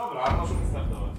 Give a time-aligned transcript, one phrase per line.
[0.00, 1.10] Dobra, możemy startować.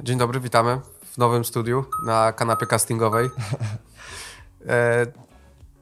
[0.00, 3.30] Dzień dobry, witamy w nowym studiu na kanapie castingowej.
[4.68, 5.06] E,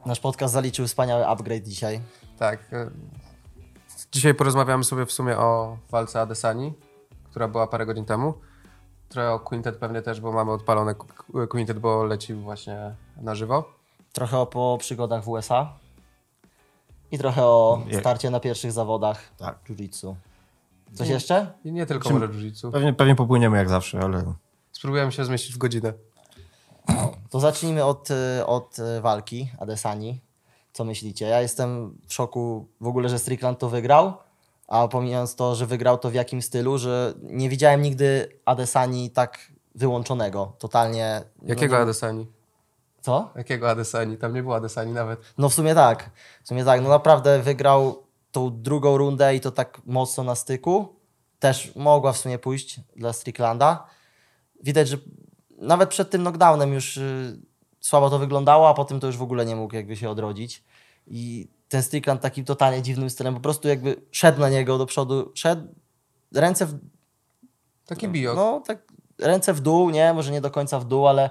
[0.07, 2.00] Nasz podcast zaliczył wspaniały upgrade dzisiaj.
[2.38, 2.61] tak.
[2.73, 2.91] E,
[4.12, 6.73] dzisiaj porozmawiamy sobie w sumie o walce Adesani,
[7.30, 8.34] która była parę godzin temu.
[9.08, 13.64] Trochę o Quintet pewnie też, bo mamy odpalone Qu- Quintet, bo leci właśnie na żywo.
[14.12, 15.72] Trochę o po przygodach w USA
[17.12, 19.58] i trochę o starcie na pierwszych zawodach Tak.
[19.70, 20.14] jiu-jitsu.
[20.94, 21.53] Coś jeszcze?
[21.64, 22.72] I nie tylko Czym- jiu-jitsu.
[22.72, 24.35] Pewnie, pewnie popłyniemy jak zawsze, ale
[24.72, 25.93] Spróbujemy się zmieścić w godzinę.
[27.30, 30.21] To zacznijmy od, y, od y, walki Adesani.
[30.72, 31.26] Co myślicie?
[31.26, 34.12] Ja jestem w szoku w ogóle, że Strickland to wygrał,
[34.69, 39.38] a pomijając to, że wygrał to w jakim stylu, że nie widziałem nigdy Adesani tak
[39.75, 40.52] wyłączonego.
[40.58, 41.22] Totalnie.
[41.42, 42.27] Jakiego no, nie- Adesani?
[43.00, 43.30] Co?
[43.36, 44.16] Jakiego Adesani?
[44.16, 45.20] Tam nie było Adesani nawet.
[45.38, 46.11] No w sumie tak.
[46.44, 46.83] W sumie tak.
[46.83, 48.02] No naprawdę wygrał
[48.33, 50.97] tą drugą rundę i to tak mocno na styku.
[51.38, 53.86] Też mogła w sumie pójść dla Stricklanda.
[54.62, 54.96] Widać, że
[55.58, 57.40] nawet przed tym knockdownem już y,
[57.80, 60.64] słabo to wyglądało, a potem to już w ogóle nie mógł jakby się odrodzić.
[61.06, 65.33] I ten Strickland takim totalnie dziwnym stylem, po prostu jakby szedł na niego do przodu,
[65.34, 65.74] szedł,
[66.34, 66.78] ręce w,
[67.86, 68.36] Taki biok.
[68.36, 71.30] no tak ręce w dół, nie, może nie do końca w dół, ale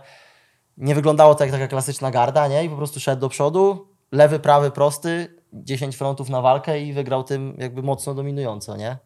[0.77, 4.39] nie wyglądało to jak taka klasyczna garda, nie, i po prostu szedł do przodu, lewy,
[4.39, 8.97] prawy, prosty, 10 frontów na walkę i wygrał tym jakby mocno dominująco, nie.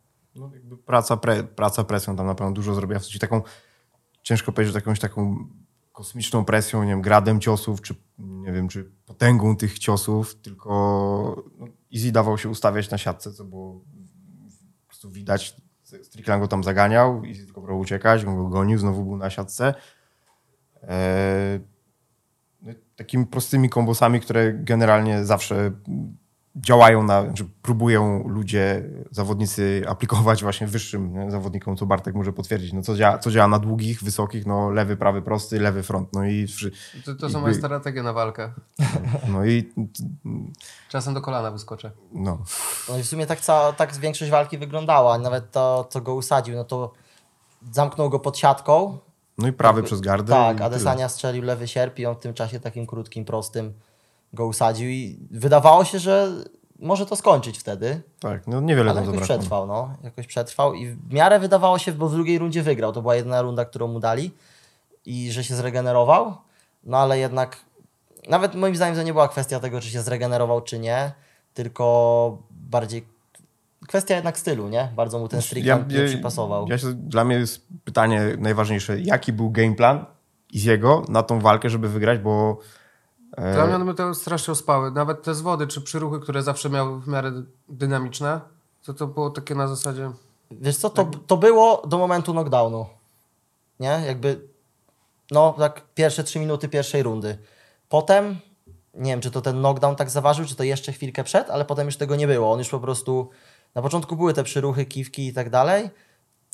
[0.64, 3.00] no, praca, pre, praca presją tam na pewno dużo zrobiła.
[3.00, 3.42] W sensie taką,
[4.24, 5.48] ciężko powiedzieć, że jakąś taką
[5.92, 11.68] kosmiczną presją, nie wiem, gradem ciosów, czy nie wiem, czy potęgą tych ciosów, tylko no,
[11.96, 13.74] Easy dawał się ustawiać na siatce, co było
[14.82, 15.56] po prostu widać.
[16.04, 19.74] Strickland go tam zaganiał, Easy tylko próbował uciekać, on go gonił, znowu był na siatce.
[20.84, 21.60] Eee,
[22.62, 25.72] no, takimi prostymi kombosami, które generalnie zawsze
[26.56, 32.74] działają na, że próbują ludzie, zawodnicy aplikować właśnie wyższym nie, zawodnikom, co Bartek może potwierdzić.
[32.74, 36.10] No, co, działa, co działa na długich, wysokich, no lewy, prawy, prosty, lewy front.
[36.14, 36.48] No i,
[37.06, 38.52] To, to są moje strategie na walkę.
[39.34, 39.74] no i
[40.90, 41.92] Czasem do kolana wyskoczę.
[42.14, 42.38] no.
[42.90, 46.56] No i w sumie tak, cała, tak większość walki wyglądała, nawet to, co go usadził,
[46.56, 46.94] no to
[47.72, 48.98] zamknął go pod siatką,
[49.38, 50.34] No i prawy przez gardę.
[50.34, 50.62] Tak.
[50.62, 53.74] Adesania strzelił lewy sierp i on w tym czasie takim krótkim, prostym
[54.34, 56.32] go usadził i wydawało się, że
[56.80, 59.36] może to skończyć wtedy, Tak, no niewiele ale tam jakoś zabrakło.
[59.38, 59.94] przetrwał, no.
[60.04, 62.94] Jakoś przetrwał i w miarę wydawało się, bo w drugiej rundzie wygrał.
[62.94, 64.32] To była jedna runda, którą mu dali
[65.06, 66.34] i że się zregenerował,
[66.84, 67.58] no ale jednak
[68.30, 71.12] nawet moim zdaniem to nie była kwestia tego, czy się zregenerował, czy nie,
[71.54, 73.06] tylko bardziej
[73.88, 74.90] kwestia jednak stylu, nie?
[74.96, 76.68] Bardzo mu ten Strickland nie przypasował.
[76.68, 80.06] Ja się, dla mnie jest pytanie najważniejsze, jaki był game plan
[80.54, 82.58] Iziego na tą walkę, żeby wygrać, bo
[83.38, 84.92] Dla mnie one to strasznie ospały.
[84.92, 87.32] Nawet te zwody czy przyruchy, które zawsze miały w miarę
[87.70, 88.42] dynamiczne,
[88.86, 90.12] to to było takie na zasadzie...
[90.52, 92.86] Wiesz co, to, to było do momentu knockdownu.
[93.80, 94.02] Nie?
[94.08, 94.48] Jakby,
[95.32, 97.38] no tak pierwsze trzy minuty pierwszej rundy.
[97.90, 98.40] Potem,
[98.94, 101.86] nie wiem, czy to ten knockdown tak zaważył, czy to jeszcze chwilkę przed, ale potem
[101.86, 102.52] już tego nie było.
[102.52, 103.30] On już po prostu,
[103.76, 105.90] na początku były te przyruchy, kiwki i tak dalej.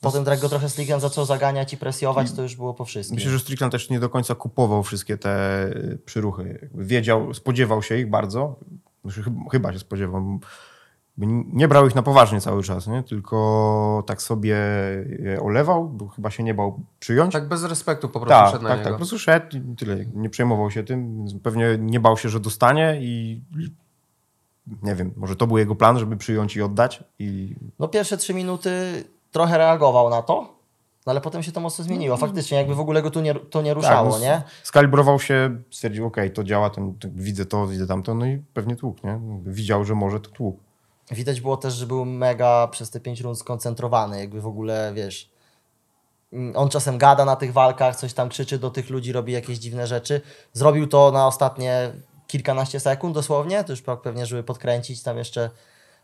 [0.02, 3.16] Potem jak go trochę Strickland zaczął zaganiać i presjować, to już było po wszystkim.
[3.16, 5.32] myślę, że Strickland też nie do końca kupował wszystkie te
[5.64, 6.70] e, przyruchy.
[6.74, 8.56] Wiedział, spodziewał się ich bardzo,
[9.04, 10.40] znaczy, chyba- się spodziewał,
[11.54, 13.04] nie brał ich na poważnie cały czas, nie?
[13.04, 14.56] tylko tak sobie
[15.20, 17.34] je olewał, bo chyba się nie bał przyjąć.
[17.34, 18.86] Tak bez respektu po prostu Tak, szedł na tak, tak.
[18.86, 18.96] niego.
[18.96, 20.06] Po prostu szedł i tyle.
[20.06, 21.18] Nie przejmował się tym.
[21.18, 23.42] więc Pewnie nie bał się, że dostanie i
[24.84, 27.04] nie wiem, może to był jego plan, żeby przyjąć i oddać.
[27.20, 30.42] I No pierwsze trzy minuty trochę reagował na to,
[31.06, 32.18] no ale potem się to mocno zmieniło.
[32.18, 34.42] Faktycznie, jakby w ogóle go tu nie, to nie ruszało, no, nie?
[34.64, 38.76] Skalibrował się, stwierdził, ok, to działa, ten, ten, widzę to, widzę tamto, no i pewnie
[38.76, 39.20] tłuk, nie?
[39.46, 40.60] Widział, że może to tłuk.
[41.12, 45.30] Widać było też, że był mega przez te pięć rund skoncentrowany, jakby w ogóle, wiesz,
[46.34, 49.58] mm, on czasem gada na tych walkach, coś tam krzyczy do tych ludzi, robi jakieś
[49.58, 50.22] dziwne rzeczy.
[50.54, 51.92] Zrobił to na ostatnie
[52.28, 55.50] kilkanaście sekund dosłownie, to już pe- pewnie, żeby podkręcić tam jeszcze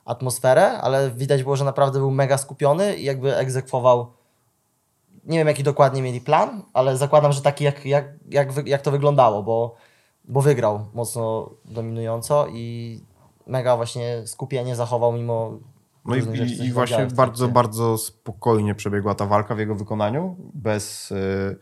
[0.05, 4.11] atmosferę, ale widać było, że naprawdę był mega skupiony i jakby egzekwował.
[5.25, 8.91] Nie wiem jaki dokładnie mieli plan, ale zakładam, że taki jak, jak, jak, jak to
[8.91, 9.75] wyglądało, bo,
[10.25, 12.99] bo wygrał mocno dominująco i
[13.47, 15.59] mega właśnie skupienie zachował mimo
[16.05, 19.75] No różnych rzeczy, i, i, i właśnie bardzo, bardzo spokojnie przebiegła ta walka w jego
[19.75, 21.55] wykonaniu, bez, e,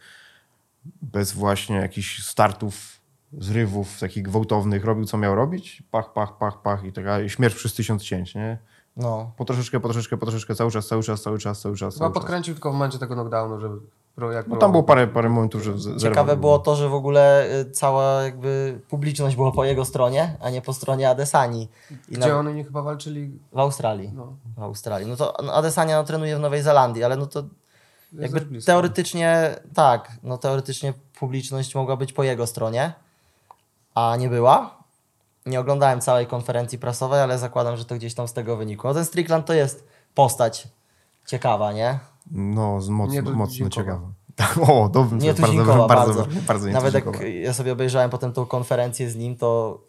[1.02, 3.02] bez właśnie jakichś startów,
[3.40, 4.86] zrywów takich gwałtownych.
[4.86, 8.58] Robił co miał robić, pach, pach, pach, pach i taka śmierć przez tysiąc cięć, nie?
[8.98, 11.94] No, Po troszeczkę, po troszeczkę, po troszeczkę, cały czas, cały czas, cały czas, cały czas.
[11.94, 12.22] Chyba Cały czas.
[12.24, 13.76] podkręcił tylko w momencie tego knockdownu, żeby
[14.18, 16.00] No było- tam było parę, parę momentów, że zerwał.
[16.00, 20.50] Ciekawe było to, że w ogóle y, cała jakby publiczność była po jego stronie, a
[20.50, 21.70] nie po stronie Adesani.
[22.10, 23.40] I Gdzie na, oni nie chyba walczyli?
[23.54, 24.12] w Australii.
[24.16, 25.08] No, W Australii.
[25.10, 27.44] No to no, Adesania no, trenuje w Nowej Zelandii, ale no to
[28.20, 28.72] jakby blisko.
[28.72, 32.94] teoretycznie tak, no teoretycznie publiczność mogła być po jego stronie,
[33.96, 34.84] a nie była.
[35.46, 38.94] Nie oglądałem całej konferencji prasowej, ale zakładam, że to gdzieś tam z tego wynikło.
[38.94, 40.68] Ten Strickland to jest postać
[41.26, 42.00] ciekawa, nie?
[42.32, 44.08] No, z moc, Nie mocno ciekawa.
[44.36, 45.18] Tak, o, dobrze.
[45.18, 46.14] Nie to bardzo, bardzo, bardzo.
[46.14, 47.06] bardzo, bardzo nie Nawet jak
[47.42, 49.80] ja sobie obejrzałem potem tą konferencję z nim, to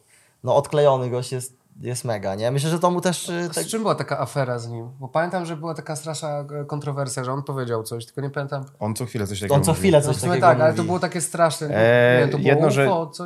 [0.44, 2.50] no odklejony gość jest, jest mega, nie?
[2.50, 3.28] Myślę, że to mu też...
[3.28, 4.88] y, Tak, Z czym była taka afera z nim?
[5.00, 6.28] Bo pamiętam, że była taka straszna
[6.60, 8.64] e, kontrowersja, że on powiedział coś, tylko nie pamiętam.
[8.78, 9.80] On co chwilę coś takiego on co mówi.
[9.80, 10.76] chwilę coś takiego tak, ale mówi.
[10.76, 11.68] to było takie straszne.
[11.68, 13.24] Nie, Eee, nie wiem, to było jedno, UFO, że- co...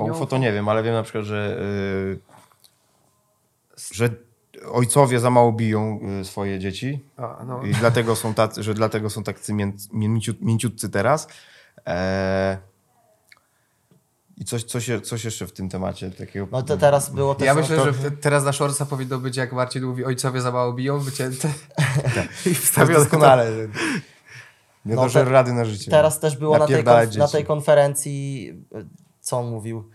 [0.00, 2.18] O UFO to nie wiem, ale wiem na przykład, że, y,
[3.92, 4.08] że
[4.72, 7.62] ojcowie za mało biją y, swoje dzieci A, no.
[7.62, 11.28] i dlatego są tacy, że dlatego są tacy mię, mięciut, mięciutcy teraz.
[11.86, 12.58] E,
[14.36, 16.48] I coś, coś, coś jeszcze w tym temacie takiego.
[16.52, 17.46] No to teraz było też...
[17.46, 20.52] Ja myślę, to, że te- teraz na Shortsa powinno być, jak Marcin mówi, ojcowie za
[20.52, 21.48] mało biją, wycięte
[22.06, 22.98] i to jest wstawione.
[22.98, 23.50] doskonale.
[24.84, 25.90] Nie No to, że te- rady na życie.
[25.90, 26.84] Teraz też było na tej,
[27.18, 28.52] na tej konferencji,
[29.20, 29.90] co on mówił,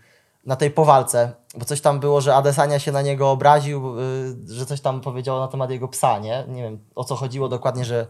[0.46, 4.66] na tej powalce, bo coś tam było, że Adesania się na niego obraził, y, że
[4.66, 6.44] coś tam powiedział na temat jego psa, nie?
[6.48, 8.06] Nie wiem o co chodziło dokładnie, że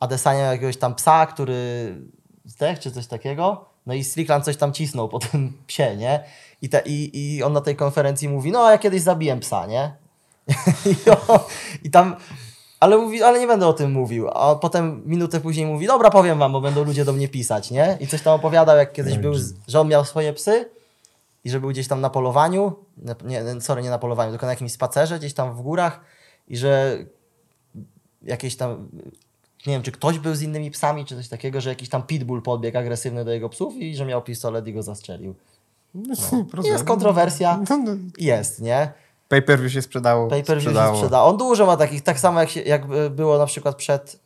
[0.00, 1.94] Adesania jakiegoś tam psa, który
[2.44, 6.24] zdech czy coś takiego, no i Strickland coś tam cisnął po tym psie, nie?
[6.62, 9.96] I, te, i, I on na tej konferencji mówi, no ja kiedyś zabiłem psa, nie?
[11.06, 11.38] I, on,
[11.84, 12.16] I tam,
[12.80, 14.28] ale mówi, ale nie będę o tym mówił.
[14.28, 17.96] A potem minutę później mówi, dobra, powiem wam, bo będą ludzie do mnie pisać, nie?
[18.00, 19.32] I coś tam opowiadał, jak kiedyś był,
[19.68, 20.70] że on miał swoje psy
[21.44, 22.76] i że był gdzieś tam na polowaniu,
[23.24, 26.00] nie, sorry, nie na polowaniu, tylko na jakimś spacerze gdzieś tam w górach
[26.48, 26.98] i że
[28.22, 28.88] jakieś tam,
[29.66, 32.42] nie wiem, czy ktoś był z innymi psami, czy coś takiego, że jakiś tam pitbull
[32.42, 35.34] podbiegł agresywny do jego psów i że miał pistolet i go zastrzelił.
[36.50, 36.70] Proste.
[36.70, 37.92] Jest kontrowersja, No, no.
[38.18, 38.92] jest, nie?
[39.28, 40.28] Pay per view się sprzedało.
[40.28, 40.96] Pay per view się sprzedało.
[40.96, 41.22] sprzeda.
[41.24, 44.18] On dużo ma takich, tak samo jak, się, jak było na przykład przed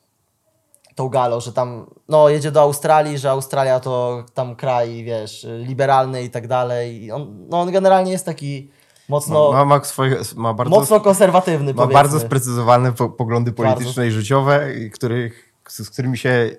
[0.95, 6.23] tą galą, że tam no, jedzie do Australii, że Australia to tam kraj, wiesz, liberalny
[6.23, 7.05] i tak dalej.
[7.05, 8.71] I on, no, on generalnie jest taki
[9.11, 11.95] mocno, Ma, ma, swoje, ma bardzo, mocno konserwatywny, ma powiedzmy.
[11.95, 16.51] bardzo sprecyzowane po, poglądy polityczne i życiowe, których, z, którymi się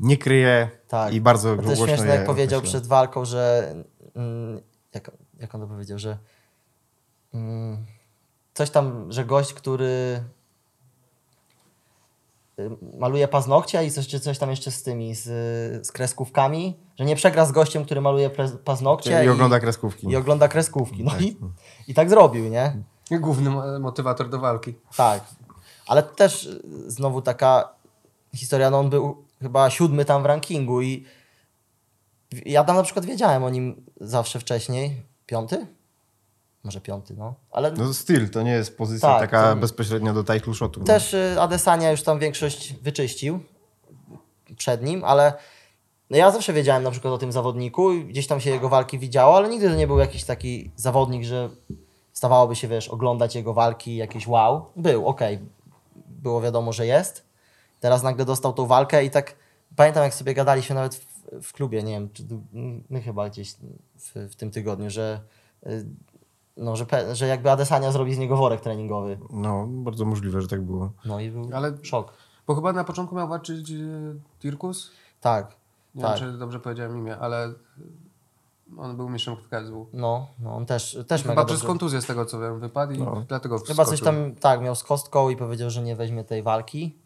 [0.00, 1.14] nie kryje Tak.
[1.14, 2.78] i bardzo To głośno śmieszne, je jak powiedział określa.
[2.80, 3.74] przed walką, że
[4.16, 4.60] mm,
[4.94, 6.18] jak, jak on to powiedział, że
[7.34, 7.86] mm,
[8.54, 10.22] coś tam, że gość, który
[12.98, 15.22] maluje paznokcie i coś, coś tam jeszcze z tymi, z,
[15.86, 18.30] z kreskówkami, że nie przegra z gościem, który maluje
[18.64, 20.08] paznokcie I ogląda kreskówki.
[20.08, 21.04] i ogląda kreskówki.
[21.04, 21.36] No i,
[21.88, 22.76] i tak zrobił, nie?
[23.20, 24.74] Główny mo- motywator do walki.
[24.96, 25.24] Tak.
[25.86, 27.68] Ale też y, znowu taka
[28.34, 31.04] historia, no on był chyba siódmy tam w rankingu i
[32.46, 35.02] ja tam na przykład wiedziałem o nim zawsze wcześniej.
[35.26, 35.66] Piąty?
[36.64, 37.34] Może piąty, no.
[37.50, 40.80] Ale No styl, to nie jest pozycja Tak, taka to- bezpośrednio do title shotu.
[40.80, 40.86] no.
[40.86, 43.40] też y, Adesania już tam większość wyczyścił
[44.56, 45.32] przed nim, ale
[46.10, 49.36] no ja zawsze wiedziałem na przykład o tym zawodniku gdzieś tam się jego walki widziało,
[49.36, 51.50] ale nigdy to nie był jakiś taki zawodnik, że
[52.12, 54.66] stawałoby się, wiesz, oglądać jego walki, jakieś wow.
[54.76, 55.38] Był, okej.
[56.06, 57.24] Było wiadomo, że jest.
[57.80, 59.34] Teraz nagle dostał tą walkę i tak
[59.76, 61.06] pamiętam, jak sobie gadaliśmy nawet w,
[61.42, 62.22] w klubie, nie wiem, czy
[62.90, 63.54] my chyba gdzieś
[63.98, 65.20] w, w tym tygodniu, że
[65.66, 65.86] y,
[66.56, 69.18] no, że, że jakby Adesania zrobi z niego worek treningowy.
[69.30, 70.92] No, bardzo możliwe, że tak było.
[71.04, 72.12] No i był Ale- szok.
[72.46, 73.74] Bo chyba na początku miał walczyć e,
[74.40, 74.90] Tirkus.
[75.20, 75.56] Tak,
[75.94, 76.20] Nie tak.
[76.20, 77.52] wiem, czy dobrze powiedziałem imię, ale e,
[78.78, 79.86] on był mistrzem KSW.
[79.92, 81.68] No, no on też, też Chyba mega przez dobrze.
[81.68, 83.24] kontuzję z tego co wiem wypadł i No.
[83.28, 84.04] dlatego Chyba coś wskoczył.
[84.22, 86.96] tam, tak, miał z kostką i powiedział, że nie weźmie tej walki.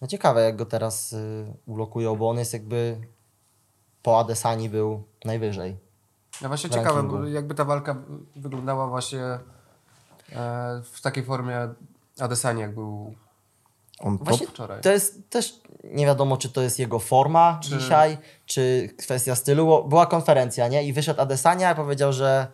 [0.00, 3.00] No ciekawe, jak go teraz y, ulokują, bo on jest jakby
[4.02, 5.76] po Adesani był najwyżej.
[6.42, 7.96] Ja właśnie w ciekawe, jakby ta walka
[8.36, 9.40] wyglądała właśnie e,
[10.92, 11.68] w takiej formie
[12.20, 13.14] Adesani, jak był
[14.00, 14.28] On top.
[14.28, 14.80] Właśnie wczoraj.
[14.80, 19.84] to jest też nie wiadomo, czy to jest jego forma Czy- dzisiaj, czy kwestia stylu.
[19.88, 20.84] Była konferencja, nie?
[20.84, 22.46] I wyszedł Adesania i powiedział, że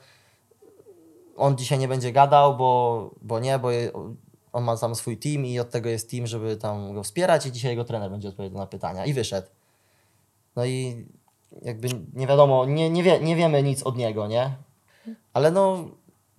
[1.36, 3.68] on dzisiaj nie będzie gadał, bo, bo nie, bo
[4.52, 7.52] on ma tam swój team i od tego jest team, żeby tam go wspierać i
[7.52, 9.04] dzisiaj jego trener będzie odpowiadał na pytania.
[9.04, 9.48] I wyszedł.
[10.56, 11.06] No i
[11.62, 14.56] jakby nie wiadomo, nie, nie, wie, nie wiemy nic od niego, nie?
[15.32, 15.84] Ale no,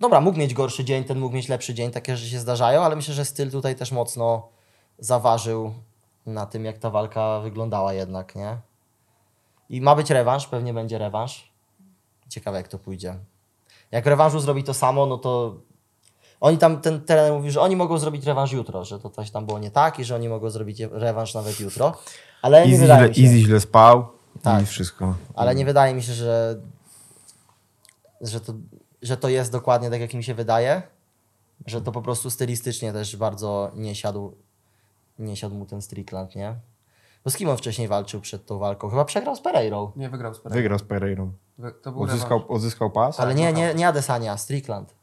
[0.00, 2.96] dobra, mógł mieć gorszy dzień, ten mógł mieć lepszy dzień, takie rzeczy się zdarzają, ale
[2.96, 4.48] myślę, że styl tutaj też mocno
[4.98, 5.74] zaważył
[6.26, 8.58] na tym, jak ta walka wyglądała jednak, nie?
[9.70, 11.52] I ma być rewanż, pewnie będzie rewanż.
[12.28, 13.14] Ciekawe, jak to pójdzie.
[13.90, 15.54] Jak rewanżu zrobi to samo, no to
[16.40, 19.46] Oni tam, ten trener mówił, że oni mogą zrobić rewanż jutro, że to coś tam
[19.46, 21.92] było nie tak i że oni mogą zrobić rewanż nawet jutro.
[22.42, 24.17] Ale Easy źle, easy źle spał
[24.56, 24.66] Tak.
[24.66, 25.14] wszystko.
[25.34, 26.60] Ale nie wydaje mi się, że,
[28.20, 28.52] że, to,
[29.02, 30.82] że to jest dokładnie tak, jak mi się wydaje.
[31.66, 34.34] Że to po prostu stylistycznie też bardzo nie siadł,
[35.18, 36.54] nie siadł mu ten Strickland, nie?
[37.24, 38.90] Bo z kim on wcześniej walczył przed tą walką?
[38.90, 39.92] Chyba przegrał z Pereirą.
[39.96, 40.62] Nie wygrał z Pereira.
[40.62, 41.32] Wygrał z Pereirą.
[41.58, 42.50] Wy- To był Odzyskał, rewanż.
[42.50, 43.20] odzyskał pas.
[43.20, 44.94] Ale nie, nie, nie Adesanya, Strickland.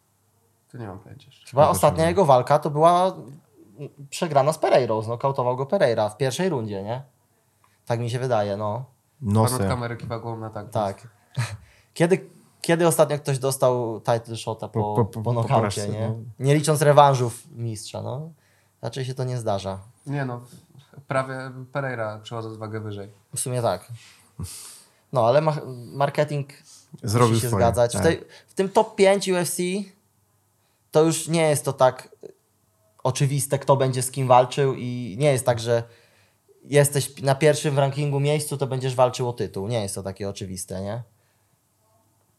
[0.72, 1.32] To nie mam pojęcia.
[1.50, 5.02] Chyba No ostatnia jego walka to była mm, przegrana z Pereirą.
[5.02, 7.04] Znokautował go Pereira w pierwszej rundzie, nie?
[7.86, 8.86] Tak mi się wydaje, no.
[9.20, 9.68] Pan od Nosem.
[9.70, 10.70] kamery kiwa głową na tak.
[10.70, 11.08] Tak.
[11.94, 12.30] Kiedy,
[12.62, 15.34] kiedy ostatnio ktoś dostał title shota po, Po- po, po-
[15.92, 16.10] nie?
[16.10, 16.16] no.
[16.40, 18.32] Nie licząc rewanżów mistrza, no.
[18.82, 19.80] Raczej się to nie zdarza.
[20.08, 20.42] Nie no,
[21.08, 21.36] prawie
[21.72, 23.12] Pereira przechodząc wagę wyżej.
[23.36, 23.92] W sumie tak.
[25.14, 25.58] No, ale ma
[25.94, 26.50] marketing
[27.04, 27.94] Zrobił musi się swoje, zgadzać.
[27.94, 28.02] tak.
[28.02, 29.58] W, tej, w tym top 5 UFC
[30.92, 32.10] to już nie jest to tak
[33.04, 35.84] oczywiste, kto będzie z kim walczył i nie jest tak, że
[36.70, 39.68] jesteś na pierwszym w rankingu miejscu, to będziesz walczył o tytuł.
[39.68, 41.04] Nie jest to takie oczywiste, nie?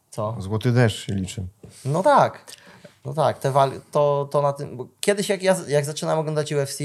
[0.09, 0.35] Co?
[0.39, 1.45] Złoty deszcz się liczy.
[1.85, 2.45] No tak.
[3.05, 4.77] No tak, te wal- to, to na tym.
[4.99, 6.79] Kiedyś jak ja jak zaczynałem oglądać UFC,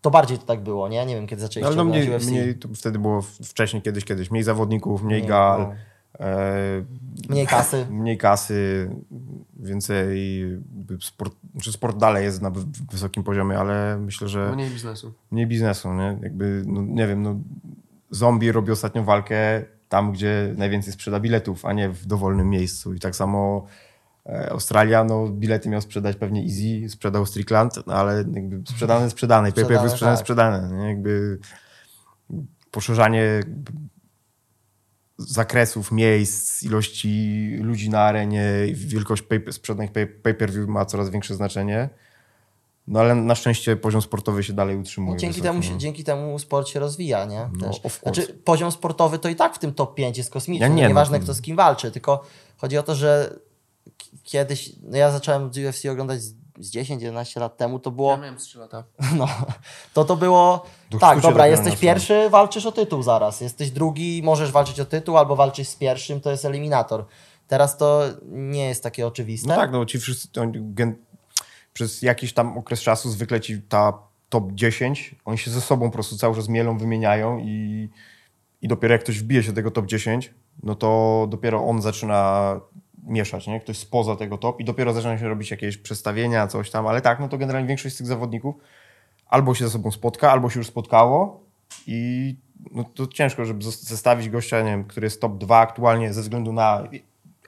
[0.00, 1.06] to bardziej to tak było, nie?
[1.06, 2.26] Nie wiem kiedy zaczęliście Ale no oglądać mniej, UFC.
[2.30, 4.30] mniej, to wtedy było wcześniej, kiedyś, kiedyś.
[4.30, 5.74] Mniej zawodników, mniej Mniej, gal, no.
[6.20, 6.84] E,
[7.28, 7.86] Mniej kasy.
[7.90, 8.90] mniej kasy,
[9.56, 10.42] więcej
[11.00, 15.12] sport, czy sport dalej jest na wy- wysokim poziomie, ale myślę, że Mniej biznesu.
[15.30, 16.18] mniej biznesu, nie?
[16.22, 17.36] Jakby, no, nie wiem, no,
[18.10, 22.94] zombie robi ostatnią walkę tam, gdzie najwięcej sprzeda biletów, a nie w dowolnym miejscu.
[22.94, 23.66] I tak samo
[24.26, 29.48] e, Australia, no bilety miał sprzedać pewnie Easy, sprzedał Strickland, no, ale jakby sprzedane, sprzedane.
[29.48, 30.20] I Sprzedane, PPV sprzedane, tak.
[30.20, 30.76] sprzedane.
[30.78, 30.88] Nie?
[30.88, 31.38] Jakby
[32.70, 33.72] poszerzanie jakby
[35.28, 41.88] zakresów, miejsc, ilości ludzi na arenie, wielkość pay, sprzedanych pay- pay-per-view ma coraz większe znaczenie.
[42.88, 45.14] No ale na szczęście poziom sportowy się dalej utrzymuje.
[45.14, 45.78] No, dzięki, temu się, no.
[45.78, 47.48] dzięki temu sport się rozwija, nie?
[47.58, 47.80] No, Też.
[47.80, 48.00] course.
[48.02, 50.66] Znaczy, poziom sportowy to i tak w tym top 5 jest kosmiczny.
[50.66, 52.24] Ja nie, no Nieważne to- kto z kim walczy, tylko
[52.56, 53.38] chodzi o to, że
[54.22, 58.38] kiedyś, no ja zacząłem UFC oglądać z, z 10-11 lat temu, to było, Ja miałem
[58.38, 58.84] z 3 lata.
[59.18, 59.28] no,
[59.94, 64.52] to to było, Do tak, dobra, jesteś pierwszy, walczysz o tytuł zaraz, jesteś drugi, możesz
[64.52, 67.04] walczyć o tytuł, albo walczysz z pierwszym, to jest eliminator.
[67.48, 69.48] Teraz to nie jest takie oczywiste.
[69.48, 70.94] No tak, no ci wszyscy oni gen...
[71.72, 75.92] przez jakiś tam okres czasu zwykle ci ta top 10, oni się ze sobą po
[75.92, 77.88] prostu cały czas mielą, wymieniają i,
[78.62, 82.60] i dopiero jak ktoś wbije się do tego top 10, no to dopiero on zaczyna
[83.02, 83.60] mieszać, nie?
[83.60, 87.20] Ktoś spoza tego top i dopiero zaczyna się robić jakieś przestawienia, coś tam, ale tak,
[87.20, 88.54] no to generalnie większość z tych zawodników
[89.26, 91.40] albo się ze sobą spotka, albo się już spotkało
[91.86, 92.36] i
[92.70, 96.52] no to ciężko, żeby zestawić gościa, nie wiem, który jest top 2 aktualnie ze względu
[96.52, 96.88] na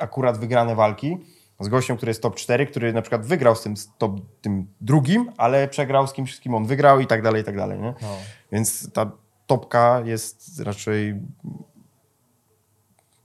[0.00, 1.18] akurat wygrane walki,
[1.60, 5.32] z gościem, który jest top 4, który na przykład wygrał z tym, top, tym drugim,
[5.36, 7.94] ale przegrał z kimś, z kim on wygrał i tak dalej, i tak dalej, nie?
[8.02, 8.16] No.
[8.52, 9.12] Więc ta
[9.46, 11.14] topka jest raczej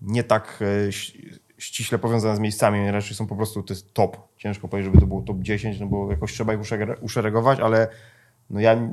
[0.02, 0.92] nie tak e,
[1.60, 4.18] ściśle powiązana z miejscami, raczej są po prostu, to jest top.
[4.38, 7.88] Ciężko powiedzieć, żeby to było top 10, no bo jakoś trzeba ich uszere- uszeregować, ale
[8.50, 8.90] no ja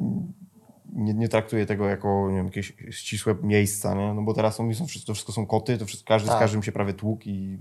[0.97, 4.15] nie, nie traktuję tego jako nie wiem, jakieś ścisłe miejsca, nie?
[4.15, 6.38] no bo teraz są, są wszystko, to wszystko są koty, to wszystko, każdy z Tak.
[6.41, 7.59] każdym się prawie tłukł i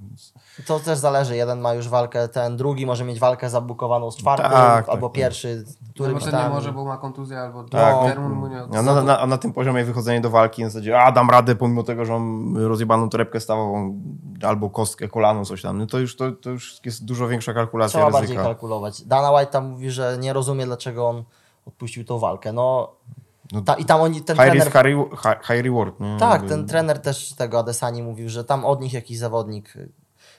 [0.68, 1.36] To też zależy.
[1.36, 5.16] Jeden ma już walkę, ten drugi może mieć walkę zabukowaną z czwartym, Tak, albo tak,
[5.16, 5.66] pierwszy,
[6.00, 6.44] No, bo ten tam.
[6.44, 9.38] nie może, bo ma kontuzję albo Tak, termin mu nie A na, na, a na
[9.38, 13.10] tym poziomie wychodzenie do walki na zasadzie, a dam radę pomimo tego, że mam rozjebaną
[13.10, 14.02] torebkę stawową
[14.42, 18.00] albo kostkę, kolano, coś tam, no to już, to, to już jest dużo większa kalkulacja
[18.00, 18.44] Trzeba bardziej ryzyka.
[18.44, 19.02] kalkulować.
[19.02, 21.24] Dana White tam mówi, że nie rozumie, dlaczego on
[21.66, 22.54] odpuścił tą walkę.
[22.54, 22.92] No,
[23.52, 24.68] No, ta, i tam oni, ten high trener...
[24.68, 26.00] risk, high, high, high reward.
[26.00, 26.18] Nie?
[26.20, 29.74] Tak, Jakby- ten trener też tego Adesani mówił, że tam od nich jakiś zawodnik,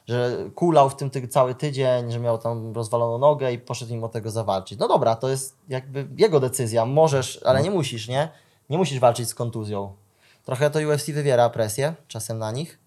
[0.07, 4.05] że kulał w tym ty cały tydzień, że miał tam rozwaloną nogę i poszedł im
[4.05, 4.79] o tego zawalczyć.
[4.79, 6.85] No dobra, to jest jakby jego decyzja.
[6.85, 8.29] Możesz, ale nie musisz, nie?
[8.71, 9.93] Nie musisz walczyć z kontuzją.
[10.45, 12.79] Trochę to UFC wywiera presję czasem na nich,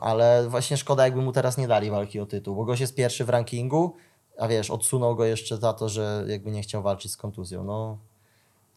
[0.00, 3.24] ale właśnie szkoda, jakby mu teraz nie dali walki o tytuł, bo gość jest pierwszy
[3.24, 3.96] w rankingu,
[4.38, 7.64] a wiesz, odsunął go jeszcze za to, że jakby nie chciał walczyć z kontuzją.
[7.64, 7.98] No,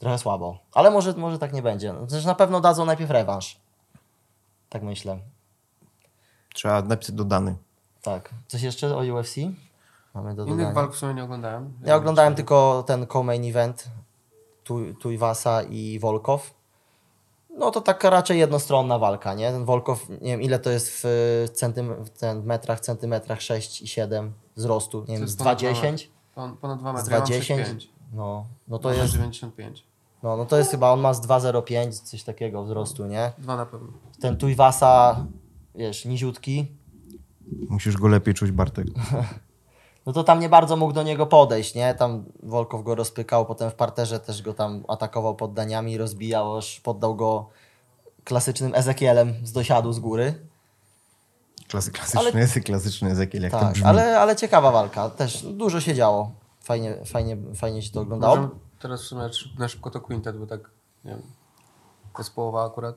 [0.01, 0.59] trochę słabo.
[0.73, 1.93] Ale może, może tak nie będzie.
[2.07, 3.59] Znaczy, na pewno dadzą najpierw rewanż.
[4.69, 5.19] Tak myślę.
[6.53, 7.55] Trzeba napisać dodany.
[8.01, 8.29] Tak.
[8.47, 9.35] Coś jeszcze o UFC?
[10.13, 11.73] Mamy do Innych walk w sumie nie oglądałem.
[11.83, 13.89] Ja oglądałem tylko ten co-main event
[14.63, 16.53] Tu- Tuivasa i Volkov.
[17.57, 19.51] No to tak raczej jednostronna walka, nie?
[19.51, 23.87] Ten Volkov, nie wiem ile to jest w, centym, w ten metrach, centymetrach 6 i
[23.87, 26.07] 7 wzrostu, nie wiem, z ponad 2,10?
[26.35, 27.65] Pon, ponad 2 Z metry, mam 2,10?
[27.65, 27.87] 6,5.
[28.13, 29.83] No, no to To jest, 95.
[30.23, 33.31] no, no to jest chyba, on ma z 2,05, coś takiego wzrostu, nie?
[33.37, 33.87] Dwa na pewno.
[34.21, 35.25] Ten Tuivasa,
[35.75, 36.67] wiesz, niziutki,
[37.69, 38.87] Musisz go lepiej czuć, Bartek.
[40.05, 41.93] No to tam nie bardzo mógł do niego podejść, nie?
[41.95, 47.15] Tam Wolkow go rozpykał, potem w parterze też go tam atakował poddaniami, rozbijał, aż poddał
[47.15, 47.49] go
[48.23, 50.33] klasycznym Ezekielem z dosiadu z góry.
[51.67, 53.85] Klasy, klasyczny Ale- język, klasyczny język, jak to Tak, brzmi.
[53.85, 55.09] ale, ale ciekawa walka.
[55.09, 56.31] Też dużo się działo.
[56.61, 58.49] Fajnie, fajnie, fajnie się to oglądało.
[58.81, 60.69] Teraz w sumie na szybko to Quintet, bo tak,
[61.05, 61.21] nie wiem,
[62.13, 62.95] to jest połowa akurat.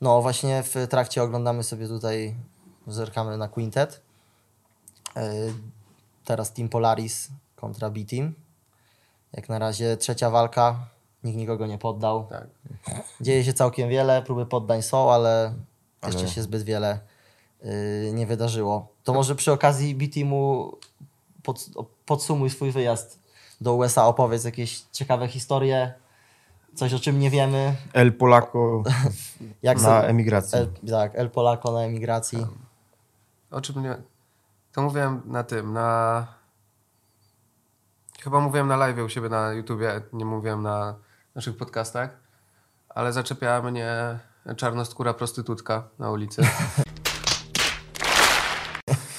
[0.00, 2.34] No właśnie w trakcie oglądamy sobie tutaj,
[2.86, 4.02] zerkamy na Quintet.
[5.16, 5.22] Yy,
[6.24, 8.34] Teraz Team Polaris kontra B-Team.
[9.32, 10.86] Jak na razie trzecia walka,
[11.24, 12.26] nikt nikogo nie poddał.
[12.30, 12.46] Tak.
[13.20, 15.54] Dzieje się całkiem wiele, próby poddań są, ale,
[16.00, 17.00] Ale- jeszcze się zbyt wiele
[17.62, 18.88] yy, nie wydarzyło.
[19.04, 20.72] To może przy okazji B-Teamu
[21.42, 21.66] pod,
[22.06, 23.21] podsumuj swój wyjazd
[23.62, 25.94] do USA, opowiedz jakieś ciekawe historie,
[26.74, 27.76] coś o czym nie wiemy.
[27.92, 28.82] El Polaco
[29.62, 30.58] Jak na sobie- emigracji.
[30.58, 32.46] El, tak, El Polaco na emigracji.
[33.50, 33.96] O czym nie...
[34.72, 36.26] To mówiłem na tym, na...
[38.20, 40.94] Chyba mówiłem na live u siebie na YouTubie, nie mówiłem na
[41.34, 42.16] naszych podcastach,
[42.88, 44.18] ale zaczepiała mnie
[44.56, 46.42] czarnoskóra prostytutka na ulicy.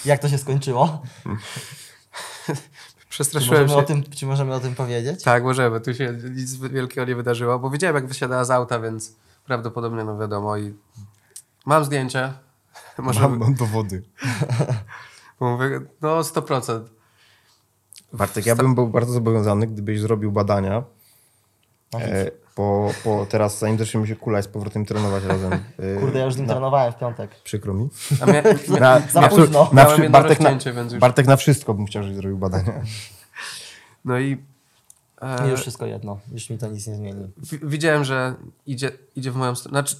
[0.05, 1.01] Jak to się skończyło?
[3.13, 3.85] Czy Przestraszyłem możemy, się.
[3.85, 5.23] o tym, czy możemy o tym powiedzieć?
[5.23, 5.81] Tak, możemy.
[5.81, 9.15] Tu się nic wielkiego nie wydarzyło, bo widziałem, jak wysiadała z auta, więc
[9.45, 10.57] prawdopodobnie, no wiadomo.
[10.57, 10.73] I
[11.65, 12.33] mam zdjęcie.
[12.97, 14.03] Może Mam, mam dowody.
[15.39, 16.81] mówię, no 100%.
[18.13, 20.83] Bartek, ja bym był bardzo zobowiązany, gdybyś zrobił badania.
[21.95, 25.53] E, po, po teraz, zanim zaczniemy się kulać z powrotem trenować razem.
[25.53, 27.31] E, Kurde, ja już z nim na, trenowałem w piątek.
[27.43, 27.89] Przykro mi.
[28.21, 28.25] A
[28.79, 29.69] Na, Za na, późno.
[29.73, 32.73] na, jedno Bartek, na, już- Bartek na wszystko bym chciał, żebyś zrobił badania.
[34.05, 34.37] no i
[35.21, 36.19] e, Mi już wszystko jedno.
[36.31, 37.27] Już mi to nic nie zmieni.
[37.63, 38.35] widziałem, że
[38.67, 39.73] idzie, idzie w moją stronę.
[39.79, 39.95] Znaczy,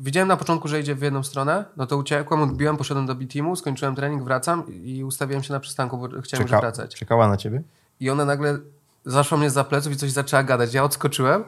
[0.00, 3.56] widziałem na początku, że idzie w jedną stronę, no to uciekłem, odbiłem, poszedłem do B-Teamu,
[3.56, 6.94] skończyłem trening, wracam i ustawiłem się na przystanku, bo chciałem już Czeka, wracać.
[6.94, 7.62] czekała na ciebie?
[8.00, 8.58] I ona nagle
[9.06, 10.74] zaszła mnie za pleców i coś zaczęła gadać.
[10.74, 11.44] Ja odskoczyłem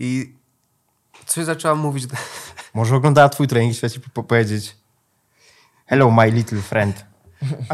[0.00, 0.34] i
[1.26, 2.04] coś zaczęła mówić.
[2.74, 4.76] Może oglądała twój trening i chciała ci po- powiedzieć
[5.86, 7.04] Hello, my little friend.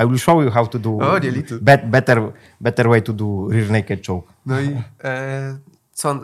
[0.04, 1.58] I will show you how to do O, nie little.
[1.60, 4.32] bet, better, better way to do rear naked choke.
[4.46, 5.58] No i e,
[5.92, 6.14] co,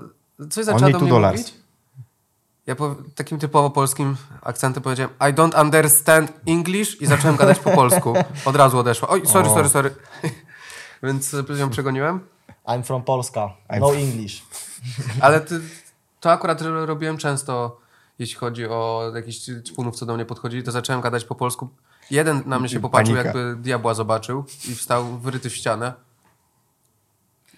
[0.50, 1.40] coś zaczęła Only do mnie dollars.
[1.40, 1.54] mówić.
[2.66, 7.70] Ja po, takim typowo polskim akcentem powiedziałem I don't understand English i zacząłem gadać po
[7.70, 8.14] polsku.
[8.44, 9.08] Od razu odeszła.
[9.08, 9.54] Oj, sorry, O.
[9.54, 9.94] sorry, sorry.
[11.02, 12.20] Więc ją przegoniłem.
[12.66, 13.40] I'm from Polska.
[13.70, 14.42] I'm No English.
[15.20, 15.60] Ale ty,
[16.22, 17.80] to akurat ro- robiłem często,
[18.18, 21.68] jeśli chodzi o jakichś czpunów, co do mnie podchodzili, to zacząłem gadać po polsku.
[22.10, 23.38] Jeden na mnie się I popatrzył, panika.
[23.38, 25.92] jakby diabła zobaczył i wstał wyryty w ścianę.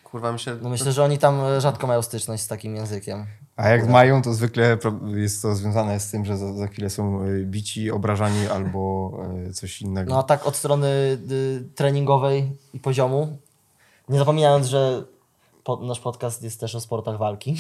[0.05, 0.57] Kurwa mi się...
[0.62, 3.27] No myślę, że oni tam e, rzadko mają styczność z takim językiem.
[3.57, 4.79] A jak mają, to zwykle
[5.14, 9.12] jest to związane z tym, że za, za chwilę są y, bici, obrażani albo
[9.48, 10.12] y, coś innego.
[10.12, 10.88] No a tak od strony
[11.31, 13.38] y, treningowej i poziomu,
[14.09, 15.05] nie zapominając, że
[15.64, 17.57] po, nasz podcast jest też o sportach walki,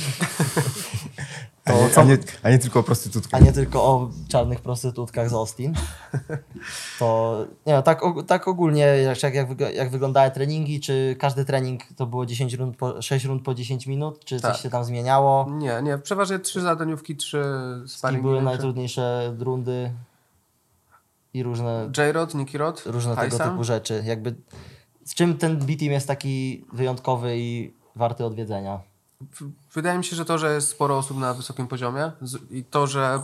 [1.64, 3.40] a, nie, co- a, nie, a nie tylko o prostytutkach.
[3.40, 5.74] a nie tylko o czarnych prostytutkach z Austin,
[6.98, 7.36] to
[7.66, 12.26] nie no, tak, tak ogólnie, jak, jak, jak wyglądały treningi, czy każdy trening to było
[12.26, 14.52] 10 rund po, 6 rund po 10 minut, czy Tak.
[14.52, 15.50] coś się tam zmieniało?
[15.50, 17.42] Nie, nie, przeważnie trzy zadaniówki, trzy
[17.84, 18.22] I sparingi.
[18.22, 19.92] były najtrudniejsze rundy
[21.34, 23.50] i różne, J-Rod, Nicky Rod, różne tego Tyson.
[23.50, 24.02] typu rzeczy.
[24.06, 24.34] Jakby,
[25.04, 28.80] z czym ten B-Team jest taki wyjątkowy i warty odwiedzenia?
[29.74, 32.12] Wydaje mi się, że to, że jest sporo osób na wysokim poziomie
[32.50, 33.20] i to, że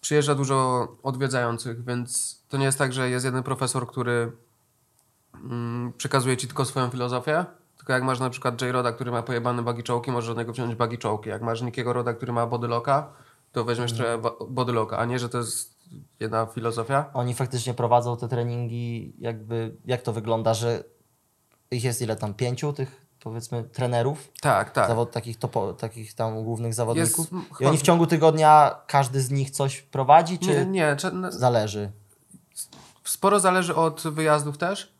[0.00, 4.32] przyjeżdża dużo odwiedzających, więc to nie jest tak, że jest jeden profesor, który
[5.34, 7.44] mm, przekazuje ci tylko swoją filozofię,
[7.76, 8.72] tylko jak masz na przykład J.
[8.72, 11.28] Roda, który ma pojebane bagi czołki, możesz od niego wziąć bagi czołki.
[11.30, 13.12] Jak masz Nickiego Roda, który ma bodylocka,
[13.52, 15.74] to weźmiesz trochę bodylocka, a nie, że to jest
[16.20, 17.10] jedna filozofia.
[17.14, 20.84] Oni faktycznie prowadzą te treningi, jakby, jak to wygląda, że
[21.70, 24.88] ich jest ile tam, pięciu tych powiedzmy trenerów, Tak, tak.
[24.88, 29.20] zawod, takich, topo, takich tam głównych zawodników Jest, i chyba- oni w ciągu tygodnia każdy
[29.20, 31.92] z nich coś prowadzi, czy Nie, nie, cze- n- zależy?
[33.04, 34.92] Sporo zależy od wyjazdów też,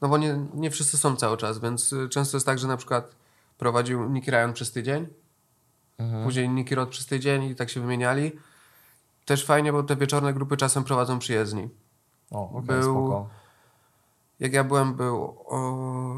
[0.00, 2.76] no bo nie, nie wszyscy są cały czas, więc y, często jest tak, że na
[2.76, 3.10] przykład
[3.58, 5.06] prowadził Nicky Ryan przez tydzień,
[5.98, 6.24] Mhm.
[6.24, 8.32] później Nicky Rod przez tydzień i tak się wymieniali.
[9.24, 11.68] Też fajnie, bo te wieczorne grupy czasem prowadzą przyjezdni.
[12.30, 13.28] O, okej, Był- spoko.
[14.40, 16.14] Jak ja byłem, był o...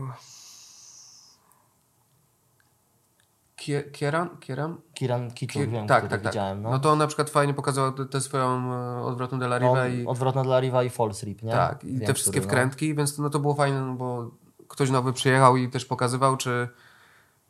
[3.66, 4.28] Kie- Kieran?
[4.40, 4.76] Kieran?
[4.94, 6.22] Kiran Kiczuk, Kie- wiem, tak, tak, tak.
[6.32, 6.62] widziałem.
[6.62, 6.70] No.
[6.70, 9.88] No to on na przykład fajnie pokazał tę- swoją e, odwrotną de la No, Riva
[9.88, 10.06] i...
[10.06, 11.52] Odwrotna dla Riva i False Rip, nie?
[11.52, 12.50] Tak, i Wiem, te wszystkie który, no.
[12.52, 14.30] wkrętki, więc no to było fajne, no bo
[14.68, 16.68] ktoś nowy przyjechał i też pokazywał, czy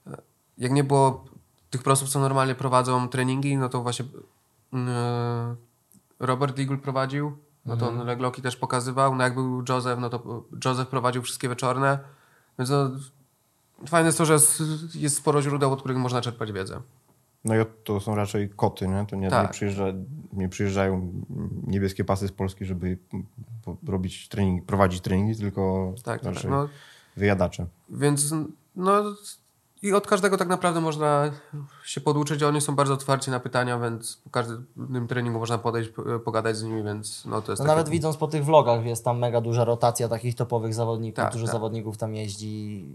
[0.06, 0.16] e,
[0.58, 1.24] jak nie było
[1.70, 4.04] tych prosów, co normalnie prowadzą treningi, no to właśnie
[4.74, 5.56] e,
[6.20, 8.06] Robert Eagle prowadził no to Mhm.
[8.06, 9.14] legloki też pokazywał.
[9.14, 11.98] No jak był Joseph, no to Joseph prowadził wszystkie wieczorne.
[12.58, 12.90] Więc no,
[13.88, 14.38] fajne jest to, że
[14.94, 16.80] jest, sporo źródeł, od których można czerpać wiedzę.
[17.44, 19.06] No i to są raczej koty, nie?
[19.10, 19.46] To nie, Tak.
[19.46, 19.84] nie, przyjeżdża,
[20.32, 21.12] nie przyjeżdżają
[21.66, 22.98] niebieskie pasy z Polski, żeby
[23.88, 26.34] robić trening, prowadzić treningi, tylko Tak, tak.
[26.34, 26.68] raczej No,
[27.16, 27.66] wyjadacze.
[27.90, 28.34] Więc
[28.76, 29.02] no
[29.82, 31.30] i od każdego tak naprawdę można
[31.84, 32.42] się poduczyć.
[32.42, 36.62] Oni są bardzo otwarci na pytania, więc po każdym treningu można podejść, po- pogadać z
[36.62, 39.40] nimi, więc no to jest No takie- nawet widząc po tych vlogach, jest tam mega
[39.40, 41.52] duża rotacja takich topowych zawodników, Tak, dużo tak.
[41.52, 42.86] zawodników tam jeździ,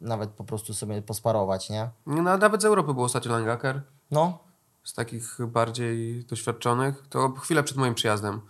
[0.00, 1.90] nawet po prostu sobie posparować, nie?
[2.06, 4.38] No, nawet z Europy był ostatnio Langaker, No,
[4.84, 7.04] z takich bardziej doświadczonych.
[7.10, 8.40] To chwilę przed moim przyjazdem.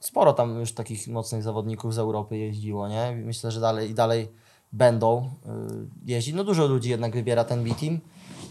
[0.00, 3.22] sporo tam już takich mocnych zawodników z Europy jeździło, nie?
[3.24, 4.32] Myślę, że dalej i dalej
[4.72, 6.34] będą y, jeździć.
[6.34, 7.98] No dużo ludzi jednak wybiera ten B-Team.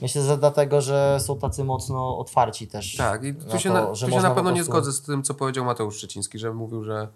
[0.01, 2.95] Myślę, że dlatego, że są tacy mocno otwarci też.
[2.95, 5.01] Tak, i na tu się to, na, tu się na pewno nie prostu- zgodzę z
[5.01, 7.07] tym, co powiedział Mateusz Szczeciński, że mówił, że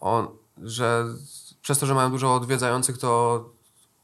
[0.00, 0.28] on,
[0.62, 1.04] że
[1.62, 3.44] przez to, że mają dużo odwiedzających, to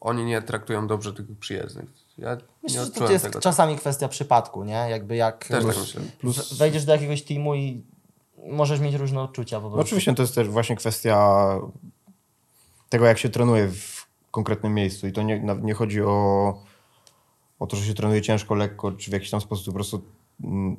[0.01, 1.87] oni nie traktują dobrze tych przyjezdnych.
[2.19, 3.41] Ja Myślę, że to jest tego.
[3.41, 4.73] czasami kwestia przypadku, nie?
[4.91, 6.03] Jakby jak Też tak myślę.
[6.23, 7.83] w- wejdziesz do jakiegoś teamu i
[8.51, 9.77] możesz mieć różne odczucia po prostu.
[9.77, 11.39] No oczywiście to jest też właśnie kwestia
[12.89, 15.07] tego, jak się trenuje w konkretnym miejscu.
[15.07, 16.55] I to nie, nie chodzi o,
[17.59, 19.67] o to, że się trenuje ciężko, lekko, czy w jakiś tam sposób.
[19.67, 20.03] Po prostu
[20.45, 20.77] mm,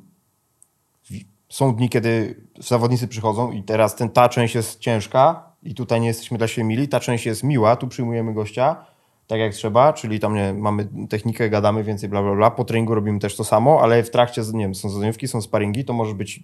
[1.48, 6.06] są dni, kiedy zawodnicy przychodzą i teraz ten, ta część jest ciężka i tutaj nie
[6.08, 8.84] jesteśmy dla siebie mili, ta część jest miła, tu przyjmujemy gościa
[9.30, 12.50] tak jak trzeba, czyli tam nie, mamy technikę, gadamy więcej, bla, bla, bla.
[12.50, 15.84] Po treningu robimy też to samo, ale w trakcie, nie wiem, są zadaniówki, są sparingi,
[15.84, 16.42] to może być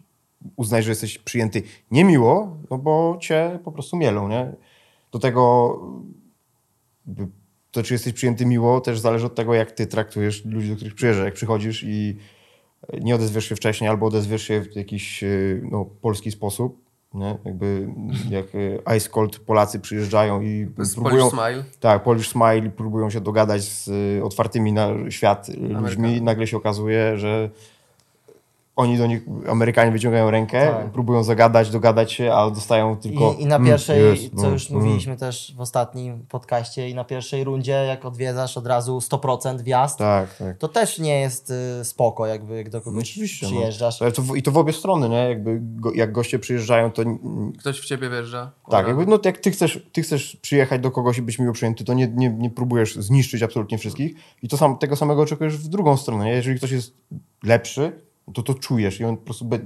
[0.57, 4.53] uznać, że jesteś przyjęty niemiło, no bo cię po prostu mielą, nie?
[5.12, 5.75] Do tego
[7.70, 10.94] to, czy jesteś przyjęty miło, też zależy od tego, jak ty traktujesz ludzi, do których
[10.94, 11.25] przyjeżdżasz.
[11.25, 12.16] Jak przychodzisz i
[13.01, 17.38] nie odezwiesz się wcześniej, albo odezwiesz się w jakiś y, no, polski sposób, nie?
[17.44, 17.88] Jakby
[18.30, 21.30] jak y, Ice Cold Polacy przyjeżdżają i jest próbują...
[21.30, 21.64] Polish Smile.
[21.80, 26.22] Tak, Polish Smile próbują się dogadać z y, otwartymi na świat y, ludźmi.
[26.22, 27.50] Nagle się okazuje, że
[28.76, 30.90] oni do nich, Amerykanie wyciągają rękę, Tak.
[30.90, 33.32] próbują zagadać, dogadać się, a dostają tylko...
[33.38, 34.82] I, I na "Mm, pierwszej, jest, co no, już mm".
[34.82, 39.98] mówiliśmy też w ostatnim podcaście, i na pierwszej rundzie, jak odwiedzasz od razu 100% wjazd,
[39.98, 40.58] Tak, tak.
[40.58, 43.46] to też nie jest y, spoko, jakby jak do No, kogoś oczywiście.
[43.46, 44.00] przyjeżdżasz.
[44.00, 44.10] No.
[44.12, 45.28] To, w- I to w obie strony, nie?
[45.28, 48.50] Jakby go, jak goście przyjeżdżają, to mm, Ktoś w ciebie wjeżdża.
[48.70, 51.84] tak, jakby no, jak ty chcesz, ty chcesz przyjechać do kogoś i być miło przyjęty,
[51.84, 55.68] to nie, nie, nie próbujesz zniszczyć absolutnie wszystkich i to sam, tego samego oczekujesz w
[55.68, 56.24] drugą stronę.
[56.24, 56.30] Nie?
[56.32, 56.94] Jeżeli ktoś jest
[57.44, 59.58] lepszy, to to czujesz i on po prostu be,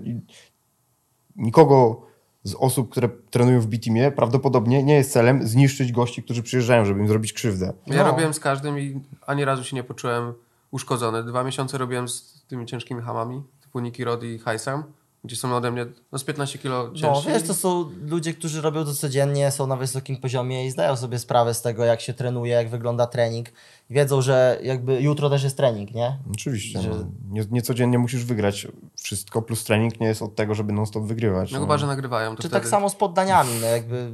[1.37, 2.03] nikogo
[2.45, 7.01] z osób, które trenują w B-Teamie prawdopodobnie nie jest celem zniszczyć gości, którzy przyjeżdżają, żeby
[7.01, 7.73] im zrobić krzywdę.
[7.87, 8.11] Ja No.
[8.11, 10.33] robiłem z każdym i ani razu się nie poczułem
[10.71, 11.25] uszkodzony.
[11.25, 14.85] Dwa miesiące robiłem z tymi ciężkimi hamami, typu Niki Rod i Haisam,
[15.25, 17.29] gdzie są ode mnie no, z 15 kilo No, ciężsi.
[17.29, 21.19] wiesz, to są ludzie, którzy robią to codziennie, są na wysokim poziomie i zdają sobie
[21.19, 23.49] sprawę z tego, jak się trenuje, jak wygląda trening.
[23.91, 26.19] Wiedzą, że jakby jutro też jest trening, nie?
[26.33, 26.83] Oczywiście.
[26.83, 27.05] Że- No.
[27.31, 28.67] Nie, nie codziennie musisz wygrać
[29.03, 31.53] wszystko, plus trening nie jest od tego, żeby non-stop wygrywać.
[31.53, 31.65] No no.
[31.65, 32.31] chyba, że nagrywają.
[32.37, 32.61] To Czy wtedy...
[32.63, 34.13] tak samo z poddaniami, no jakby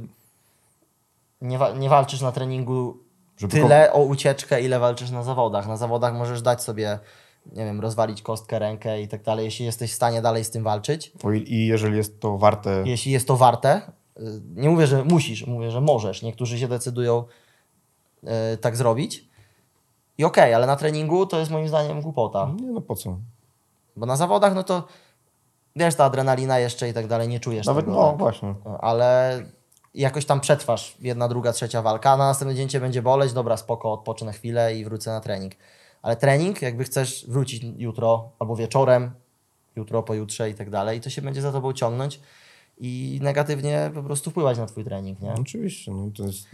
[1.41, 2.97] nie, wa- nie walczysz na treningu
[3.37, 5.67] Żeby tyle o ucieczkę, ile walczysz na zawodach.
[5.67, 6.99] Na zawodach możesz dać sobie,
[7.51, 10.63] nie wiem, rozwalić kostkę, rękę i tak dalej, jeśli jesteś w stanie dalej z tym
[10.63, 11.11] walczyć.
[11.45, 12.83] I, jeżeli jest to warte.
[12.85, 13.81] Jeśli jest to warte,
[14.19, 14.21] y,
[14.55, 16.21] nie mówię, że musisz, mówię, że możesz.
[16.21, 17.23] Niektórzy się decydują
[18.23, 19.27] y, tak zrobić.
[20.17, 22.51] I okej, ale na treningu to jest moim zdaniem głupota.
[22.61, 23.17] Nie, no po co?
[23.95, 24.87] Bo na zawodach, no to
[25.75, 27.97] wiesz, ta adrenalina jeszcze i tak dalej, nie czujesz Nawet, tego.
[27.97, 28.17] no tak?
[28.17, 28.55] właśnie.
[28.79, 29.41] ale
[29.93, 33.57] jakoś tam przetrwasz jedna, druga, trzecia walka, a na następny dzień cię będzie boleć, dobra,
[33.57, 35.53] spoko, odpocznę chwilę i wrócę na trening.
[36.01, 39.11] Ale trening, jakby chcesz wrócić jutro albo wieczorem,
[39.75, 42.19] jutro, pojutrze i tak dalej, to się będzie za tobą ciągnąć
[42.77, 45.33] i negatywnie po prostu wpływać na twój trening, nie?
[45.33, 45.91] Oczywiście.
[45.91, 46.47] No, to jest,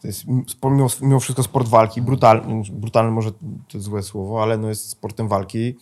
[0.00, 0.24] to jest
[0.64, 2.02] mimo, mimo wszystko sport walki.
[2.02, 3.30] Brutalny, brutalny może
[3.68, 5.76] to złe słowo, ale no jest sportem walki.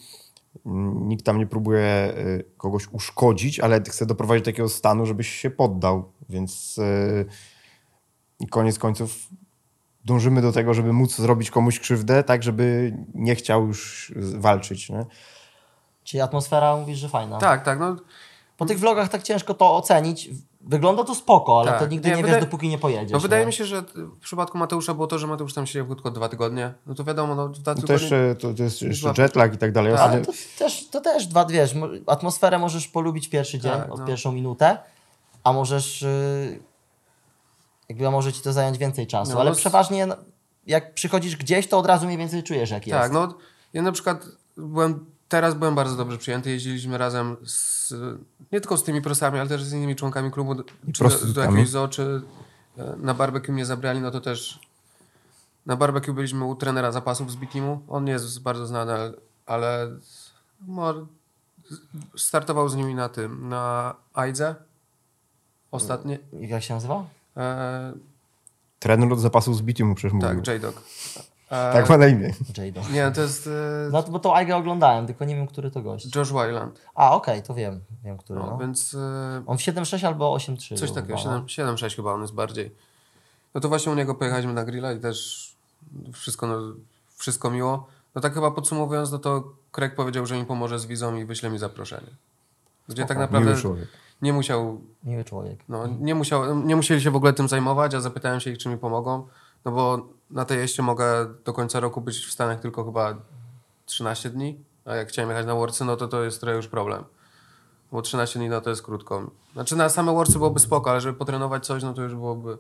[0.94, 5.50] Nikt tam nie próbuje y, kogoś uszkodzić, ale chce doprowadzić do takiego stanu, żebyś się
[5.50, 6.12] poddał.
[6.28, 9.28] Więc y, koniec końców
[10.08, 14.90] dążymy do tego, żeby móc zrobić komuś krzywdę, tak żeby nie chciał już walczyć.
[14.90, 15.04] Nie?
[16.04, 17.38] Czyli atmosfera mówisz, że fajna.
[17.38, 17.78] Tak, tak.
[17.80, 17.96] No,
[18.56, 20.30] Po tych vlogach tak ciężko to ocenić.
[20.60, 21.80] Wygląda to spoko, ale Tak.
[21.80, 23.12] to nigdy Nie, nie, wiesz, dopóki nie pojedziesz.
[23.12, 26.10] no wydaje mi się, że w przypadku Mateusza było to, że Mateusz tam siedział tylko
[26.10, 26.74] dwa tygodnie.
[26.86, 27.94] No to wiadomo, no dwa No to, tygodnie...
[28.02, 29.92] jeszcze, to, to jest jeszcze Dwa- jetlag i tak dalej.
[29.92, 30.00] Tak.
[30.12, 34.00] Ale to też, to też dwa, wiesz, mo- atmosferę możesz polubić pierwszy dzień, Tak, od
[34.00, 34.06] no.
[34.06, 34.78] pierwszą minutę,
[35.44, 36.60] a możesz, yy,
[37.88, 40.16] jakby może ci to zająć więcej czasu, No, ale no przeważnie no,
[40.66, 42.98] jak przychodzisz gdzieś, to od razu mniej więcej czujesz, jak jest.
[43.00, 43.34] Tak, no
[43.72, 46.50] ja na przykład byłem teraz byłem bardzo dobrze przyjęty.
[46.50, 47.92] Jeździliśmy razem z,
[48.52, 51.40] nie tylko z tymi prosami, ale też z innymi członkami klubu, do- czy do, do
[51.40, 52.22] jakiegoś zoo, czy
[52.78, 54.60] e, na barbecue mnie zabrali, no to też
[55.66, 57.80] na barbecue byliśmy u trenera zapasów z B-Teamu.
[57.88, 59.12] On nie jest bardzo znany, ale,
[59.46, 59.88] ale
[60.60, 61.06] mo-
[62.16, 64.54] startował z nimi na tym, na Aidze
[65.70, 66.18] ostatnie.
[66.40, 67.04] Jak się nazywa?
[67.38, 67.92] E,
[68.78, 70.28] Trener od zapasów z Bitium przecież mówił.
[70.28, 70.82] tak, J-Dog.
[71.50, 72.34] E, Tak ma na imię.
[72.56, 72.80] Jado.
[72.92, 73.50] Nie, to jest e,
[73.92, 76.16] No to, bo tą Aigę oglądałem, tylko nie wiem, który to gość.
[76.16, 76.80] Josh Wyland.
[76.94, 78.40] A, okej, to wiem, wiem, który.
[78.40, 78.58] No, No.
[78.58, 80.76] Więc e, On w 7.6 albo 8.3.
[80.78, 81.48] coś był takiego, chyba, no.
[81.48, 82.74] 7 7-6 chyba on jest bardziej.
[83.54, 85.48] No to właśnie u niego pojechaliśmy na grilla i też
[86.12, 86.58] wszystko, no,
[87.16, 87.86] wszystko miło.
[88.14, 91.50] No tak chyba podsumowując, no to Craig powiedział, że mi pomoże z wizą i wyśle
[91.50, 92.10] mi zaproszenie.
[92.88, 93.88] Gdzie tak naprawdę Miły człowiek.
[94.22, 95.58] Nie musiał, Miły człowiek.
[95.68, 98.68] no, nie, musiał, nie musieli się w ogóle tym zajmować, a zapytałem się ich, czy
[98.68, 99.26] mi pomogą.
[99.64, 103.14] No bo na tej jeździe mogę do końca roku być w Stanach tylko chyba
[103.86, 107.04] 13 dni, a jak chciałem jechać na Worcy, no to to jest trochę już problem.
[107.92, 109.30] Bo 13 dni no to jest krótko.
[109.52, 112.58] Znaczy na same Worcy byłoby spoko, ale żeby potrenować coś, no to już byłoby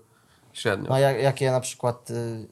[0.52, 0.92] średnio.
[0.94, 2.48] A jak, jakie na przykład y,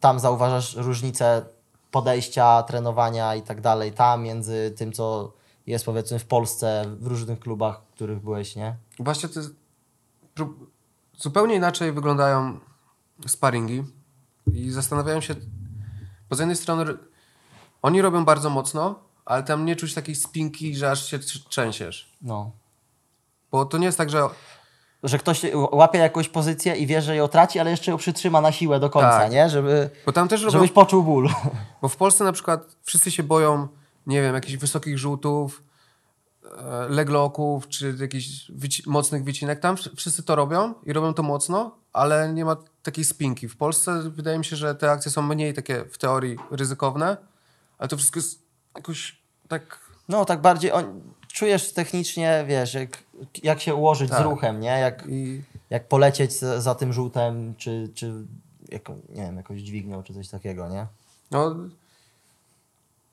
[0.00, 1.42] tam zauważasz różnice
[1.90, 5.32] podejścia, trenowania i tak dalej, tam między tym, co
[5.68, 8.76] jest powiedzmy w Polsce, w różnych klubach, w których byłeś, nie?
[8.98, 9.54] Właśnie to jest,
[11.18, 12.58] zupełnie inaczej wyglądają
[13.26, 13.84] sparingi
[14.52, 15.34] i zastanawiałem się,
[16.30, 16.84] bo z jednej strony
[17.82, 22.12] oni robią bardzo mocno, ale tam nie czuć takiej spinki, że aż się trz- trzęsiesz.
[22.22, 22.50] No.
[23.50, 24.22] Bo to nie jest tak, że
[25.02, 28.52] Że ktoś łapie jakąś pozycję i wie, że ją traci, ale jeszcze ją przytrzyma na
[28.52, 29.32] siłę do końca, Tak.
[29.32, 29.48] nie?
[29.50, 31.28] Żeby, bo tam też robią, żebyś poczuł ból.
[31.82, 33.68] bo w Polsce na przykład wszyscy się boją,
[34.08, 35.62] nie wiem, jakichś wysokich rzutów,
[36.58, 39.60] e, legloków, czy jakichś wyci- mocnych wycinek.
[39.60, 43.48] Tam wsz- wszyscy to robią i robią to mocno, ale nie ma takiej spinki.
[43.48, 47.16] W Polsce wydaje mi się, że te akcje są mniej takie w teorii ryzykowne,
[47.78, 48.42] ale to wszystko jest
[48.76, 49.18] jakoś
[49.48, 49.80] tak...
[50.08, 51.00] No, tak bardziej on,
[51.32, 52.98] czujesz technicznie, wiesz, jak,
[53.42, 54.24] jak się ułożyć z Tak.
[54.24, 54.68] ruchem, nie?
[54.80, 58.12] Jak, I jak polecieć za, za tym żółtem, czy, czy
[58.68, 60.86] jaką, nie wiem, jakąś dźwignią, czy coś takiego, nie?
[61.30, 61.56] no,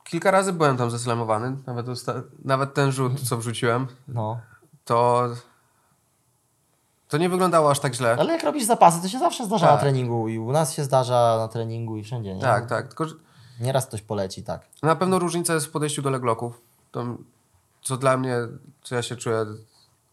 [0.10, 1.86] kilka razy byłem tam zeslamowany, nawet,
[2.46, 4.40] nawet ten rzut, co wrzuciłem, No.
[4.86, 5.28] to...
[7.08, 8.16] To nie wyglądało aż tak źle.
[8.20, 9.76] Ale jak robisz zapasy, to się zawsze zdarza Tak.
[9.76, 12.42] na treningu i u nas się zdarza na treningu i wszędzie, nie?
[12.42, 12.88] Tak, tak.
[12.88, 13.06] Tylko,
[13.60, 14.68] Nieraz ktoś poleci, tak.
[14.84, 16.62] Na pewno różnica jest w podejściu do legloków.
[16.92, 17.06] To,
[17.82, 18.36] co dla mnie,
[18.84, 19.46] co ja się czuję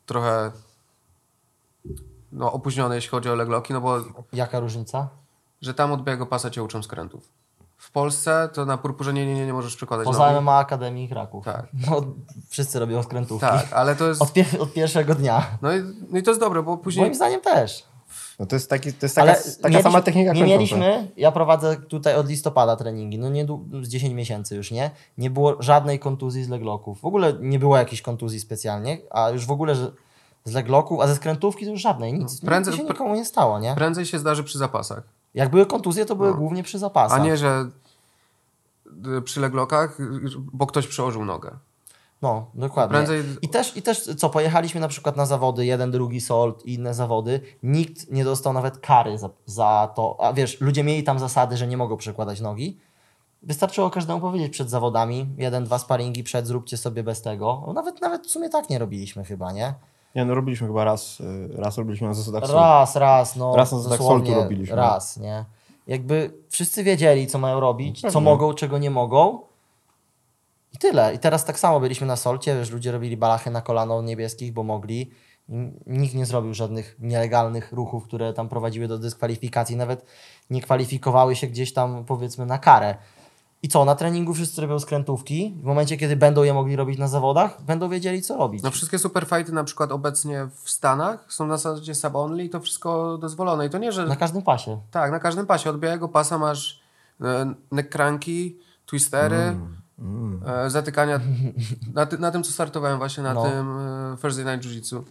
[0.06, 0.52] trochę
[2.32, 3.96] no, opóźniony, jeśli chodzi o legloki, no bo
[4.32, 5.08] Jaka różnica?
[5.62, 7.28] że tam od białego pasa cię uczą skrętów.
[7.82, 10.40] W Polsce to na purpurze nie, nie, nie, nie możesz przekładać Poza nogi.
[10.44, 11.44] MMA Akademii Kraków.
[11.44, 11.66] Tak.
[11.90, 12.02] No,
[12.48, 13.46] wszyscy robią skrętówki.
[13.46, 14.22] Tak, ale to jest...
[14.22, 15.46] Od, pier- od pierwszego dnia.
[15.62, 17.02] No i, no i to jest dobre, bo później...
[17.04, 17.84] Moim zdaniem też.
[18.38, 21.32] No to jest, taki, to jest taka, Ale taka mieliśmy- sama technika Nie mieliśmy, ja
[21.32, 23.46] prowadzę tutaj od listopada treningi, no nie
[23.82, 24.90] z 10 miesięcy już, nie?
[25.18, 27.00] Nie było żadnej kontuzji z legloków.
[27.00, 29.92] W ogóle nie było jakiejś kontuzji specjalnie, a już w ogóle że
[30.44, 32.20] z legloków, a ze skrętówki to już żadnej, nic.
[32.22, 33.74] No, Prędzej- Prędzej, się nikomu nie stało, nie?
[33.74, 35.02] Prędzej się zdarzy przy zapasach.
[35.34, 36.34] Jak były kontuzje, to były No.
[36.34, 37.20] głównie przy zapasach.
[37.20, 37.68] A nie, że
[39.18, 40.04] y, przy leglokach, y,
[40.52, 41.56] bo ktoś przełożył nogę.
[42.22, 42.94] No, dokładnie.
[42.96, 46.74] Prędzej- I, też, I też, co, pojechaliśmy na przykład na zawody, jeden, drugi Salt i
[46.74, 51.18] inne zawody, nikt nie dostał nawet kary za, za to, a wiesz, ludzie mieli tam
[51.18, 52.78] zasady, że nie mogą przekładać nogi.
[53.42, 57.72] Wystarczyło każdemu powiedzieć przed zawodami, jeden, dwa sparingi przed, zróbcie sobie bez tego.
[57.74, 59.74] Nawet, nawet w sumie tak nie robiliśmy chyba, nie?
[60.14, 62.54] Nie, no robiliśmy chyba raz, y, raz robiliśmy na zasadach sól.
[62.56, 64.76] Raz, raz, no Raz na zasadach Soltu robiliśmy.
[64.76, 65.44] Raz, nie?
[65.86, 68.20] Jakby wszyscy wiedzieli, co mają robić, co Pewnie.
[68.20, 69.40] mogą, czego nie mogą.
[70.74, 71.14] I tyle.
[71.14, 74.62] I teraz tak samo byliśmy na solcie, wiesz, ludzie robili balachy na kolano niebieskich, bo
[74.62, 75.10] mogli.
[75.86, 80.04] Nikt nie zrobił żadnych nielegalnych ruchów, które tam prowadziły do dyskwalifikacji, nawet
[80.50, 82.94] nie kwalifikowały się gdzieś tam, powiedzmy, na karę.
[83.64, 85.54] I co, na treningu wszyscy robią skrętówki.
[85.60, 88.62] W momencie, kiedy będą je mogli robić na zawodach, będą wiedzieli, co robić.
[88.62, 93.18] No wszystkie superfighty na przykład obecnie w Stanach są na zasadzie sub-only i to wszystko
[93.18, 93.66] dozwolone.
[93.66, 94.06] I to nie, że...
[94.06, 94.80] Na każdym pasie.
[94.90, 95.70] Tak, na każdym pasie.
[95.70, 96.80] Od białego pasa masz
[97.20, 99.56] e, neck cranki, twistery,
[100.46, 101.20] e, zatykania.
[101.94, 103.42] Na, ty, na tym, co startowałem właśnie, na No.
[103.42, 105.02] tym e, Thursday Night Jiu-Jitsu.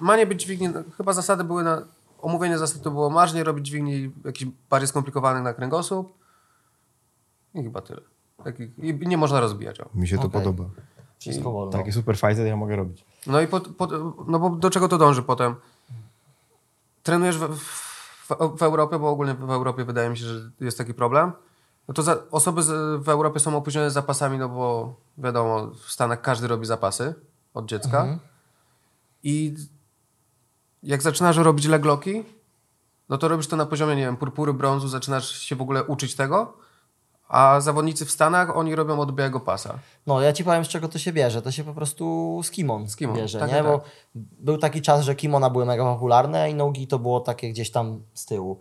[0.00, 1.82] Ma nie być dźwigni, chyba zasady były na...
[2.22, 6.12] Omówienie zasad to było masz nie robić dźwigni jakichś bardziej skomplikowanych na kręgosłup.
[7.56, 8.00] I chyba tyle.
[8.44, 9.80] Takich, I nie można rozbijać.
[9.80, 9.88] O.
[9.94, 10.40] Mi się to Okej.
[10.40, 10.64] podoba.
[11.18, 11.72] Wszystko wolno.
[11.72, 13.04] Takie super fighty ja mogę robić.
[13.26, 13.90] No i pod, pod,
[14.26, 15.54] no bo do czego to dąży potem?
[17.02, 17.56] Trenujesz w,
[18.28, 21.32] w, w Europie, bo ogólnie w Europie wydaje mi się, że jest taki problem.
[21.88, 25.92] No to za, osoby z, w Europie są opóźnione z zapasami, no bo wiadomo, w
[25.92, 27.14] Stanach każdy robi zapasy
[27.54, 28.18] od dziecka.
[29.22, 29.54] I
[30.82, 32.24] jak zaczynasz robić legloki,
[33.08, 36.14] no to robisz to na poziomie, nie wiem, purpury, brązu, zaczynasz się w ogóle uczyć
[36.14, 36.58] tego,
[37.28, 39.78] A zawodnicy w Stanach, oni robią od białego pasa.
[40.06, 41.42] No, ja ci powiem, z czego to się bierze.
[41.42, 43.54] To się po prostu z kimon, Z kimon, bierze, tak, nie?
[43.56, 43.88] tak, Bo tak.
[44.14, 48.02] był taki czas, że kimona były mega popularne i nogi to było takie gdzieś tam
[48.14, 48.60] z tyłu.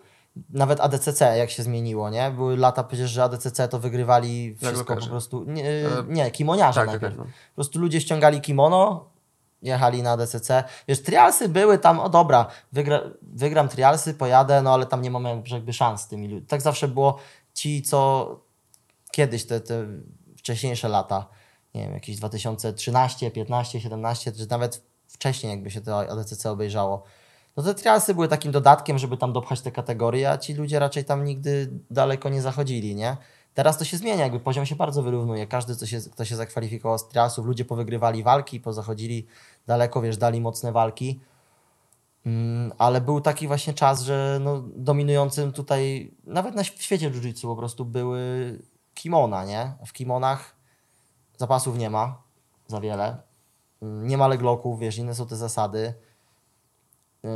[0.49, 2.31] Nawet ADCC, jak się zmieniło, nie?
[2.31, 5.43] Były lata przecież, że ADCC to wygrywali wszystko po prostu.
[5.43, 5.63] Nie,
[6.07, 7.13] nie kimoniarze tak, najpierw.
[7.17, 7.33] tak, tak, no.
[7.49, 9.05] Po prostu ludzie ściągali kimono,
[9.61, 10.63] jechali na ADCC.
[10.87, 15.43] Wiesz, trialsy były tam, o dobra, wygra, wygram trialsy, pojadę, no ale tam nie mamy
[15.51, 16.47] jakby szans z tymi ludźmi.
[16.47, 17.17] Tak zawsze było
[17.53, 18.44] ci, co
[19.15, 19.87] kiedyś te, te
[20.37, 21.27] wcześniejsze lata,
[21.75, 27.03] nie wiem, jakieś 2013, 15, 17, czy nawet wcześniej jakby się to ADCC obejrzało,
[27.57, 31.05] no te trialsy były takim dodatkiem, żeby tam dopchać te kategorie, a ci ludzie raczej
[31.05, 33.17] tam nigdy daleko nie zachodzili, nie?
[33.53, 35.47] Teraz to się zmienia, jakby poziom się bardzo wyrównuje.
[35.47, 39.27] Każdy, co się, kto się zakwalifikował z trialsów, ludzie powygrywali walki, pozachodzili
[39.67, 41.19] daleko, wiesz, dali mocne walki.
[42.25, 47.55] Mm, ale był taki właśnie czas, że no, dominującym tutaj, nawet na świecie jiu-jitsu po
[47.55, 48.59] prostu były
[48.95, 49.73] kimona, nie?
[49.85, 50.55] W kimonach
[51.37, 52.21] zapasów nie ma
[52.67, 53.17] za wiele.
[53.81, 55.93] Nie ma legloków, wiesz, inne są te zasady.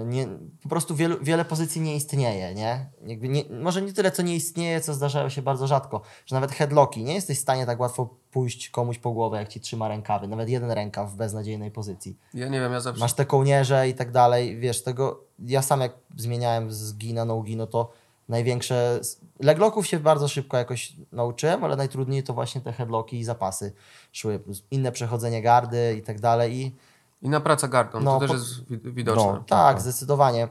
[0.05, 0.27] Nie,
[0.63, 2.89] po prostu wielu, wiele pozycji nie istnieje, nie?
[3.01, 3.43] Nie?
[3.61, 6.01] Może nie tyle, co nie istnieje, co zdarzają się bardzo rzadko.
[6.25, 9.59] Że nawet headlocki, nie jesteś w stanie tak łatwo pójść komuś po głowę, jak ci
[9.59, 10.27] trzyma rękawy.
[10.27, 12.17] Nawet jeden rękaw w beznadziejnej pozycji.
[12.33, 12.99] Ja nie wiem, ja zawsze...
[12.99, 17.25] Masz te kołnierze i tak dalej, wiesz, tego, ja sam jak zmieniałem z gi na
[17.25, 17.91] no-gi, no to
[18.29, 18.99] największe,
[19.39, 23.73] leglocków się bardzo szybko jakoś nauczyłem, ale najtrudniej to właśnie te headlocki i zapasy
[24.11, 26.75] szły, plus inne przechodzenie gardy i tak dalej i
[27.21, 29.23] Inna praca gardą, No, to też po- jest wi- widoczne.
[29.23, 29.43] No.
[29.47, 30.47] tak, zdecydowanie,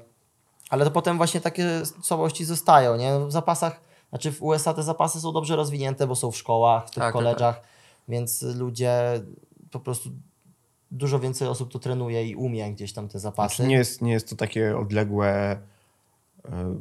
[0.70, 5.20] ale to potem właśnie takie słabości zostają, nie, w zapasach, znaczy w USA te zapasy
[5.20, 7.60] są dobrze rozwinięte, bo są w szkołach, w tych Tak, tak, koleżach,
[8.08, 9.00] więc ludzie
[9.70, 10.10] po prostu
[10.90, 13.56] dużo więcej osób to trenuje i umie gdzieś tam te zapasy.
[13.56, 15.58] Znaczy nie, jest, nie jest to takie odległe,
[16.44, 16.74] e,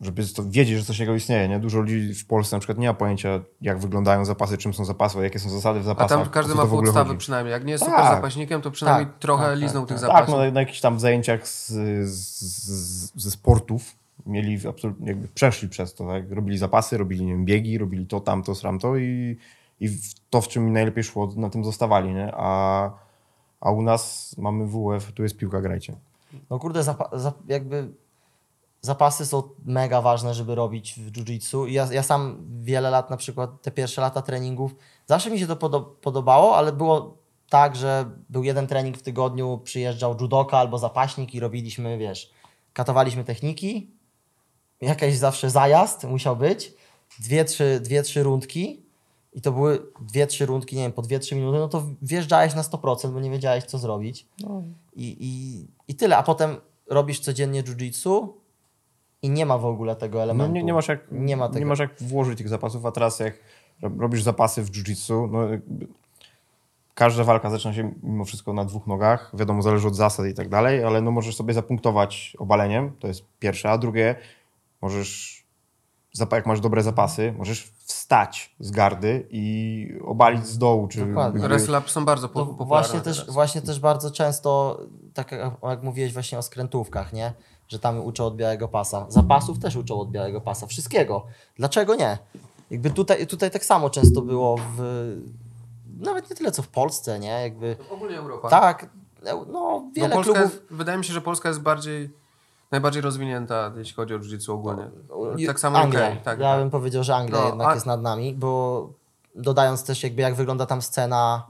[0.00, 1.48] żeby to wiedzieć, że coś takiego istnieje.
[1.48, 1.58] Nie?
[1.60, 5.18] Dużo ludzi w Polsce na przykład nie ma pojęcia, jak wyglądają zapasy, czym są zapasy,
[5.22, 6.22] jakie są zasady w A zapasach.
[6.22, 7.18] tam każdy ma to w ogóle podstawy chodzi.
[7.18, 7.52] przynajmniej.
[7.52, 7.94] Jak nie jest Tak.
[7.94, 10.00] super zapaśnikiem, to przynajmniej Tak, trochę tak, liznął tak, tych tak.
[10.10, 10.34] zapasów.
[10.34, 11.68] Tak, no, na jakichś tam zajęciach z,
[12.08, 16.30] z, z, ze sportów mieli absolutnie, jakby przeszli przez to, tak?
[16.32, 19.38] Robili zapasy, robili nie wiem, biegi, robili to, tamto, sramto i,
[19.80, 19.88] i
[20.30, 22.32] to, w czym mi najlepiej szło, na tym zostawali, nie?
[22.36, 22.90] A,
[23.60, 25.96] a u nas mamy WF, tu jest piłka, grajcie.
[26.50, 27.88] No kurde, zapa- za- jakby
[28.84, 31.64] zapasy są mega ważne, żeby robić w jiu-jitsu.
[31.66, 34.74] Ja, ja sam wiele lat, na przykład te pierwsze lata treningów,
[35.06, 37.18] zawsze mi się to podo- podobało, ale było
[37.48, 42.30] tak, że był jeden trening w tygodniu, przyjeżdżał judoka albo zapaśnik i robiliśmy, wiesz,
[42.72, 43.90] katowaliśmy techniki,
[44.80, 46.74] jakaś zawsze zajazd musiał być,
[47.20, 48.84] dwie, trzy, dwie, trzy rundki.
[49.32, 52.54] I to były dwie, trzy rundki, nie wiem, po dwie, trzy minuty, no to wjeżdżałeś
[52.54, 54.26] na 100%, bo nie wiedziałeś, co zrobić.
[54.96, 56.56] I, i, I tyle, a potem
[56.90, 58.28] robisz codziennie jiu-jitsu
[59.24, 60.52] i nie ma w ogóle tego No elementu.
[60.54, 61.66] nie, nie, masz jak, Nie ma tego.
[61.66, 63.34] masz jak włożyć tych zapasów, a teraz jak
[63.82, 65.38] rob- robisz zapasy w jiu-jitsu, no
[66.94, 69.30] każda walka zaczyna się mimo wszystko na dwóch nogach.
[69.34, 73.22] Wiadomo, zależy od zasad i tak dalej, ale no możesz sobie zapunktować obaleniem, to jest
[73.38, 74.14] pierwsze, a drugie
[74.82, 75.44] możesz,
[76.32, 80.88] jak masz dobre zapasy, możesz wstać z gardy i obalić z dołu.
[80.88, 81.40] Czy Dokładnie.
[81.86, 84.80] są bardzo po, To popularne właśnie też, właśnie też bardzo często,
[85.14, 87.32] tak jak, jak mówiłeś właśnie o skrętówkach, nie?
[87.74, 89.06] Że tam uczą od białego pasa.
[89.08, 90.66] Zapasów też uczą od białego pasa.
[90.66, 91.26] Wszystkiego.
[91.56, 92.18] Dlaczego nie?
[92.70, 94.82] Jakby tutaj, tutaj tak samo często było w...
[96.00, 97.28] Nawet nie tyle co w Polsce, nie?
[97.42, 97.76] Jakby...
[97.90, 98.48] Ogólnie Europa.
[98.48, 98.88] Tak,
[99.52, 100.52] no wiele Polska klubów...
[100.52, 102.10] jest, wydaje mi się, że Polska jest bardziej,
[102.70, 104.90] najbardziej rozwinięta, jeśli chodzi o jiu-jitsu ogólnie.
[105.46, 106.16] Tak samo Anglia.
[106.16, 106.60] Tak, ja tak.
[106.60, 108.88] bym powiedział, że Anglia No, jednak a- jest nad nami, bo
[109.34, 111.46] dodając też jakby jak wygląda tam scena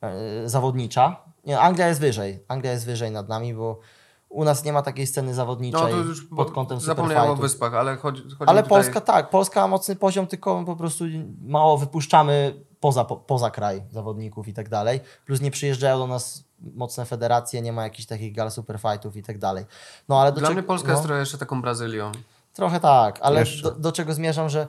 [0.00, 1.16] e, zawodnicza.
[1.46, 2.44] Nie, Anglia jest wyżej.
[2.48, 3.78] Anglia jest wyżej nad nami, bo
[4.28, 7.74] u nas nie ma takiej sceny No zawodniczej to już pod kątem zapomniałem o wyspach,
[7.74, 8.68] ale chodzi, chodzi Ale tutaj...
[8.78, 11.04] Polska tak, Polska ma mocny poziom, tylko po prostu
[11.42, 15.00] mało wypuszczamy poza, po, poza kraj zawodników i tak dalej.
[15.26, 19.38] Plus nie przyjeżdżają do nas mocne federacje, nie ma jakichś takich gal superfightów i tak
[19.38, 19.64] dalej.
[20.08, 20.94] No ale do Dla czego- mnie Polska no.
[20.94, 22.12] jest trochę jeszcze taką Brazylią.
[22.54, 24.68] Trochę tak, ale do, do czego zmierzam, że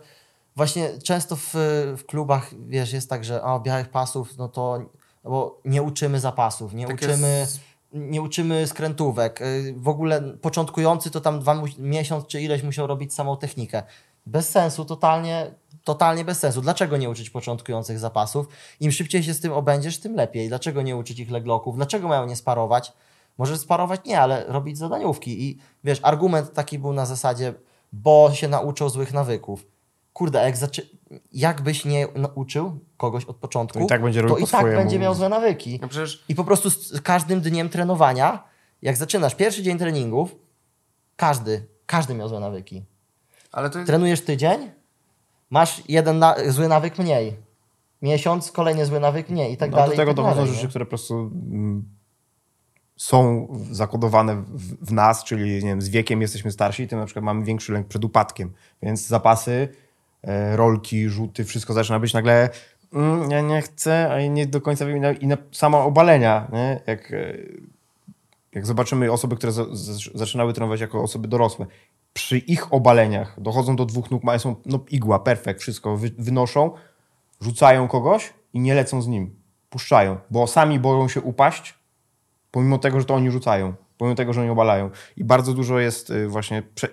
[0.55, 1.51] właśnie często w,
[1.97, 4.79] w klubach, wiesz, jest tak, że o, białych pasów, no to
[5.23, 7.59] bo nie uczymy zapasów, nie Takie uczymy s-
[7.93, 9.41] nie uczymy skrętówek.
[9.41, 13.83] Y, W ogóle początkujący to tam dwa miesiąc czy ileś musiał robić samą technikę.
[14.25, 15.51] Bez sensu, totalnie,
[15.83, 16.61] totalnie bez sensu.
[16.61, 18.47] Dlaczego nie uczyć początkujących zapasów?
[18.79, 20.47] Im szybciej się z tym obędziesz, tym lepiej.
[20.47, 21.75] Dlaczego nie uczyć ich leglocków?
[21.75, 22.93] Dlaczego mają nie sparować?
[23.37, 25.43] Może sparować nie, ale robić zadaniówki.
[25.43, 27.53] I wiesz, argument taki był na zasadzie,
[27.93, 29.67] bo się nauczą złych nawyków.
[30.13, 30.89] Kurde, jak zaczy...
[31.31, 35.15] jakbyś nie nauczył kogoś od początku, To i tak będzie to i tak będzie miał
[35.15, 35.79] złe nawyki.
[35.81, 38.43] No przecież I po prostu z każdym dniem trenowania,
[38.81, 40.35] jak zaczynasz pierwszy dzień treningów,
[41.15, 42.83] każdy, każdy miał złe nawyki.
[43.51, 44.71] ale to jest, Trenujesz tydzień,
[45.49, 47.35] masz jeden na, zły nawyk mniej.
[48.01, 49.91] Miesiąc, kolejny zły nawyk mniej i tak No, dalej.
[49.91, 51.15] do tego tak dochodzą rzeczy, które po prostu
[51.51, 51.83] mm,
[52.97, 57.05] są zakodowane w, w nas, czyli nie wiem, z wiekiem jesteśmy starsi i tym na
[57.05, 58.53] przykład mamy większy lęk przed upadkiem.
[58.81, 59.67] Więc zapasy,
[60.55, 62.49] rolki, rzuty, wszystko zaczyna być nagle
[62.93, 66.81] mm, ja nie chcę, a nie do końca wiem i na, sama obalenia, nie?
[66.87, 67.37] Jak, e,
[68.53, 71.65] jak zobaczymy osoby, które za, za, zaczynały trenować jako osoby dorosłe,
[72.13, 76.71] przy ich obaleniach dochodzą do dwóch nóg, mają są no, igła, perfekt, wszystko wy, wynoszą,
[77.41, 79.35] rzucają kogoś i nie lecą z nim.
[79.69, 81.73] Puszczają, bo sami boją się upaść,
[82.51, 84.89] pomimo tego, że to oni rzucają, pomimo tego, że oni obalają.
[85.17, 86.87] I bardzo dużo jest y, właśnie prze,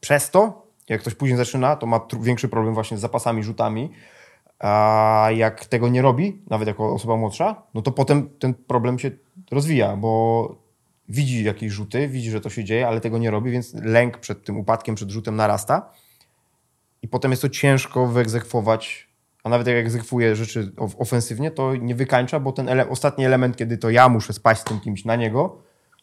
[0.00, 0.61] przez to,
[0.92, 3.90] jak ktoś później zaczyna, to ma większy problem właśnie z zapasami, rzutami.
[4.58, 9.10] A jak tego nie robi, nawet jako osoba młodsza, no to potem ten problem się
[9.50, 10.54] rozwija, bo
[11.08, 14.44] widzi jakieś rzuty, widzi, że to się dzieje, ale tego nie robi, więc lęk przed
[14.44, 15.90] tym upadkiem, przed rzutem narasta.
[17.02, 19.08] I potem jest to ciężko wyegzekwować,
[19.44, 23.56] a nawet jak egzekwuje rzeczy of- ofensywnie, to nie wykańcza, bo ten ele- ostatni element,
[23.56, 25.58] kiedy to ja muszę spaść z tym kimś na niego,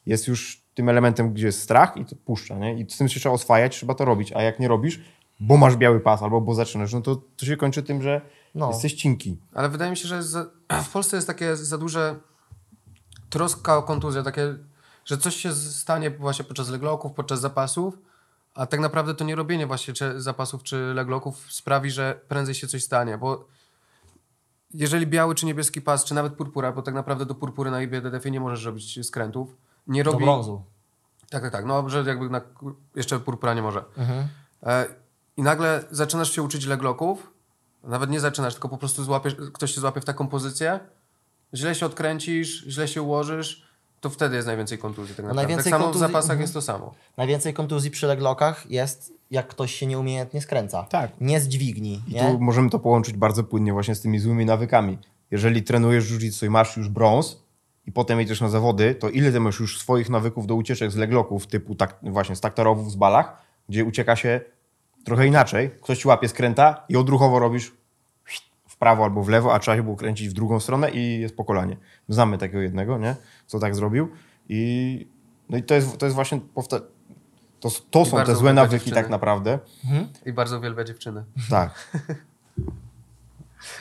[0.06, 2.58] jest już tym elementem, gdzie jest strach i to puszcza.
[2.58, 2.80] Nie?
[2.80, 4.34] I z tym się trzeba oswajać, trzeba to robić.
[4.34, 5.00] A jak nie robisz,
[5.40, 8.22] bo masz biały pas albo bo zaczynasz, no to, to się kończy tym, że
[8.56, 8.68] No.
[8.70, 9.38] jesteś cinki.
[9.54, 10.46] Ale wydaje mi się, że za,
[10.84, 12.16] w Polsce jest takie za duże
[13.30, 14.56] troska o kontuzję, takie,
[15.06, 17.98] że coś się stanie właśnie podczas legloków, podczas zapasów,
[18.54, 22.68] a tak naprawdę to nie robienie właśnie czy zapasów czy legloków sprawi, że prędzej się
[22.68, 23.48] coś stanie, bo
[24.74, 28.26] jeżeli biały czy niebieski pas, czy nawet purpura, bo tak naprawdę do purpury na IBDDF
[28.26, 29.58] nie możesz robić skrętów,
[29.90, 30.24] nie Do robi...
[30.26, 30.62] brązu.
[31.30, 31.66] Tak, tak, tak.
[31.66, 32.42] No, że jakby na,
[32.96, 33.84] jeszcze purpura nie może.
[33.98, 34.28] Mhm.
[34.64, 34.86] E,
[35.38, 37.32] I nagle zaczynasz się uczyć legloków,
[37.84, 40.80] nawet nie zaczynasz, tylko po prostu złapiesz, ktoś się złapie w taką pozycję,
[41.54, 43.70] źle się odkręcisz, źle się ułożysz,
[44.02, 45.16] to wtedy jest najwięcej kontuzji.
[45.16, 45.42] Tak, naprawdę.
[45.42, 46.42] najwięcej tak samo kontuzji- w zapasach mhm.
[46.42, 46.94] jest to samo.
[47.18, 50.84] Najwięcej kontuzji przy leglokach jest, jak ktoś się nieumiejętnie skręca.
[50.84, 51.12] Tak.
[51.22, 52.22] Nie z dźwigni, I nie?
[52.22, 54.98] tu możemy to połączyć bardzo płynnie właśnie z tymi złymi nawykami.
[55.32, 57.38] Jeżeli trenujesz jiu-jitsu i masz już brąz
[57.90, 60.96] i potem jedziesz na zawody, to ile ty masz już swoich nawyków do ucieczek z
[60.96, 64.42] legloków typu tak, właśnie z taktarowów, z balach, gdzie ucieka się
[65.06, 65.72] trochę inaczej.
[65.82, 67.72] Ktoś ci łapie skręta i odruchowo robisz
[68.68, 71.36] w prawo albo w lewo, a trzeba się było kręcić w drugą stronę i jest
[71.36, 71.78] pokolanie.
[72.10, 73.16] Znamy takiego jednego, nie?
[73.48, 74.10] Co tak zrobił.
[74.50, 75.08] I,
[75.50, 76.82] no i to jest, to jest właśnie powta-
[77.60, 78.96] to, to są te złe nawyki dziewczyny.
[78.96, 79.60] tak naprawdę.
[80.26, 81.24] I bardzo uwielbia dziewczyny.
[81.50, 81.72] Tak.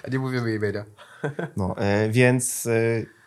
[0.04, 0.84] A nie mówimy imienia.
[1.56, 3.17] No, e, więc e,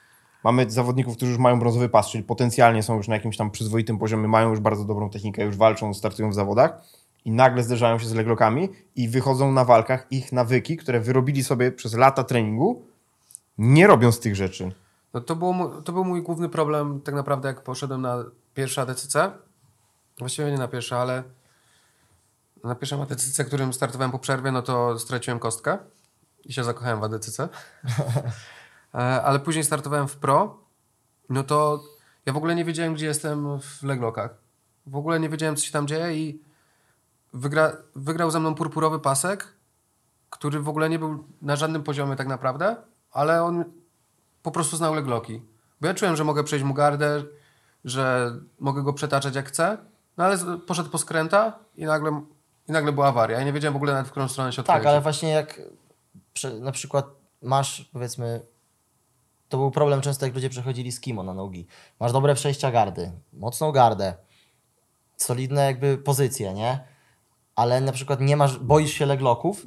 [0.44, 3.98] mamy zawodników, którzy już mają brązowy pas, czyli potencjalnie są już na jakimś tam przyzwoitym
[3.98, 6.82] poziomie, mają już bardzo dobrą technikę, już walczą, startują w zawodach
[7.26, 11.72] i nagle zderzają się z leglokami i wychodzą na walkach ich nawyki, które wyrobili sobie
[11.72, 12.86] przez lata treningu,
[13.58, 14.72] nie robią z tych rzeczy.
[15.14, 18.24] No to, było, to był mój główny problem tak naprawdę jak poszedłem na
[18.54, 19.32] pierwsze ADCC.
[20.20, 21.24] Właściwie nie na pierwsze, ale
[22.64, 25.78] na pierwszym ADCC, którym startowałem po przerwie, no to straciłem kostkę
[26.46, 27.50] i się zakochałem w ADCC.
[28.96, 30.58] E, ale później startowałem w Pro,
[31.30, 31.84] no to
[32.26, 34.36] ja w ogóle nie wiedziałem, gdzie jestem w leglokach.
[34.88, 36.42] W ogóle nie wiedziałem, co się tam dzieje i
[37.34, 39.48] wygra, wygrał ze mną purpurowy pasek,
[40.30, 42.76] który w ogóle nie był na żadnym poziomie tak naprawdę,
[43.12, 43.64] ale on
[44.44, 45.42] po prostu znał legloki.
[45.82, 47.24] Bo ja czułem, że mogę przejść mu gardę,
[47.86, 49.78] że mogę go przetaczać jak chcę,
[50.18, 50.38] no ale
[50.68, 52.22] poszedł po skręta i nagle,
[52.68, 53.38] i nagle była awaria.
[53.40, 54.88] Ja nie wiedziałem w ogóle nawet, w którą stronę się Tak, odkręcić.
[54.88, 55.62] ale właśnie jak
[56.34, 57.06] prze, na przykład
[57.42, 58.42] masz, powiedzmy,
[59.52, 61.68] to był problem często, jak ludzie przechodzili z kimo na nogi.
[62.00, 64.14] Masz dobre przejścia gardy, mocną gardę,
[65.18, 66.80] solidne jakby pozycje, nie?
[67.56, 69.66] Ale na przykład nie masz, boisz się legloków,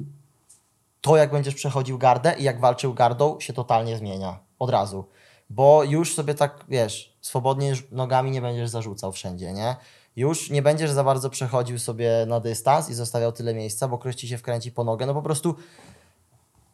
[1.01, 4.39] to jak będziesz przechodził gardę i jak walczył gardą, się totalnie zmienia.
[4.59, 5.05] Od razu.
[5.49, 9.75] Bo już sobie tak, wiesz, swobodnie nogami nie będziesz zarzucał wszędzie, nie?
[10.15, 14.15] Już nie będziesz za bardzo przechodził sobie na dystans i zostawiał tyle miejsca, bo ktoś
[14.15, 15.05] ci się wkręci po nogę.
[15.05, 15.55] No po prostu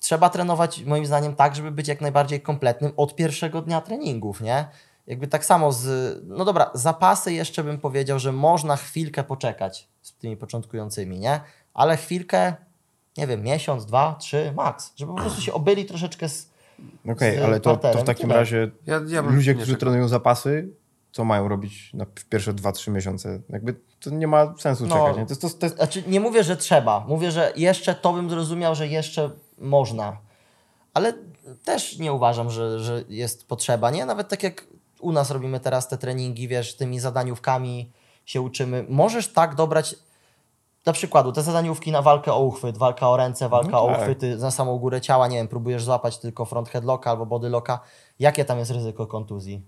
[0.02, 4.66] trzeba trenować moim zdaniem tak, żeby być jak najbardziej kompletnym od pierwszego dnia treningów, nie?
[5.08, 10.14] Jakby tak samo z, no dobra, zapasy jeszcze bym powiedział, że można chwilkę poczekać z
[10.14, 11.40] tymi początkującymi, nie?
[11.74, 12.54] Ale chwilkę,
[13.18, 16.50] nie wiem, miesiąc, dwa, trzy, max, żeby po prostu się obyli troszeczkę z,
[17.12, 20.70] Okej, Z ale to, to w takim razie Ja- ja ludzie, którzy trenują zapasy,
[21.12, 23.42] co mają robić na pierwsze 2-3 miesiące?
[23.50, 24.96] Jakby to nie ma sensu No.
[24.96, 25.18] czekać.
[25.18, 25.26] Nie?
[25.26, 27.00] To, jest- to, to jest Znaczy, nie mówię, że trzeba.
[27.08, 30.18] Mówię, że jeszcze to bym zrozumiał, że jeszcze można.
[30.94, 31.14] Ale
[31.66, 34.06] też nie uważam, że, że jest potrzeba, nie?
[34.06, 34.68] Nawet tak jak
[35.00, 37.92] u nas robimy teraz te treningi, wiesz, tymi zadaniówkami
[38.26, 38.86] się uczymy.
[38.90, 39.96] Możesz tak dobrać,
[40.84, 44.00] dla przykładu, te zadaniówki na walkę o uchwyt, walka o ręce, walka No o tak.
[44.00, 47.80] uchwyty na samą górę ciała, nie wiem, próbujesz złapać tylko front headlocka albo body locka.
[48.20, 49.62] Jakie tam jest ryzyko kontuzji?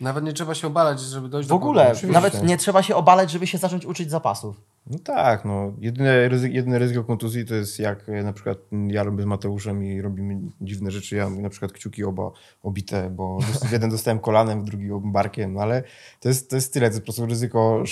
[0.00, 2.10] Nawet nie trzeba się obalać, żeby dojść W do ogóle, kontuzji.
[2.10, 4.60] nawet nie trzeba się obalać, żeby się zacząć uczyć zapasów.
[4.86, 5.72] No tak, no.
[5.80, 9.84] Jedyne, ryzy, jedyne ryzyko kontuzji to jest jak e, na przykład ja robię z Mateuszem
[9.84, 11.16] i robimy dziwne rzeczy.
[11.16, 12.30] Ja mam na przykład kciuki oba
[12.62, 13.38] obite, bo
[13.68, 15.82] w jeden dostałem kolanem, w drugi barkiem, no ale
[16.20, 17.82] to jest, to jest tyle, to jest po prostu ryzyko.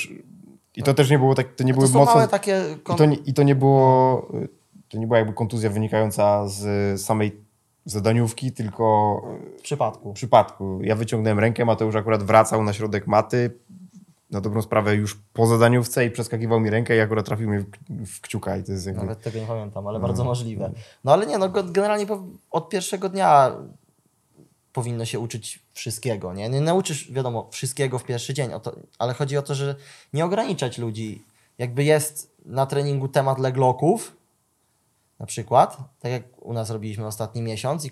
[0.76, 2.14] I to też nie było tak, to nie To były mocno...
[2.14, 2.62] małe takie...
[2.94, 4.28] I to, nie, I to nie było,
[4.88, 7.44] to nie była jakby kontuzja wynikająca z samej
[7.84, 9.16] zadaniówki, tylko
[9.58, 10.10] w przypadku.
[10.10, 10.78] w przypadku.
[10.82, 13.58] Ja wyciągnąłem rękę, Mateusz akurat wracał na środek maty,
[14.30, 18.20] na dobrą sprawę już po zadaniówce i przeskakiwał mi rękę i akurat trafił mnie w,
[18.20, 19.00] kciuka i to jest jakby...
[19.00, 20.72] Nawet tego nie pamiętam, ale bardzo możliwe.
[21.04, 22.06] No ale nie, no generalnie
[22.50, 23.56] od pierwszego dnia
[24.72, 26.48] powinno się uczyć wszystkiego, nie?
[26.48, 29.74] Nie nauczysz, wiadomo, wszystkiego w pierwszy dzień, to, ale chodzi o to, że
[30.12, 31.22] nie ograniczać ludzi.
[31.58, 34.16] Jakby jest na treningu temat legloków,
[35.18, 37.90] na przykład, tak jak u nas robiliśmy ostatni miesiąc i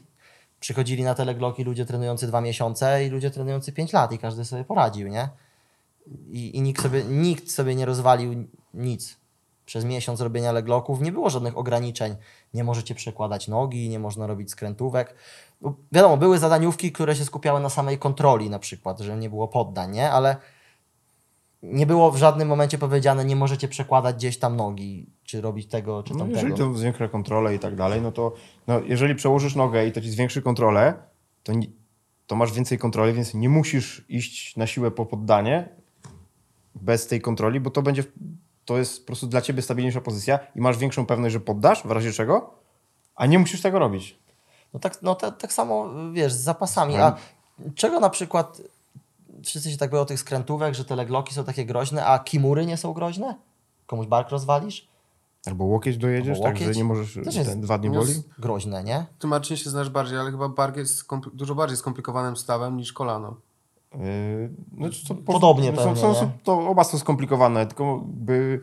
[0.60, 4.44] przychodzili na te legloki ludzie trenujący dwa miesiące i ludzie trenujący pięć lat i każdy
[4.44, 5.28] sobie poradził, nie?
[6.30, 9.16] I, i nikt, sobie, nikt sobie nie rozwalił nic.
[9.66, 12.16] Przez miesiąc robienia legloków nie było żadnych ograniczeń.
[12.54, 15.14] Nie możecie przekładać nogi, nie można robić skrętówek.
[15.60, 19.48] Bo Wiadomo, były zadaniówki, które się skupiały na samej kontroli, na przykład, że nie było
[19.48, 20.10] poddań, nie?
[20.10, 20.36] Ale
[21.62, 26.02] nie było w żadnym momencie powiedziane, nie możecie przekładać gdzieś tam nogi, czy robić tego,
[26.02, 26.40] czy No, tamtego.
[26.40, 28.32] jeżeli to zwiększa kontrolę i tak dalej, no to
[28.66, 30.94] no, jeżeli przełożysz nogę i to ci zwiększy kontrolę,
[31.42, 31.66] to, nie,
[32.26, 35.68] to masz więcej kontroli, więc nie musisz iść na siłę po poddanie
[36.74, 38.04] bez tej kontroli, bo to będzie,
[38.64, 41.90] to jest po prostu dla ciebie stabilniejsza pozycja i masz większą pewność, że poddasz w
[41.90, 42.54] razie czego,
[43.14, 44.18] a nie musisz tego robić.
[44.74, 46.96] No tak, no tak, tak samo, wiesz, z zapasami.
[46.96, 47.16] A
[47.74, 48.62] czego na przykład
[49.44, 52.76] wszyscy się tak boją tych skrętówek, że te legloki są takie groźne, a kimury nie
[52.76, 53.36] są groźne?
[53.86, 54.88] Komuś bark rozwalisz?
[55.46, 56.78] Albo łokieć dojedziesz, Albo tak, że łokieć.
[56.78, 58.12] nie możesz Też jest- ten, dwa dni boli.
[58.38, 59.06] Groźne, nie?
[59.18, 61.04] Ty Marcin się znasz bardziej, ale chyba bark jest
[61.34, 63.36] dużo bardziej skomplikowanym stawem niż kolano.
[63.94, 68.60] Yy, No, to, Podobnie są, pewnie, są, są, to oba są skomplikowane, tylko by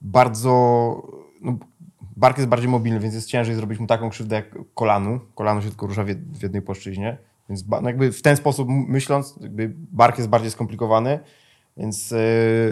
[0.00, 0.50] bardzo...
[1.40, 1.56] No,
[2.16, 5.20] bark jest bardziej mobilny, więc jest ciężej zrobić mu taką krzywdę jak kolanu.
[5.34, 7.18] Kolano się tylko rusza w jednej płaszczyźnie.
[7.48, 11.20] Więc no jakby w ten sposób myśląc, jakby bark jest bardziej skomplikowany,
[11.76, 12.18] więc yy,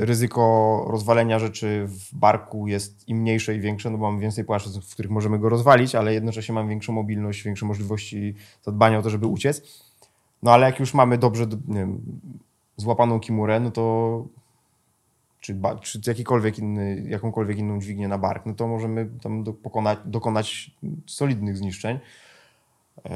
[0.01, 4.81] ryzyko rozwalenia rzeczy w barku jest im mniejsze i większe, no bo mamy więcej płaszczyzn,
[4.81, 9.11] w których możemy go rozwalić, ale jednocześnie mamy większą mobilność, większe możliwości zadbania o to,
[9.11, 9.63] żeby uciec.
[10.43, 12.01] No ale jak już mamy dobrze wiem,
[12.77, 14.25] złapaną kimurę, no to
[15.41, 19.45] czy, czy jakikolwiek inny, jakąkolwiek inną dźwignię na bark, no to możemy tam
[20.05, 20.71] dokonać
[21.07, 21.99] solidnych zniszczeń.
[22.97, 23.13] Yy,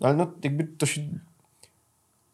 [0.00, 1.00] ale no jakby to się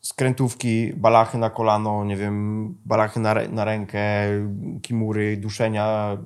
[0.00, 4.00] skrętówki, balachy na kolano, nie wiem, balachy na, na rękę,
[4.82, 6.18] kimury, duszenia,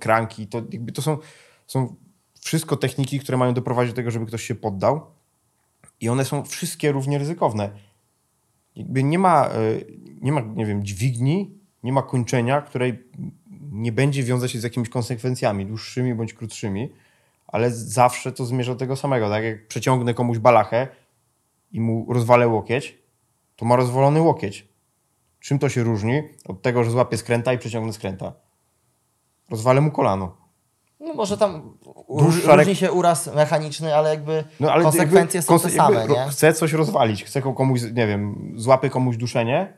[0.00, 1.18] kranki, to jakby to są,
[1.66, 1.96] są
[2.40, 5.06] wszystko techniki, które mają doprowadzić do tego, żeby ktoś się poddał.
[6.00, 7.70] I one są wszystkie równie ryzykowne.
[8.76, 9.86] Jakby nie ma, y,
[10.20, 13.04] nie ma, nie wiem, dźwigni, nie ma kończenia, której
[13.72, 16.92] nie będzie wiązać się z jakimiś konsekwencjami, dłuższymi bądź krótszymi,
[17.48, 19.30] ale zawsze to zmierza do tego samego.
[19.30, 20.88] Tak jak przeciągnę komuś balachę
[21.72, 22.98] i mu rozwalę łokieć,
[23.56, 24.68] to ma rozwalony łokieć.
[25.40, 28.32] Czym to się różni od tego, że złapię skręta i przeciągnę skręta?
[29.50, 30.36] Rozwalę mu kolano.
[31.00, 31.78] No może tam
[32.08, 35.96] różni rek- się uraz mechaniczny, ale jakby No, ale konsekwencje jakby są te konse- jakby
[35.96, 36.30] same, nie?
[36.30, 39.72] Chcę coś rozwalić, chcę komuś, nie wiem, złapię komuś duszenie,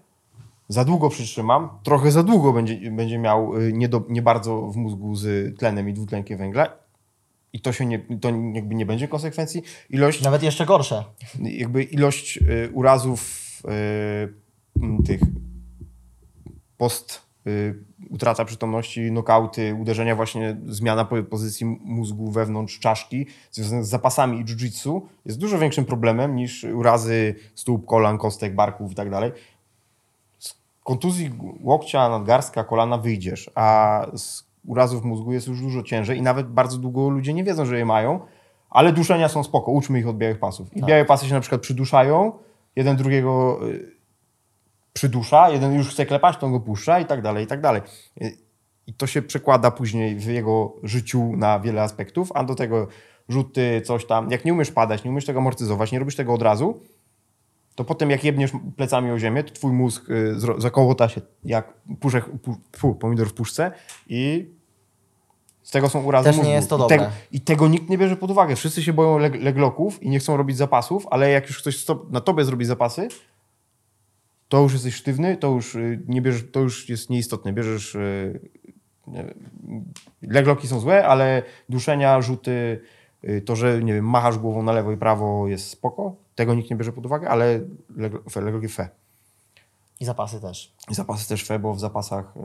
[0.68, 4.77] za długo przytrzymam, trochę za długo będzie, będzie miał y, nie, do, nie bardzo w
[4.77, 6.80] mózgu z tlenem i dwutlenkiem węgla
[7.53, 9.62] i to się nie, to jakby nie będzie konsekwencji.
[9.90, 11.05] Ilość, Nawet jeszcze gorsze.
[11.42, 15.20] jakby ilość y, urazów y, tych
[16.78, 17.74] post y,
[18.11, 24.44] utrata przytomności, nokauty, uderzenia właśnie, zmiana po- pozycji mózgu wewnątrz czaszki związane z zapasami i
[24.44, 29.32] jiu-jitsu jest dużo większym problemem niż urazy stóp, kolan, kostek, barków i tak dalej.
[30.38, 31.30] Z kontuzji
[31.62, 36.78] łokcia, nadgarstka, kolana wyjdziesz, a z urazów mózgu jest już dużo ciężej i nawet bardzo
[36.78, 38.20] długo ludzie nie wiedzą, że je mają,
[38.70, 40.76] ale duszenia są spoko, uczmy ich od białych pasów.
[40.76, 42.32] I białe pasy się na przykład przyduszają,
[42.76, 43.96] jeden drugiego y,
[44.92, 47.82] przydusza, jeden już chce klepać, to on go puszcza i tak dalej, i tak dalej.
[48.22, 48.36] Y,
[48.86, 52.86] I to się przekłada później w jego życiu na wiele aspektów, a do tego
[53.28, 54.30] rzuty, coś tam.
[54.30, 56.80] Jak nie umiesz padać, nie umiesz tego amortyzować, nie robisz tego od razu,
[57.81, 62.24] to potem jak jebniesz plecami o ziemię, to twój mózg y, zakołota się jak puszek,
[62.81, 63.72] pu, pomidor w puszce
[64.09, 64.51] i
[65.62, 66.55] z tego są urazy Też nie mózgu.
[66.55, 66.99] jest to I dobre.
[66.99, 68.57] Tego, I tego nikt nie bierze pod uwagę.
[68.57, 72.20] Wszyscy się boją leg legloków i nie chcą robić zapasów, ale jak już ktoś na
[72.20, 73.09] tobie zrobi zapasy,
[74.49, 77.53] to już jesteś sztywny, to już y, nie bierzesz, to już jest nieistotne.
[77.53, 78.41] Bierzesz y,
[79.07, 79.24] nie
[80.22, 82.81] legloki są złe, ale duszenia, rzuty,
[83.47, 86.14] to, że nie wiem, machasz głową na lewo i prawo jest spoko.
[86.35, 87.61] Tego nikt nie bierze pod uwagę, ale
[87.97, 88.89] leglo- fe-.
[90.01, 90.73] I zapasy też.
[90.91, 92.41] I zapasy też fe, bo w zapasach y,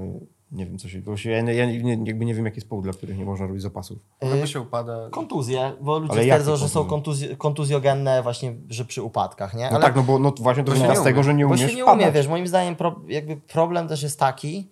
[0.52, 1.02] nie wiem co się...
[1.02, 3.48] Bo się ja, ja nie, jakby nie wiem jaki jest powód, dla których nie można
[3.48, 3.98] robić zapasów.
[4.22, 5.10] Albo Y, się upada.
[5.12, 7.30] Kontuzje, bo ludzie twierdzą, że są kontuzje?
[7.30, 9.70] kontuzj- kontuzjogenne właśnie, że przy upadkach, nie?
[9.72, 11.54] No tak, no bo no, właśnie to Bo wynika nie z tego, że nie Bo
[11.54, 14.70] umiesz się nie umie, wiesz, moim zdaniem pro, jakby problem też jest taki,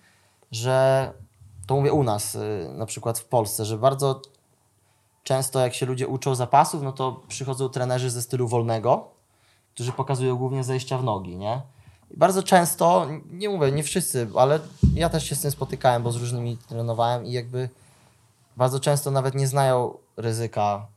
[0.52, 1.12] że
[1.68, 2.40] to mówię u nas, y,
[2.78, 4.22] na przykład w Polsce, że bardzo
[5.24, 9.08] często jak się ludzie uczą zapasów, no to przychodzą trenerzy ze stylu wolnego,
[9.74, 11.62] którzy pokazują głównie zejścia w nogi, nie?
[12.12, 14.60] I bardzo często, nie mówię, nie wszyscy, ale
[14.96, 17.70] ja też się z tym spotykałem, bo z różnymi trenowałem i jakby
[18.58, 20.88] bardzo często nawet nie znają ryzyka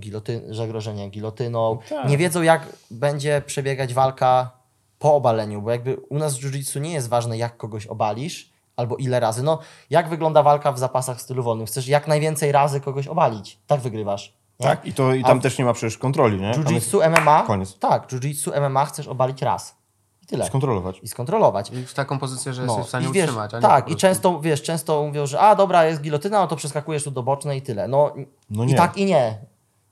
[0.00, 1.78] gilotyn, zagrożenia gilotyną.
[1.88, 2.08] tak.
[2.08, 4.50] Nie wiedzą, jak będzie przebiegać walka
[4.98, 8.96] po obaleniu, bo jakby u nas w jiu-jitsu nie jest ważne, jak kogoś obalisz albo
[8.96, 9.42] ile razy.
[9.42, 9.58] No,
[9.90, 11.66] jak wygląda walka w zapasach w stylu wolnym?
[11.66, 13.58] Chcesz jak najwięcej razy kogoś obalić.
[13.66, 14.34] Tak wygrywasz.
[14.60, 14.66] Nie?
[14.66, 16.54] Tak, i, to, i tam A- też nie ma przecież kontroli, nie?
[16.54, 17.42] Tam jest Jiu-jitsu MMA?
[17.46, 17.78] koniec.
[17.78, 19.76] Tak, jiu-jitsu MMA chcesz obalić raz.
[20.22, 20.46] I tyle.
[20.46, 21.00] skontrolować.
[21.02, 21.70] I skontrolować.
[21.70, 23.68] I w taką pozycję, że No, jesteś w stanie i wiesz, utrzymać, a nie po
[23.68, 27.10] tak, i często, wiesz, często mówią, że a dobra, jest gilotyna, no to przeskakujesz tu
[27.10, 27.88] do bocznej i tyle.
[27.88, 28.14] No,
[28.50, 29.38] No i tak i nie.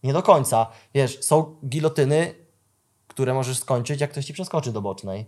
[0.03, 0.67] Nie do końca.
[0.95, 2.35] Wiesz, są gilotyny,
[3.09, 5.27] które możesz skończyć, jak ktoś ci przeskoczy do bocznej.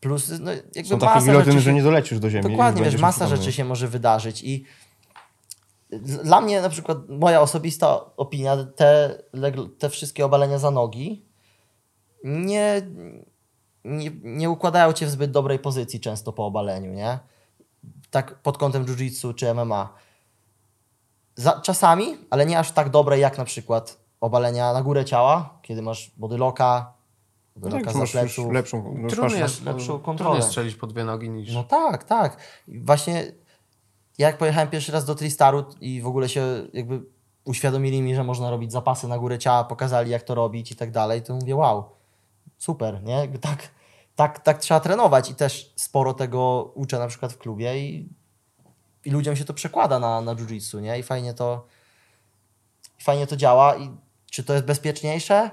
[0.00, 2.50] Plus, no, jakby Są takie masa gilotyny, rzeczy że nie dolecisz do ziemi.
[2.50, 4.64] Dokładnie, wiesz, masa rzeczy się może wydarzyć i
[6.24, 9.22] dla mnie na przykład moja osobista opinia, te,
[9.78, 11.26] te wszystkie obalenia za nogi
[12.24, 12.82] nie,
[13.84, 17.18] nie, nie układają cię w zbyt dobrej pozycji często po obaleniu, nie?
[18.10, 19.94] Tak pod kątem jiu-jitsu czy MMA.
[21.34, 25.82] Za, czasami, ale nie aż tak dobre jak na przykład obalenia na górę ciała, kiedy
[25.82, 26.95] masz bodylocka,
[27.56, 28.52] No bodylocka tak, za masz pleców.
[28.52, 28.94] lepszą...
[28.98, 30.36] no Trudno jest, lepszą trudno kontrolę.
[30.36, 31.54] jest strzelić po dwie nogi niż...
[31.54, 32.36] No tak, tak.
[32.68, 33.32] Właśnie
[34.18, 37.02] jak pojechałem pierwszy raz do Tristaru i w ogóle się jakby
[37.44, 40.90] uświadomili mi, że można robić zapasy na górę ciała, pokazali jak to robić i tak
[40.90, 41.84] dalej, to mówię wow,
[42.58, 43.12] super, nie?
[43.12, 43.68] Jakby tak,
[44.16, 48.08] tak, tak trzeba trenować i też sporo tego uczę na przykład w klubie i,
[49.04, 50.98] i ludziom się to przekłada na, na jiu-jitsu, nie?
[50.98, 51.66] I fajnie to,
[52.98, 53.90] fajnie to działa i
[54.30, 55.50] czy to jest bezpieczniejsze?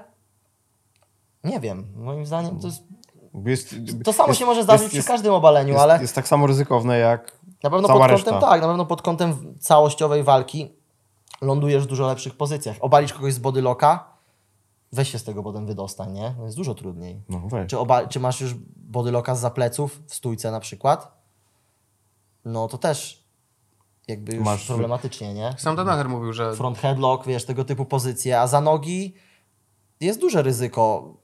[1.44, 1.92] Nie wiem.
[1.96, 2.82] Moim zdaniem to jest
[3.44, 3.74] jest,
[4.04, 6.46] to samo jest- się może zdarzyć jest, przy każdym obaleniu, jest, ale jest tak samo
[6.46, 8.30] ryzykowne jak na pewno cała pod reszta.
[8.30, 10.72] kątem tak, na pewno pod kątem całościowej walki
[11.40, 12.76] lądujesz w dużo lepszych pozycjach.
[12.80, 14.04] Obalisz kogoś z bodylocka,
[14.92, 16.34] weź się z tego potem wydostań, nie?
[16.38, 17.22] To jest dużo trudniej.
[17.28, 17.70] No weź.
[17.70, 21.24] Czy, oba, czy masz już bodylocka z pleców w stójce na przykład?
[22.44, 23.24] No to też
[24.08, 25.54] jakby już Masz- problematycznie, nie?
[25.58, 29.14] Sam Danaher mówił, że Front headlock, wiesz, tego typu pozycje, a za nogi
[30.00, 31.14] jest duże ryzyko.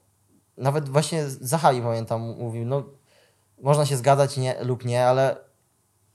[0.61, 2.83] Nawet właśnie Zachali, pamiętam, mówił, no
[3.61, 5.35] można się zgadzać nie, lub nie, ale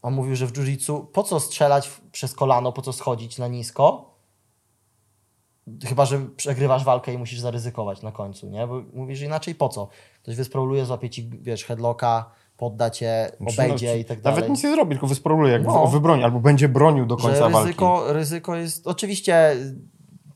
[0.03, 4.15] on mówił, że w jiu-jitsu po co strzelać przez kolano, po co schodzić na nisko,
[5.85, 8.67] chyba, że przegrywasz walkę i musisz zaryzykować na końcu, nie?
[8.67, 9.89] Bo mówisz, że inaczej po co?
[10.23, 14.37] Ktoś wysproluje, złapie ci, wiesz, headlocka, podda cię, Znaczy, obejdzie no, i tak dalej.
[14.37, 15.87] Nawet nic nie zrobi, tylko wysproluje, jak No.
[15.87, 17.59] wybroni, albo będzie bronił do końca że walki.
[17.67, 18.87] ryzyko, ryzyko jest.
[18.87, 19.57] Oczywiście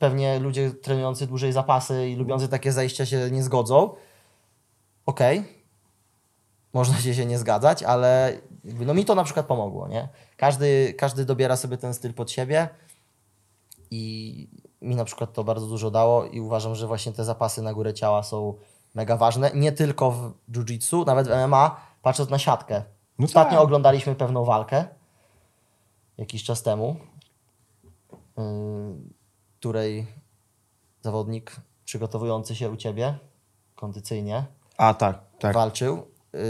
[0.00, 3.94] pewnie ludzie trenujący dłużej zapasy i lubiący takie zajścia się nie zgodzą.
[5.06, 5.44] Okej.
[6.72, 10.08] Można się się nie zgadzać, ale no mi to na przykład pomogło, nie?
[10.36, 12.68] Każdy, każdy dobiera sobie ten styl pod siebie
[13.90, 14.48] i
[14.82, 17.94] mi na przykład to bardzo dużo dało i uważam, że właśnie te zapasy na górę
[17.94, 18.54] ciała są
[18.94, 19.50] mega ważne.
[19.54, 22.82] Nie tylko w jiu-jitsu, nawet w MMA, patrząc na siatkę.
[23.18, 23.64] No Ostatnio tak.
[23.64, 24.84] oglądaliśmy pewną walkę
[26.18, 26.96] jakiś czas temu,
[28.36, 28.44] yy,
[29.60, 30.06] której
[31.02, 33.18] zawodnik przygotowujący się u ciebie
[33.76, 34.44] kondycyjnie
[34.76, 35.54] A tak, tak.
[35.54, 36.40] walczył yy,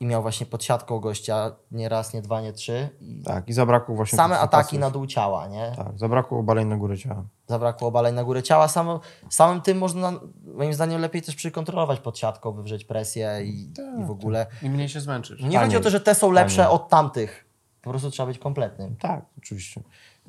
[0.00, 2.88] i miał właśnie pod siatką gościa nie raz, nie dwa, nie trzy.
[3.00, 4.80] I Tak, i zabrakło właśnie same tych ataki zapasów.
[4.80, 5.72] na dół ciała, nie?
[5.76, 7.24] Tak, zabrakło obaleń na górę ciała.
[7.46, 8.68] Zabrakło obaleń na górę ciała.
[8.68, 9.00] Samo,
[9.30, 10.12] samym tym można,
[10.54, 14.46] moim zdaniem, lepiej też przykontrolować pod siatką, wywrzeć presję i, i w ogóle.
[14.62, 15.38] im mniej się zmęczysz.
[15.42, 15.58] Nie Tanie.
[15.58, 16.68] chodzi o to, że te są lepsze Tanie.
[16.70, 17.44] od tamtych.
[17.82, 18.96] Po prostu trzeba być kompletnym.
[18.96, 19.82] Tak, oczywiście.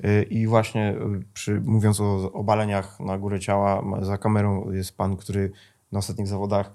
[0.04, 5.16] Y, I właśnie y, przy, mówiąc o obaleniach na górę ciała, za kamerą jest pan,
[5.16, 5.52] który
[5.92, 6.70] na ostatnich zawodach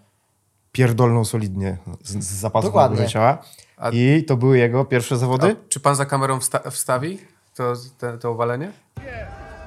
[0.71, 2.97] pierdolnął solidnie z, z zapasów na Dokładnie.
[2.97, 3.37] górę ciała.
[3.77, 5.55] A- I to były jego pierwsze zawody?
[5.65, 7.17] A czy pan za kamerą wsta- wstawi
[7.55, 8.71] to, te, to uwalenie?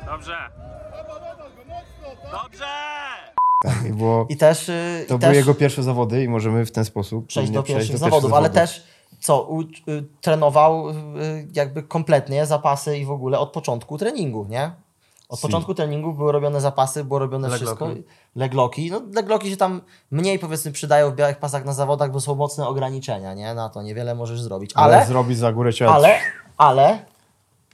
[0.07, 0.37] Dobrze.
[2.33, 2.67] Dobrze!
[3.63, 4.75] Tak, i było, I też, yy,
[5.09, 7.63] to i były też jego pierwsze zawody i możemy w ten sposób przejść nie do
[7.63, 8.87] pierwszych do zawodów, ale też
[9.21, 9.67] co, u, y,
[10.21, 10.95] trenował y,
[11.55, 14.71] jakby kompletnie zapasy i w ogóle od początku treningu, nie?
[15.29, 17.65] Od początku treningu były robione zapasy, było robione Legloki.
[17.65, 17.89] wszystko.
[18.37, 18.91] Legloki.
[18.91, 22.69] No, legloki się tam mniej powiedzmy przydają w białych pasach na zawodach, bo są mocne
[22.69, 23.55] ograniczenia, nie?
[23.55, 24.71] Na to niewiele możesz zrobić.
[24.75, 25.95] Ale, Ale, zrobić za górę ciała.
[25.95, 26.19] ale,
[26.57, 27.05] ale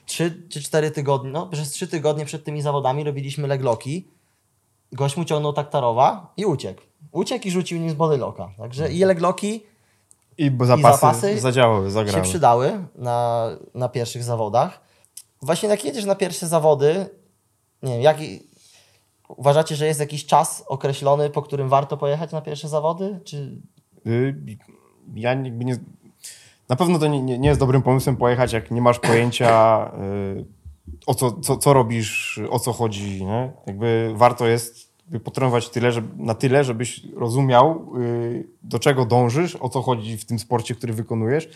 [0.06, 4.08] trzy czy cztery tygodnie, no przez trzy tygodnie przed tymi zawodami robiliśmy legloki.
[4.92, 6.82] Gość mu ciągnął taktarowa i uciekł.
[7.12, 8.50] Uciekł i rzucił nim z bodylocka.
[8.58, 9.62] Także i legloki
[10.38, 12.22] I bo zapasy, zapasy zadziałały, się zagrały.
[12.22, 14.80] przydały na, na pierwszych zawodach.
[15.42, 17.06] Właśnie jak jedziesz na pierwsze zawody,
[17.82, 18.40] nie wiem, jaki,
[19.28, 23.20] uważacie, że jest jakiś czas określony, po którym warto pojechać na pierwsze zawody?
[23.24, 23.60] Czy
[24.06, 24.34] Y,
[25.14, 25.76] Ja jakby nie...
[26.68, 29.90] Na pewno to nie, nie nie jest dobrym pomysłem pojechać, jak nie masz pojęcia
[30.38, 30.44] y,
[31.06, 33.24] o co, co, co robisz, o co chodzi.
[33.24, 33.52] Nie?
[33.66, 34.85] Jakby warto jest
[35.24, 40.24] potrenować tyle, żeby, na tyle, żebyś rozumiał, y, do czego dążysz, o co chodzi w
[40.24, 41.48] tym sporcie, który wykonujesz,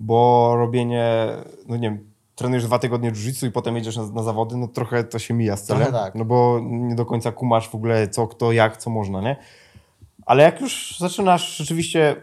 [0.00, 1.28] bo robienie,
[1.68, 5.04] no nie wiem, trenujesz dwa tygodnie jiu i potem jedziesz na, na zawody, no trochę
[5.04, 6.14] to się mija z celem, tak.
[6.14, 9.36] no bo nie do końca kumasz w ogóle co, kto, jak, co można, nie?
[10.26, 12.16] Ale jak już zaczynasz rzeczywiście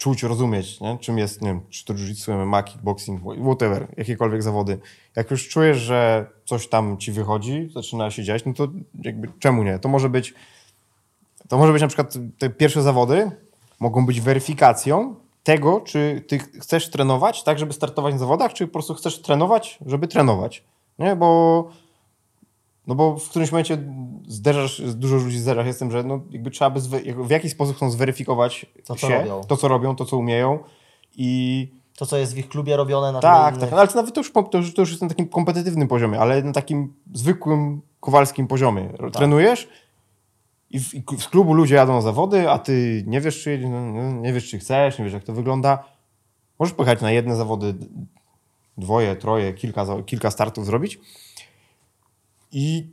[0.00, 0.98] czuć, rozumieć, nie?
[1.00, 4.78] czym jest, nie wiem, czy to jiu-jitsu, MMA, kickboxing, whatever, jakiekolwiek zawody.
[5.16, 8.68] Jak już czujesz, że coś tam ci wychodzi, zaczyna się dziać, no to
[9.02, 9.78] jakby czemu nie?
[9.78, 10.34] To może być,
[11.48, 13.30] to może być na przykład te pierwsze zawody
[13.80, 18.72] mogą być weryfikacją tego, czy ty chcesz trenować tak, żeby startować na zawodach, czy po
[18.72, 20.64] prostu chcesz trenować, żeby trenować.
[20.98, 21.70] Nie, bo
[22.86, 23.78] no bo w którymś momencie
[24.28, 26.80] zderzasz, dużo ludzi zderzasz się z tym, że no jakby trzeba by
[27.24, 29.40] w jakiś sposób chcą zweryfikować To, co się, robią.
[29.44, 30.58] to, co robią, to, co umieją
[31.16, 34.14] i to, co jest w ich klubie robione na tak, tak, no, ale to nawet
[34.14, 37.82] to już, to, już, to już jest na takim kompetytywnym poziomie, ale na takim zwykłym,
[38.00, 38.88] kowalskim poziomie.
[38.98, 39.10] Tak.
[39.10, 39.68] Trenujesz
[40.70, 43.80] i, w, i z klubu ludzie jadą na zawody, a ty nie wiesz, czy, no,
[43.80, 45.84] no, nie wiesz, czy chcesz, nie wiesz, jak to wygląda.
[46.58, 47.74] Możesz pojechać na jedne zawody,
[48.78, 51.00] dwoje, troje, kilka, kilka startów zrobić
[52.52, 52.92] i,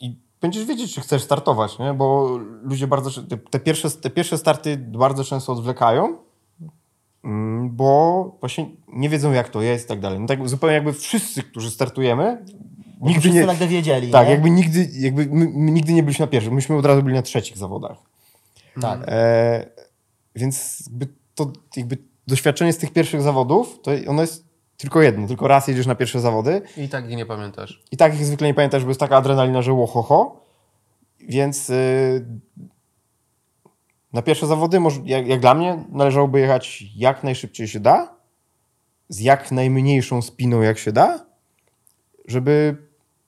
[0.00, 1.94] i będziesz wiedzieć, czy chcesz startować, nie?
[1.94, 6.18] bo ludzie bardzo, te, te, pierwsze, te pierwsze starty bardzo często odwlekają,
[7.24, 10.20] Mm, bo właśnie nie wiedzą, jak to jest i tak dalej.
[10.20, 12.44] No tak zupełnie jakby wszyscy, którzy startujemy,
[13.00, 13.46] nigdy Wszyscy nie...
[13.46, 14.32] nagle wiedzieli, Tak, nie?
[14.32, 17.22] jakby nigdy, jakby my, my nigdy nie byliśmy na pierwszym, myśmy od razu byli na
[17.22, 17.98] trzecich zawodach.
[18.80, 19.00] Tak.
[19.06, 19.66] E,
[20.34, 24.47] więc jakby to jakby doświadczenie z tych pierwszych zawodów, to ono jest
[24.78, 26.62] tylko jedno, tylko raz jedziesz na pierwsze zawody.
[26.76, 27.82] I tak ich nie pamiętasz.
[27.92, 30.44] i tak ich zwykle nie pamiętasz, bo jest taka adrenalina, że łohoho,
[31.20, 32.26] więc y,
[34.12, 38.14] na pierwsze zawody, może, jak, jak dla mnie, należałoby jechać jak najszybciej się da,
[39.08, 41.26] z jak najmniejszą spiną jak się da,
[42.28, 42.76] żeby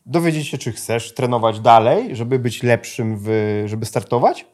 [0.07, 3.29] dowiedzieć się, czy chcesz trenować dalej, żeby być lepszym, w,
[3.67, 4.47] żeby startować,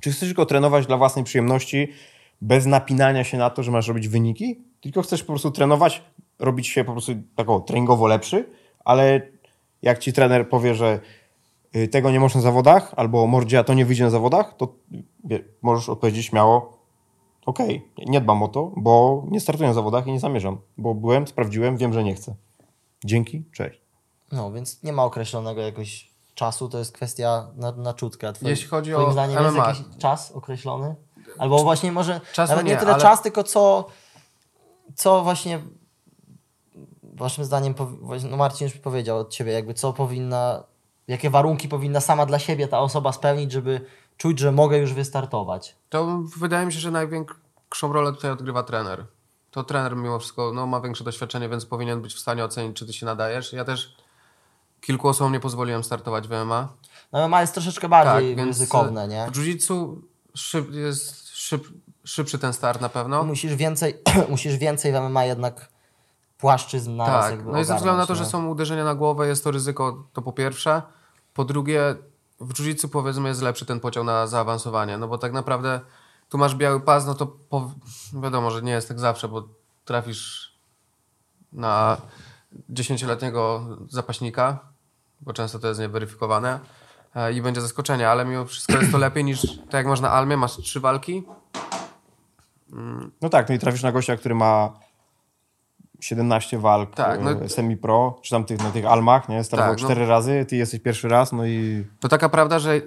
[0.00, 1.92] czy chcesz tylko trenować dla własnej przyjemności,
[2.40, 6.02] bez napinania się na to, że masz robić wyniki, tylko chcesz po prostu trenować,
[6.38, 8.48] robić się po prostu tak o, treningowo lepszy,
[8.84, 9.20] ale
[9.82, 11.00] jak ci trener powie, że
[11.76, 14.74] y, tego nie można na zawodach, albo mordzia to nie wyjdzie na zawodach, to
[15.62, 16.78] możesz odpowiedzieć śmiało,
[17.46, 21.26] okej, nie dbam o to, bo nie startuję na zawodach i nie zamierzam, bo byłem,
[21.26, 22.34] sprawdziłem, wiem, że nie chcę.
[23.04, 23.80] Dzięki, cześć.
[24.32, 28.32] No, więc nie ma określonego jakoś czasu, to jest kwestia na, na czutkę.
[28.32, 29.46] Twoim, Jeśli chodzi twoim o zdaniem MMA.
[29.46, 30.94] jest jakiś czas określony?
[31.38, 33.86] Albo właśnie może Czasu nawet nie, nie, tyle ale- czas, tylko co,
[34.96, 35.60] co właśnie
[37.02, 37.74] waszym zdaniem,
[38.30, 40.64] no Marcin już powiedział od ciebie, jakby co powinna,
[41.08, 43.80] jakie warunki powinna sama dla siebie ta osoba spełnić, żeby
[44.16, 45.76] czuć, że mogę już wystartować.
[45.88, 49.06] To wydaje mi się, że największą rolę tutaj odgrywa trener.
[49.50, 52.86] To trener mimo wszystko no, ma większe doświadczenie, więc powinien być w stanie ocenić, czy
[52.86, 53.52] ty się nadajesz.
[53.52, 53.96] Ja też
[54.80, 56.68] kilku osobom nie pozwoliłem startować w MMA.
[57.12, 59.30] No MMA jest troszeczkę bardziej więc ryzykowne, nie?
[59.30, 61.64] W szyb, jest szyb,
[62.10, 63.24] szybszy ten start na pewno.
[63.24, 63.98] Musisz więcej,
[64.28, 65.68] musisz więcej w MMA jednak
[66.38, 69.28] płaszczyzn naraz Tak, no i ze względu na to, ogarnąć, że są uderzenia na głowę,
[69.28, 70.82] jest to ryzyko, to po pierwsze.
[71.34, 71.94] Po drugie,
[72.40, 75.80] w jiu-jitsu powiedzmy jest lepszy ten podział na zaawansowanie, no bo tak naprawdę
[76.28, 77.70] tu masz biały pas, no to po,
[78.22, 79.48] wiadomo, że nie jest tak zawsze, bo
[79.84, 80.54] trafisz
[81.52, 81.96] na
[82.70, 84.58] 10-letniego zapaśnika,
[85.20, 86.60] bo często to jest nieweryfikowane
[87.14, 90.36] e, i będzie zaskoczenie, ale mimo wszystko jest to lepiej niż tak jak można Almie,
[90.36, 91.24] masz trzy walki,
[93.22, 94.72] No tak, no i trafisz na gościa, który ma
[96.00, 99.44] 17 walk Tak, no- e, semi-pro, czy tam tych, na tych almach, nie?
[99.44, 99.88] Startował Tak, no.
[99.88, 102.80] cztery razy, ty jesteś pierwszy raz, no i To taka prawda, że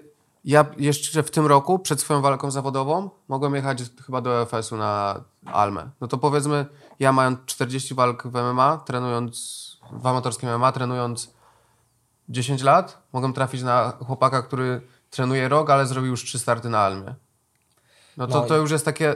[0.45, 5.23] ja jeszcze w tym roku, przed swoją walką zawodową, mogłem jechać chyba do EFS-u na
[5.45, 5.89] Almę.
[6.01, 6.65] No to powiedzmy,
[6.99, 11.33] ja mając 40 walk w MMA, trenując w amatorskim MMA, trenując
[12.29, 16.79] 10 lat, mogłem trafić na chłopaka, który trenuje rok, ale zrobił już trzy starty na
[16.79, 17.15] Almie.
[18.17, 19.15] No to, No to już jest takie...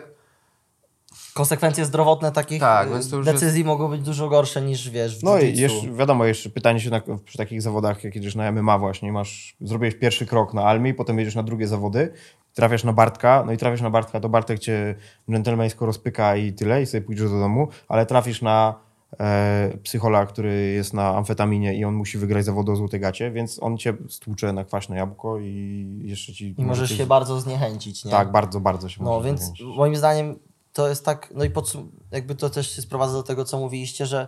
[1.38, 2.90] Konsekwencje zdrowotne takich Tak,
[3.24, 6.90] decyzji mogą być dużo gorsze niż wiesz w No i jeszcze, wiadomo, jeszcze pytanie się
[6.90, 10.94] na, przy takich zawodach, jak jedziesz na MMA właśnie, masz, zrobiłeś pierwszy krok na Almi,
[10.94, 12.14] potem jedziesz na drugie zawody,
[12.54, 14.96] trafiasz na Bartka, no i trafisz na Bartka, to Bartek cię
[15.32, 18.76] dżentelmeńsko rozpyka i tyle, i sobie pójdziesz do domu, ale trafisz na
[19.20, 23.64] e, psychola, który jest na amfetaminie i on musi wygrać zawody o złote gacie, więc
[23.64, 26.56] on cię stłucze na kwaśne jabłko i jeszcze ci...
[26.58, 28.12] I możesz się bardzo zniechęcić, nie?
[28.12, 29.78] Tak, bardzo, bardzo się No więc zniechęcić.
[29.78, 30.40] moim zdaniem
[30.78, 34.06] to jest tak, no i podsum- jakby to też się sprowadza do tego, co mówiliście,
[34.06, 34.28] że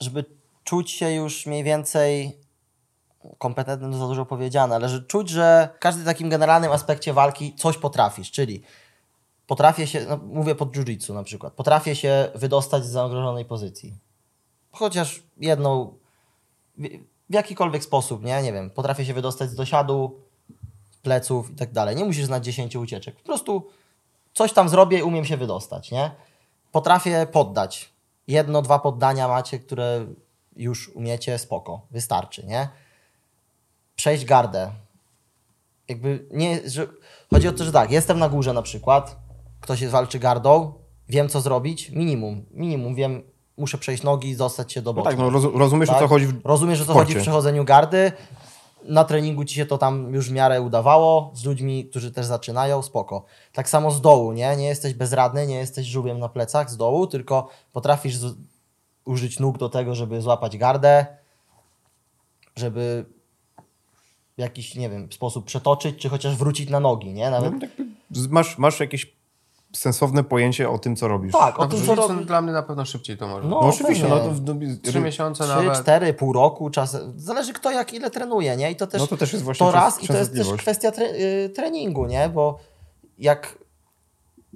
[0.00, 0.24] żeby
[0.64, 2.40] czuć się już mniej więcej
[3.38, 7.54] kompetentnym, to za dużo powiedziane, ale że czuć, że w każdym takim generalnym aspekcie walki
[7.54, 8.62] coś potrafisz, czyli
[9.46, 13.98] potrafię się, no mówię pod jiu-jitsu na przykład, potrafię się wydostać z zagrożonej pozycji.
[14.72, 15.94] Chociaż jedną,
[16.78, 16.88] w,
[17.30, 20.20] w jakikolwiek sposób, nie, nie wiem, potrafię się wydostać z dosiadu,
[21.02, 21.96] pleców i tak dalej.
[21.96, 23.16] Nie musisz znać 10 ucieczek.
[23.16, 23.70] Po prostu
[24.34, 26.10] coś tam zrobię i umiem się wydostać, nie?
[26.72, 27.92] Potrafię poddać.
[28.26, 30.06] Jedno, dwa poddania macie, które
[30.56, 32.68] już umiecie, spoko, wystarczy, nie?
[33.96, 34.70] Przejść gardę.
[35.88, 36.86] Jakby nie, że
[37.30, 39.16] chodzi o to, że tak, jestem na górze na przykład,
[39.60, 40.72] ktoś walczy gardą,
[41.08, 43.22] wiem co zrobić, minimum, minimum wiem,
[43.56, 45.12] muszę przejść nogi, dostać się do No bocznej.
[45.16, 46.00] tak, no roz, rozumiesz o Tak?
[46.02, 48.12] co chodzi w Rozumiesz, o co chodzi w przechodzeniu gardy.
[48.84, 52.82] Na treningu ci się to tam już w miarę udawało, z ludźmi, którzy też zaczynają,
[52.82, 53.24] spoko.
[53.52, 54.56] Tak samo z dołu, nie?
[54.56, 58.36] Nie jesteś bezradny, nie jesteś żółwiem na plecach z dołu, tylko potrafisz z,
[59.04, 61.06] użyć nóg do tego, żeby złapać gardę,
[62.56, 63.04] żeby
[64.38, 67.30] w jakiś, nie wiem, sposób przetoczyć, czy chociaż wrócić na nogi, nie?
[67.30, 69.16] Nawet, No, z- masz, masz jakieś
[69.72, 71.32] sensowne pojęcie o tym, co robisz.
[71.32, 72.24] tak, o No, tym, co jiu-jitsu robi...
[72.26, 73.48] dla mnie na pewno szybciej to może.
[73.48, 74.30] No, No oczywiście, no to...
[74.30, 75.82] w- Trzy miesiące Trzy, nawet.
[75.82, 76.96] cztery, pół roku, czas.
[77.16, 78.70] Zależy kto jak ile trenuje, nie?
[78.70, 80.48] I to też, No to też jest właśnie to czas- raz i to jest też
[80.52, 82.28] kwestia tre, y, treningu, nie?
[82.28, 82.58] Bo
[83.18, 83.58] jak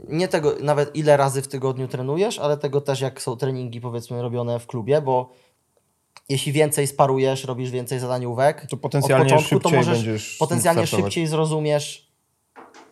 [0.09, 4.23] nie tego nawet ile razy w tygodniu trenujesz, ale tego też jak są treningi powiedzmy
[4.23, 5.33] robione w klubie, bo
[6.29, 10.87] jeśli więcej sparujesz, robisz więcej zadaniówek, To potencjalnie od początku, to szybciej możesz będziesz potencjalnie
[10.87, 11.05] startować.
[11.13, 12.06] szybciej zrozumiesz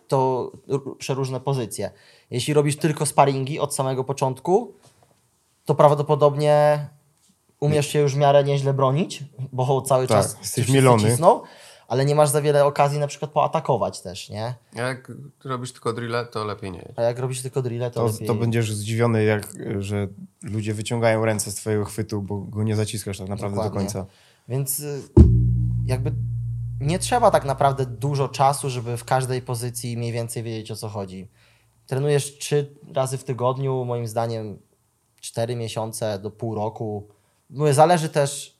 [0.09, 0.53] to
[0.99, 1.91] przeróżne pozycje.
[2.31, 4.75] Jeśli robisz tylko sparingi od samego początku,
[5.65, 6.87] to prawdopodobnie
[7.61, 11.03] umiesz się już w miarę nieźle bronić, bo cały Tak, czas jesteś mielony.
[11.11, 11.41] cisną,
[11.89, 14.55] ale nie masz za wiele okazji na przykład poatakować też, nie?
[14.77, 15.13] A Jak
[15.45, 16.93] robisz tylko drille, to lepiej nie.
[16.97, 18.27] A jak robisz tylko drille, to, To, lepiej...
[18.27, 19.49] to będziesz zdziwiony, jak,
[19.79, 20.09] że
[20.43, 23.81] ludzie wyciągają ręce z twojego chwytu, bo go nie zaciskasz tak naprawdę Dokładnie.
[23.81, 24.07] do końca.
[24.49, 25.03] Więc y,
[25.87, 26.13] jakby
[26.85, 30.89] nie trzeba tak naprawdę dużo czasu, żeby w każdej pozycji mniej więcej wiedzieć o co
[30.89, 31.29] chodzi.
[31.87, 34.59] Trenujesz trzy razy w tygodniu, moim zdaniem
[35.21, 37.09] cztery miesiące do pół roku.
[37.51, 38.55] Mówię, zależy też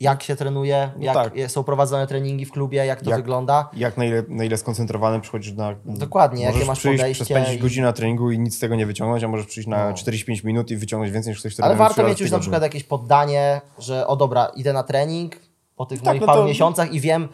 [0.00, 1.32] jak się trenuje, No jak tak.
[1.48, 3.70] są prowadzone treningi w klubie, jak to Jak- wygląda.
[3.76, 5.74] Jak na ile, na ile skoncentrowany przychodzisz na...
[5.84, 8.74] Dokładnie, jakie możesz masz przyjść, podejście przespędzić i- godzinę na treningu i nic z tego
[8.76, 9.94] nie wyciągnąć, a możesz przyjść na No.
[9.96, 12.84] 45 minut i wyciągnąć więcej niż ktoś, kto Ale warto mieć już na przykład jakieś
[12.84, 15.36] poddanie, że o dobra, idę na trening
[15.76, 17.28] po tych Tak, moich no paru to- miesiącach i wiem,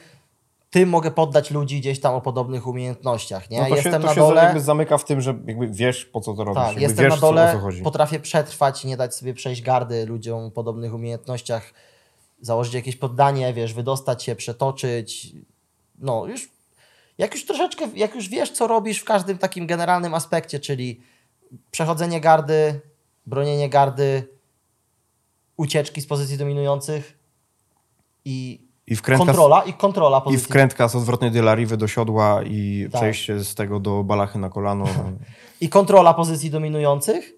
[0.73, 3.61] tym mogę poddać ludzi gdzieś tam o podobnych umiejętnościach, nie?
[3.61, 6.05] No to Jestem się, to na się dole, jakby zamyka w tym, że jakby wiesz
[6.05, 6.63] po co to robisz.
[6.63, 10.51] tak, jestem wiesz na dole, co, potrafię przetrwać, nie dać sobie przejść gardy ludziom o
[10.51, 11.73] podobnych umiejętnościach,
[12.41, 15.33] założyć jakieś poddanie, wiesz, wydostać się, przetoczyć,
[15.99, 16.49] no już,
[17.19, 21.01] jak już troszeczkę, jak już wiesz co robisz w każdym takim generalnym aspekcie, czyli
[21.71, 22.81] przechodzenie gardy,
[23.27, 24.29] bronienie gardy,
[25.57, 27.19] ucieczki z pozycji dominujących
[28.25, 30.47] i I wkrętka, kontrola i kontrola i pozycji.
[30.47, 33.01] wkrętka z odwrotnej dylariwy do siodła i Tak.
[33.01, 34.85] przejście z tego do balachy na kolano.
[35.61, 37.33] I kontrola pozycji dominujących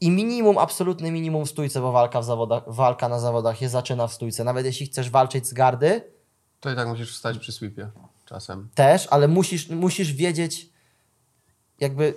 [0.00, 4.06] i minimum, absolutny minimum w stójce, bo walka, w zawodach, walka na zawodach się zaczyna
[4.06, 4.44] w stójce.
[4.44, 6.04] Nawet jeśli chcesz walczyć z gardy,
[6.60, 7.90] To i tak musisz wstać przy sweepie
[8.24, 8.68] czasem.
[8.74, 10.68] też, ale musisz, musisz wiedzieć,
[11.80, 12.14] jakby,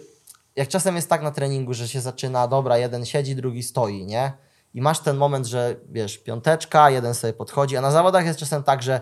[0.55, 4.33] jak czasem jest tak na treningu, że się zaczyna, dobra, jeden siedzi, drugi stoi, nie?
[4.75, 8.63] I masz ten moment, że wiesz, piąteczka, jeden sobie podchodzi, a na zawodach jest czasem
[8.63, 9.01] tak, że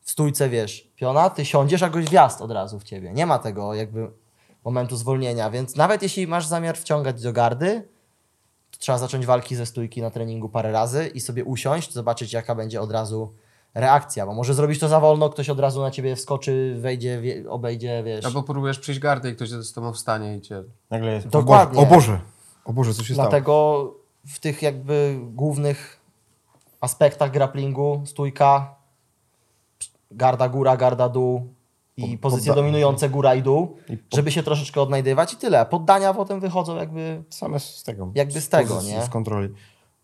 [0.00, 3.12] w stójce, wiesz, piona, ty siądziesz, a goś wjazd od razu w ciebie.
[3.12, 4.10] Nie ma tego jakby
[4.64, 7.88] momentu zwolnienia, więc nawet jeśli masz zamiar wciągać do gardy,
[8.70, 12.54] to trzeba zacząć walki ze stójki na treningu parę razy i sobie usiąść, zobaczyć jaka
[12.54, 13.34] będzie od razu
[13.74, 17.50] reakcja, bo może zrobić to za wolno, ktoś od razu na ciebie wskoczy, wejdzie, wie,
[17.50, 18.24] obejdzie, wiesz.
[18.24, 20.64] Albo próbujesz przyjść gardę i ktoś z tobą wstanie i cię...
[20.90, 21.80] Nagle jest, Dokładnie.
[21.80, 22.20] O Boże, o Boże,
[22.64, 24.05] o Boże co się stało?
[24.26, 26.00] W tych jakby głównych
[26.80, 28.74] aspektach grapplingu, stójka,
[30.10, 31.48] garda góra, garda dół
[31.96, 35.66] i pozycje podda- dominujące góra i dół, I pod- żeby się troszeczkę odnajdywać i tyle.
[35.66, 38.12] Poddania potem wychodzą jakby Same z tego.
[38.14, 39.02] Jakby z tego, nie?
[39.02, 39.48] Z kontroli.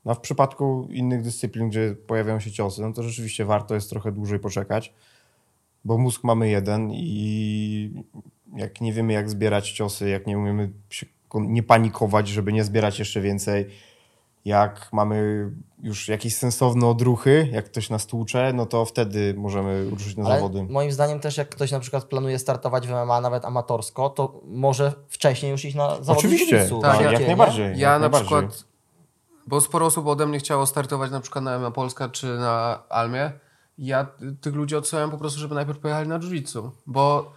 [0.05, 3.91] No, a w przypadku innych dyscyplin, gdzie pojawiają się ciosy, no to rzeczywiście warto jest
[3.91, 4.93] trochę dłużej poczekać,
[5.85, 8.03] bo mózg mamy jeden i
[8.57, 12.99] jak nie wiemy, jak zbierać ciosy, jak nie umiemy się, nie panikować, żeby nie zbierać
[12.99, 13.67] jeszcze więcej,
[14.45, 15.51] jak mamy
[15.83, 20.35] już jakieś sensowne odruchy, jak ktoś nas tłucze, no to wtedy możemy ruszyć na Ale
[20.35, 20.63] zawody.
[20.71, 24.93] moim zdaniem też jak ktoś na przykład planuje startować w MMA nawet amatorsko, to może
[25.09, 27.27] wcześniej już iść na zawody Oczywiście, tak, jak nie?
[27.27, 27.65] najbardziej.
[27.67, 28.27] Ja jak na najbardziej.
[28.27, 28.65] przykład
[29.47, 33.33] Bo sporo osób ode mnie chciało startować na przykład na MMA Polska czy na Almie.
[33.79, 34.07] Ja
[34.41, 37.33] tych ludzi odsyłałem po prostu, żeby najpierw pojechali na jiu-jitsu, bo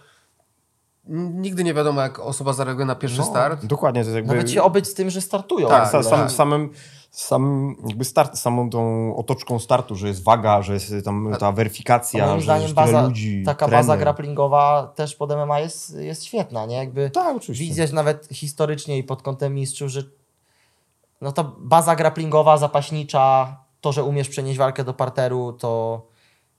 [1.08, 3.66] nigdy nie wiadomo, jak osoba zareaguje na pierwszy start.
[3.66, 4.34] Dokładnie, to jest jakby...
[4.34, 5.68] Nawet się obyć z tym, że startują.
[5.68, 6.70] Tak, sam, samym,
[7.10, 12.26] samym jakby start, samą tą otoczką startu, że jest waga, że jest tam ta weryfikacja,
[12.26, 13.78] moim że zdaniem jest tyle baza, ludzi, taka trener.
[13.78, 16.76] baza grapplingowa też pod MMA jest, jest świetna, nie?
[16.76, 17.64] Jakby Tak, oczywiście.
[17.64, 20.02] widzę nawet historycznie i pod kątem mistrzów, że
[21.20, 26.02] no to baza grapplingowa, zapaśnicza, to, że umiesz przenieść walkę do parteru, to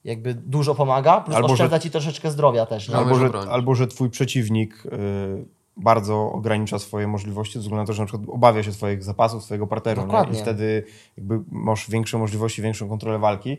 [0.08, 3.88] jakby dużo pomaga, plus Albo, że- oszczędza ci troszeczkę zdrowia też, Albo że, albo, że
[3.88, 5.46] twój przeciwnik y,
[5.78, 9.44] bardzo ogranicza swoje możliwości, ze względu na to, że na przykład obawia się swoich zapasów,
[9.44, 10.08] swojego parteru.
[10.08, 10.40] Nie?
[10.40, 10.84] I wtedy
[11.18, 13.58] jakby masz większe możliwości, większą kontrolę walki.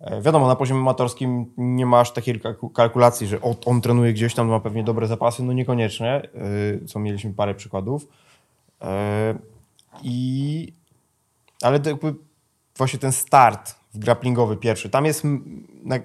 [0.00, 4.48] E, Wiadomo, na poziomie amatorskim nie masz takiej kalku- kalkulacji, że on trenuje gdzieś tam,
[4.48, 5.42] ma pewnie dobre zapasy.
[5.42, 6.22] No niekoniecznie,
[6.82, 8.08] y, co mieliśmy parę przykładów.
[8.82, 9.34] E,
[10.02, 10.72] I...
[11.62, 12.14] Ale to jakby
[12.76, 15.22] właśnie ten start grapplingowy pierwszy, tam jest,
[15.84, 15.98] na,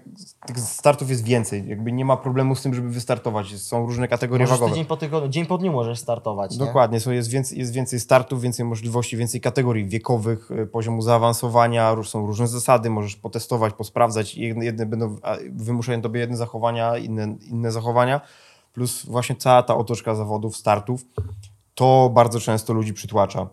[0.46, 1.68] tych startów jest więcej.
[1.68, 3.62] Jakby nie ma problemu z tym, żeby wystartować.
[3.62, 4.72] Są różne kategorie Możesz wagowe.
[4.72, 6.58] tydzień po tygodniu, dzień po dniu możesz startować, nie?
[6.58, 11.96] Dokładnie, so jest, więcej, jest więcej startów, więcej możliwości, więcej kategorii wiekowych, y, poziomu zaawansowania,
[12.04, 14.36] są różne zasady, możesz potestować, posprawdzać.
[14.36, 15.16] Jedne, jedne będą
[15.52, 18.22] wymuszają tobie jedne zachowania, inne, inne zachowania,
[18.74, 21.06] plus właśnie cała ta otoczka zawodów, startów,
[21.76, 23.48] to bardzo często ludzi przytłacza.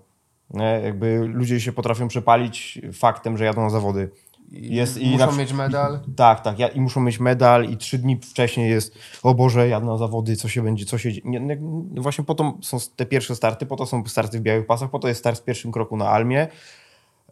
[0.83, 4.11] Jakby ludzie się potrafią przepalić faktem, że jadą na zawody.
[4.51, 6.01] Jest, i Muszą na, mieć medal.
[6.17, 6.59] tak, tak.
[6.59, 10.37] Ja, I muszą mieć medal i trzy dni wcześniej jest o Boże, jadę na zawody,
[10.37, 11.23] co się będzie, co się dzieje.
[11.31, 11.59] Nie, nie,
[11.95, 14.91] no właśnie po to są te pierwsze starty, po to są starty w białych pasach,
[14.91, 16.49] po to jest start w pierwszym kroku na Almie,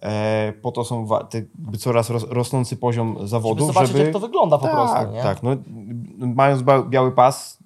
[0.01, 1.43] e, po to są te,
[1.79, 5.23] coraz ros, rosnący poziom Żeby zawodów, zobaczyć, jak to wygląda po tak, prostu, nie?
[5.23, 5.57] Tak, no,
[6.19, 7.59] mając ba- biały pas,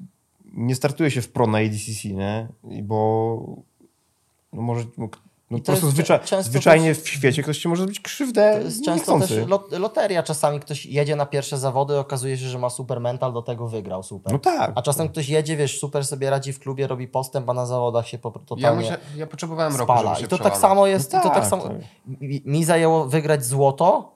[0.55, 2.49] nie startuje się w pro na ADCC, nie?
[2.71, 3.39] I Bo
[4.53, 4.85] no może...
[5.51, 8.01] No I po to prostu jest zwycza- zwyczajnie też- w świecie ktoś ci może zrobić
[8.01, 10.23] krzywdę To jest często też lot, loteria.
[10.23, 14.03] Czasami ktoś jedzie na pierwsze zawody, okazuje się, że ma super mental, do tego wygrał
[14.03, 14.33] super.
[14.33, 14.73] No tak.
[14.75, 18.09] A czasem ktoś jedzie, wiesz, super sobie radzi w klubie, robi postęp, a na zawodach
[18.09, 20.09] się po, Ja, totalnie musia, ja potrzebowałem roku, spala.
[20.15, 20.61] żeby się I to tak przełamać.
[20.61, 21.63] samo jest, No i to tak tak, samo.
[21.63, 21.73] tak.
[22.21, 24.13] Mi, mi zajęło wygrać złoto.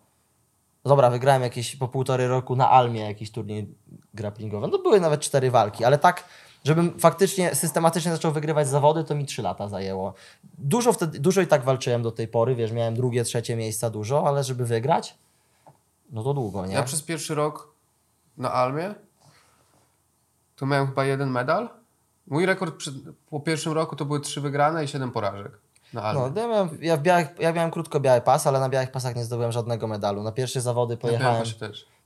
[0.85, 3.74] Dobra, wygrałem jakieś po półtorej roku na Almie jakiś turniej
[4.14, 4.68] grapplingowy.
[4.68, 6.24] No były nawet cztery walki, ale tak,
[6.64, 10.14] żebym faktycznie systematycznie zaczął wygrywać zawody, to mi trzy lata zajęło.
[10.58, 14.28] Dużo wtedy, dużo i tak walczyłem do tej pory, wiesz, miałem drugie, trzecie miejsca dużo,
[14.28, 15.18] ale żeby wygrać,
[16.11, 16.74] no to długo, nie?
[16.74, 17.74] Ja przez pierwszy rok
[18.36, 18.94] na Almie
[20.56, 21.68] to miałem chyba jeden medal.
[22.26, 22.92] Mój rekord przy,
[23.30, 25.52] po pierwszym roku to były trzy wygrane i siedem porażek
[25.95, 26.22] na Almie.
[26.34, 29.16] No, ja, miałem, ja, w białych, ja miałem krótko biały pas, ale na białych pasach
[29.16, 30.22] nie zdobyłem żadnego medalu.
[30.22, 31.45] Na pierwsze zawody pojechałem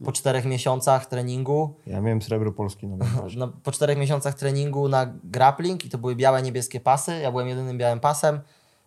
[0.04, 1.74] po czterech miesiącach treningu.
[1.86, 3.26] Ja miałem srebro Polski na no.
[3.36, 7.18] No, po czterech miesiącach treningu na grappling i to były białe, niebieskie pasy.
[7.20, 8.40] Ja byłem jedynym białym pasem.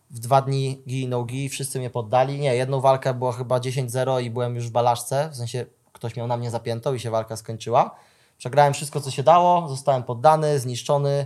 [0.09, 2.39] W dwa dni gi, no gi, wszyscy mnie poddali.
[2.39, 5.29] Nie, jedną walkę była chyba 10-0 i byłem już w balaszce.
[5.31, 7.95] W sensie ktoś miał na mnie zapiętą i się walka skończyła.
[8.37, 11.25] Przegrałem wszystko, co się dało, zostałem poddany, zniszczony,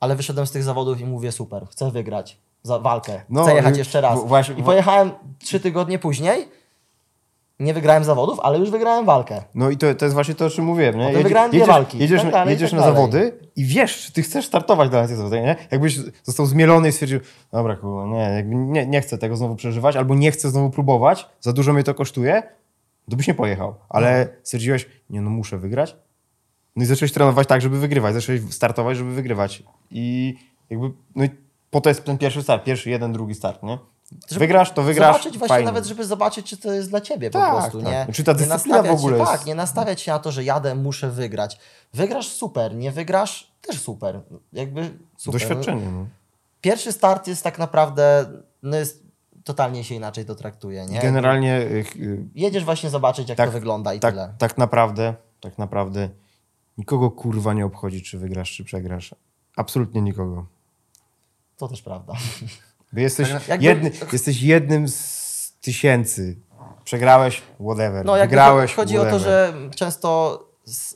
[0.00, 3.74] ale wyszedłem z tych zawodów i mówię super, chcę wygrać za walkę, No, chcę jechać
[3.74, 4.24] y, jeszcze raz.
[4.26, 6.48] właśnie- I pojechałem trzy tygodnie później,
[7.60, 9.42] nie wygrałem zawodów, ale już wygrałem walkę.
[9.54, 10.98] No i to, to jest właśnie to, o czym mówiłem.
[10.98, 11.06] Nie?
[11.06, 12.96] Potem wygrałem dwie jedziesz, walki, Jedziesz, tak dalej, jedziesz tak na dalej.
[13.00, 15.38] zawody i wiesz, czy ty chcesz startować dla tych zawodów.
[15.38, 15.56] Nie?
[15.70, 17.20] Jakbyś został zmielony i stwierdził,
[17.52, 21.26] dobra, kurwa, nie, jakby nie, nie chcę tego znowu przeżywać, albo nie chcę znowu próbować,
[21.40, 22.42] za dużo mnie to kosztuje,
[23.10, 23.74] to byś nie pojechał.
[23.88, 24.38] Ale No.
[24.42, 25.96] stwierdziłeś, nie no, muszę wygrać.
[26.76, 28.14] No i zacząłeś trenować tak, żeby wygrywać.
[28.14, 29.62] Zacząłeś startować, żeby wygrywać.
[29.90, 30.34] I
[30.70, 31.30] jakby, no i
[31.70, 33.78] po to jest ten pierwszy start, pierwszy, jeden, drugi start, nie?
[34.28, 35.66] Żeby Wygrasz, to wygrasz, Zobaczyć właśnie fajnie.
[35.66, 38.08] nawet, żeby zobaczyć, czy to jest dla ciebie Tak, po prostu, tak.
[38.08, 38.14] nie?
[38.14, 40.74] Czy ta dyscyplina w ogóle się, jest- Tak, nie nastawiać się na to, że jadę,
[40.74, 41.58] muszę wygrać.
[41.94, 44.20] Wygrasz super, nie wygrasz też super.
[44.52, 45.40] Jakby super.
[45.40, 45.90] Doświadczenie.
[45.92, 46.06] No.
[46.60, 48.26] Pierwszy start jest tak naprawdę,
[48.62, 49.02] no jest,
[49.44, 51.00] totalnie się inaczej to traktuje, nie?
[51.00, 54.34] Generalnie y, y, Jedziesz właśnie zobaczyć, jak Tak, to wygląda i tak, tyle.
[54.38, 56.08] tak naprawdę, tak naprawdę
[56.78, 59.14] nikogo kurwa nie obchodzi, czy wygrasz, czy przegrasz.
[59.56, 60.46] Absolutnie nikogo.
[61.60, 62.12] To też prawda.
[62.92, 66.36] Bo jesteś, Tak, jakby- jedny, jesteś jednym z tysięcy.
[66.84, 68.04] Przegrałeś, whatever.
[68.04, 69.20] No, Wygrałeś, chodzi o whatever.
[69.22, 70.38] to, że często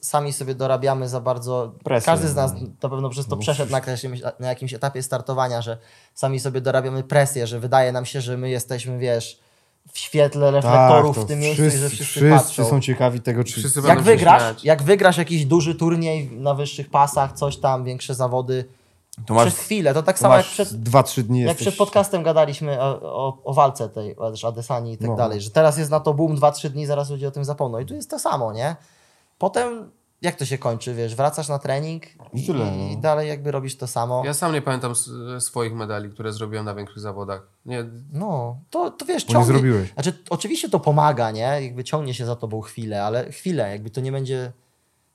[0.03, 1.73] sami sobie dorabiamy za bardzo.
[1.85, 2.07] Presję.
[2.07, 2.53] Każdy z nas
[2.83, 5.79] na pewno przez to No, przeszedł na jakimś, na jakimś etapie startowania, że
[6.15, 9.41] sami sobie dorabiamy presję, że wydaje nam się, że my jesteśmy, wiesz,
[9.93, 12.65] w świetle reflektorów Tak, w tym miejscu wszyscy, i że wszyscy, wszyscy patrzą.
[12.71, 13.53] są ciekawi tego, czy...
[13.61, 18.65] Wszyscy jak wygrasz, jak wygrasz jakiś duży turniej na wyższych pasach, coś tam, większe zawody,
[19.27, 21.67] to masz, przez chwilę, to tak samo jak przed, dwa, trzy dni jak jesteś...
[21.67, 25.17] przed podcastem gadaliśmy o, o, o walce tej, Adesani i tak No.
[25.17, 27.79] dalej, że teraz jest na to boom 2-3 dni, zaraz ludzie o tym zapomną.
[27.79, 28.77] I tu jest to samo, nie?
[29.39, 29.91] Potem
[30.23, 32.03] jak to się kończy, wiesz, wracasz na trening
[32.33, 33.01] I i, no.
[33.01, 34.23] dalej jakby robisz to samo.
[34.25, 34.93] Ja sam nie pamiętam
[35.39, 37.47] swoich medali, które zrobiłem na większych zawodach.
[37.67, 39.53] Nie, No, to, to wiesz, Bo nie ciągnie.
[39.53, 39.93] zrobiłeś.
[39.93, 41.59] Znaczy, oczywiście to pomaga, nie?
[41.62, 44.53] Jakby ciągnie się za tobą chwilę, ale chwilę, jakby to nie będzie.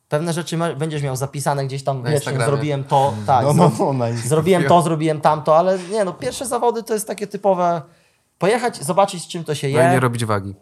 [0.10, 2.46] Pewne rzeczy ma, będziesz miał zapisane gdzieś tam Na Instagramie.
[2.46, 6.84] zrobiłem to, tak, No, no, no, zrobiłem to, zrobiłem tamto, ale nie no, pierwsze zawody
[6.84, 7.82] to jest takie typowe
[8.40, 9.90] pojechać, zobaczyć z czym to się no i je.
[9.92, 10.56] nie robić wagi.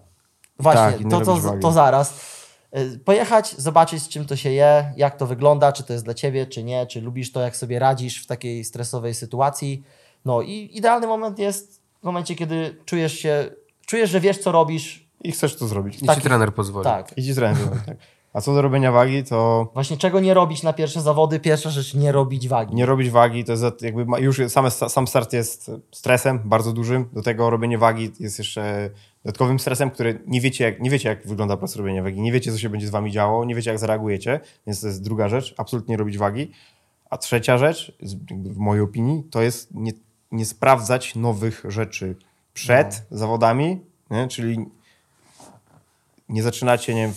[0.60, 1.60] Właśnie, Tak, to, to, wagi.
[1.62, 2.38] to zaraz.
[2.78, 6.14] Y, Pojechać, zobaczyć z czym to się je, jak to wygląda, czy to jest dla
[6.14, 9.84] ciebie, czy nie, czy lubisz to, jak sobie radzisz w takiej stresowej sytuacji.
[10.26, 13.50] No i idealny moment jest w momencie, kiedy czujesz się,
[13.86, 15.08] czujesz, że wiesz co robisz.
[15.24, 16.04] I chcesz to zrobić.
[16.04, 16.16] I Tak.
[16.18, 16.84] ci trener pozwoli.
[16.84, 17.18] Tak.
[17.18, 17.98] I ci trener tak.
[18.38, 21.40] A co do robienia wagi, to Właśnie czego nie robić na pierwsze zawody?
[21.40, 22.76] Pierwsza rzecz, nie robić wagi.
[22.76, 27.10] nie robić wagi, to jest jakby już same, sam start jest stresem bardzo dużym.
[27.14, 28.90] Do tego robienie wagi jest jeszcze
[29.24, 32.22] dodatkowym stresem, który nie wiecie, jak, nie wiecie, jak wygląda proces robienia wagi.
[32.22, 35.04] Nie wiecie, co się będzie z wami działo, nie wiecie, jak zareagujecie, więc to jest
[35.04, 35.56] druga rzecz.
[35.58, 36.52] Absolutnie nie robić wagi.
[37.10, 37.98] A trzecia rzecz,
[38.30, 39.92] w mojej opinii, to jest nie,
[40.32, 42.16] nie sprawdzać nowych rzeczy
[42.54, 43.80] przed zawodami,
[44.12, 44.28] nie?
[44.28, 44.66] czyli
[46.30, 47.14] nie zaczynacie, nie wiem,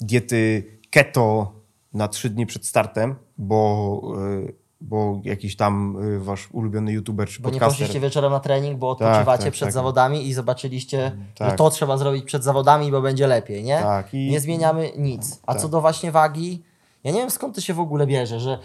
[0.00, 1.52] diety keto
[1.94, 4.02] na trzy dni przed startem, bo,
[4.48, 7.78] y, bo jakiś tam y, wasz ulubiony youtuber czy Bo nie podcaster...
[7.78, 9.72] poszliście wieczorem na trening, bo odpoczywacie tak, przed tak.
[9.72, 11.58] zawodami i zobaczyliście, że Tak.
[11.58, 13.78] to trzeba zrobić przed zawodami, bo będzie lepiej, nie?
[13.78, 15.40] Tak, i- Nie zmieniamy nic.
[15.46, 15.62] A Tak.
[15.62, 16.62] co do właśnie wagi,
[17.04, 18.58] ja nie wiem skąd to się w ogóle bierze, że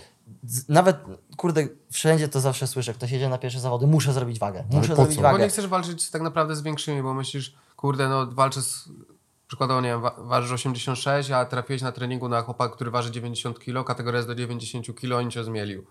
[0.70, 0.98] nawet,
[1.38, 5.16] kurde, wszędzie to zawsze słyszę, ktoś jedzie na pierwsze zawody, muszę zrobić wagę, muszę zrobić
[5.16, 5.22] co?
[5.22, 5.44] Bo wagę.
[5.44, 8.90] nie chcesz walczyć tak naprawdę z większymi, bo myślisz, kurde, no walczę z...
[9.48, 13.60] Przykładowo, nie wiem, wa- ważysz 86, a trafiłeś na treningu na chłopaka, który waży 90
[13.60, 15.86] kg, kategoria jest do 90 kg, on cię zmielił.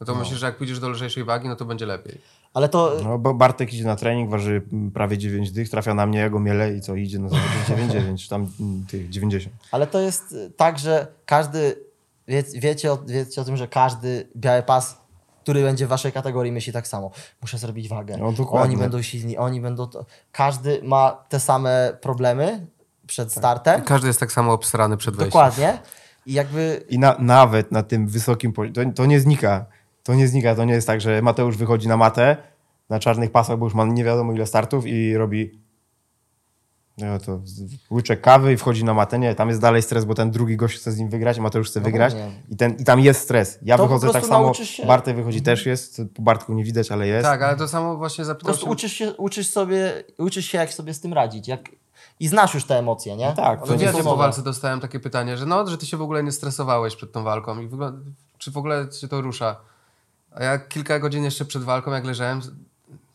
[0.00, 2.20] No to myślisz, że jak pójdziesz do lżejszej wagi, no to będzie lepiej.
[2.54, 4.62] Ale to, No, bo Bartek idzie na trening, waży
[4.94, 8.18] prawie 9 dych, trafia na mnie, ja go miele i co, idzie na zawody 9,9,
[8.18, 8.46] czy tam
[8.90, 9.56] tych 90.
[9.72, 11.76] ale to jest y, tak, że każdy,
[12.28, 15.00] wie, wiecie, o, wiecie o tym, że każdy biały pas,
[15.42, 17.10] który będzie w waszej kategorii, myśli tak samo.
[17.42, 18.16] Muszę zrobić wagę.
[18.16, 20.04] No, oni będą silni, oni będą to.
[20.32, 22.66] Każdy ma te same problemy
[23.10, 23.82] przed startem.
[23.82, 25.28] Każdy jest tak samo obsrany przed wejściem.
[25.28, 25.78] Dokładnie.
[26.26, 29.66] I jakby I na, nawet na tym wysokim poziomie, to, to nie znika.
[30.02, 32.36] To nie znika, to nie jest tak, że Mateusz wychodzi na matę
[32.88, 35.60] na czarnych pasach, bo już ma nie wiadomo ile startów i robi
[36.98, 37.40] no to
[37.90, 39.18] łyczek kawy i wchodzi na matę.
[39.18, 41.80] Nie, tam jest dalej stres, bo ten drugi gość chce z nim wygrać, Mateusz chce
[41.80, 42.14] No wygrać
[42.48, 43.58] i, ten, i tam jest stres.
[43.62, 46.92] Ja To po wychodzę tak samo, się- Bartek wychodzi też jest, po Bartku nie widać,
[46.92, 47.24] ale jest.
[47.24, 48.70] Tak, ale to samo właśnie po zapytam prostu się...
[48.70, 51.48] uczysz się, uczysz sobie, uczysz się jak sobie z tym radzić.
[51.48, 51.68] Jak...
[52.20, 53.26] I znasz już te emocje, nie?
[53.26, 56.02] No tak, nie Ja po walce dostałem takie pytanie, że no, że ty się w
[56.02, 59.56] ogóle nie stresowałeś przed tą walką i wygląda, czy w ogóle cię to rusza.
[60.34, 62.40] A ja kilka godzin jeszcze przed walką, jak leżałem,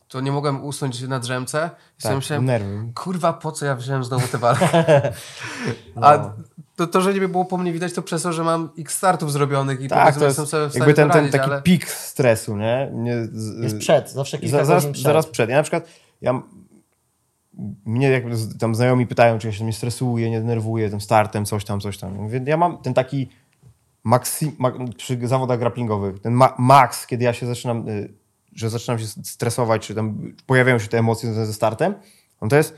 [0.07, 2.91] to nie mogłem usnąć na drzemce i sobie tak, myślałem, nerwy.
[2.95, 4.69] kurwa, po co ja wziąłem znowu tę walkę?
[6.01, 6.29] A
[6.75, 9.31] to, to, że nie było po mnie widać, to przez to, że mam x startów
[9.31, 11.51] zrobionych i Tak, powiedzmy, to jest jestem sobie w stanie jakby ten, ten poradzić, taki
[11.51, 11.61] ale...
[11.61, 12.89] pik stresu, nie?
[12.93, 15.03] nie z, Jest przed, zawsze kilka Za- zaraz, godzin przed.
[15.03, 15.49] zaraz przed.
[15.49, 15.87] Ja na przykład,
[16.21, 16.41] ja,
[17.85, 21.45] mnie jakby z- tam znajomi pytają, czy ja się mnie stresuje, nie denerwuję tym startem,
[21.45, 22.15] coś tam, coś tam.
[22.15, 23.29] Ja Mówię, ja mam ten taki
[24.03, 28.13] maksy, ma, przy zawodach grapplingowych, ten ma, maks, kiedy ja się zaczynam, y,
[28.55, 31.93] że zaczynam się stresować, czy tam pojawiają się te emocje ze startem,
[32.41, 32.75] no to jest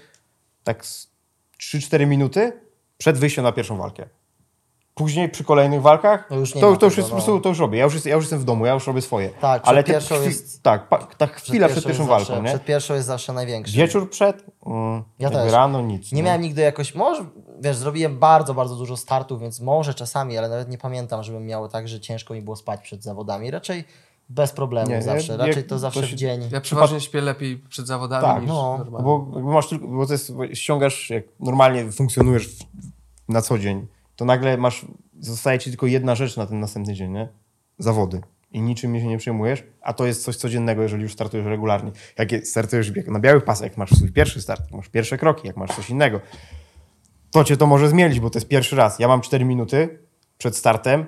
[0.63, 1.11] tak z
[1.59, 2.51] 3-4 minuty
[2.97, 4.05] przed wyjściem na pierwszą walkę.
[4.97, 7.23] Później przy kolejnych walkach, No już nie to, ma to już tego, jest po no.
[7.23, 7.77] prostu, to już robię.
[7.77, 9.29] Ja już, jest, ja już jestem w domu, ja już robię swoje.
[9.29, 12.49] Tak, przed Ale pierwszą chwi- jest- Tak, pa, ta chwila przed pierwszą walką, zawsze, nie?
[12.49, 13.77] Przed pierwszą jest zawsze największy.
[13.77, 15.51] Wieczór przed, mm, Ja też.
[15.51, 16.11] rano nic.
[16.11, 17.25] Nie miałem nigdy jakoś, może,
[17.61, 21.69] wiesz, zrobiłem bardzo, bardzo dużo startów, więc może czasami, ale nawet nie pamiętam, żebym miał
[21.69, 23.51] tak, że ciężko mi było spać przed zawodami.
[23.51, 23.83] Raczej
[24.29, 25.31] bez problemu Nie, zawsze.
[25.33, 26.41] jak- Raczej to to zawsze się- w dzień.
[26.51, 29.05] Ja przeważnie śpię lepiej przed zawodami Tak, niż no, normalnie.
[29.05, 32.59] Bo masz tylko, bo to jest, ściągasz, jak normalnie funkcjonujesz w,
[33.29, 33.87] na co dzień,
[34.17, 34.85] to nagle masz,
[35.19, 37.27] zostaje ci tylko jedna rzecz na ten następny dzień, nie?
[37.79, 38.21] Zawody.
[38.51, 41.91] I niczym się nie przejmujesz, a to jest coś codziennego, jeżeli już startujesz regularnie.
[42.17, 45.47] Jak je- startujesz na białych pasach, jak masz swój pierwszy start, jak masz pierwsze kroki,
[45.47, 46.19] jak masz coś innego,
[47.31, 48.99] to cię to może zmienić, bo to jest pierwszy raz.
[48.99, 49.99] Ja mam 4 minuty
[50.37, 51.05] przed startem,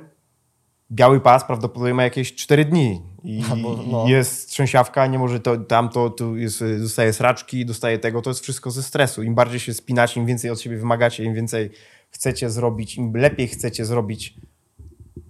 [0.92, 3.44] biały pas prawdopodobnie ma jakieś 4 dni i
[3.92, 4.08] no.
[4.08, 8.72] jest trzęsiawka, nie może to, tamto, tu jest, dostaje sraczki, dostaje tego, to jest wszystko
[8.72, 9.24] ze stresu.
[9.24, 11.72] Im bardziej się spinacie, im więcej od siebie wymagacie, im więcej
[12.10, 14.36] chcecie zrobić, im lepiej chcecie zrobić,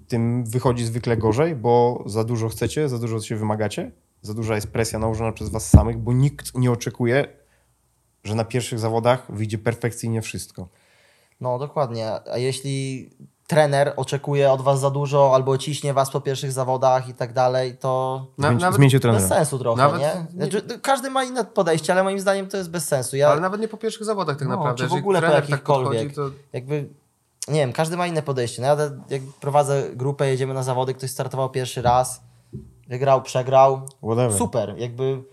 [0.08, 3.92] tym wychodzi zwykle gorzej, bo za dużo chcecie, za dużo siebie wymagacie,
[4.22, 7.28] za duża jest presja nałożona przez was samych, bo nikt nie oczekuje,
[8.24, 10.68] że na pierwszych zawodach wyjdzie perfekcyjnie wszystko.
[11.42, 12.12] No, dokładnie.
[12.32, 13.10] A jeśli
[13.50, 17.78] trener oczekuje od was za dużo albo ciśnie was po pierwszych zawodach i tak dalej,
[17.78, 19.28] to Na, zmieńcie bez trenera.
[19.28, 20.26] sensu trochę, Nawet nie?
[20.30, 23.16] Znaczy, każdy ma inne podejście, ale moim zdaniem to jest bez sensu.
[23.18, 24.84] Ja Ale nawet nie po pierwszych zawodach tak No, naprawdę.
[24.84, 26.08] czy w ogóle po tak jakichkolwiek.
[26.08, 26.90] podchodzi, to jakby
[27.48, 28.62] nie wiem, każdy ma inne podejście.
[28.62, 28.78] No ja
[29.10, 32.22] jak prowadzę grupę, jedziemy na zawody, ktoś startował pierwszy raz,
[32.88, 34.34] wygrał, przegrał, Whatever.
[34.38, 35.24] super, jakby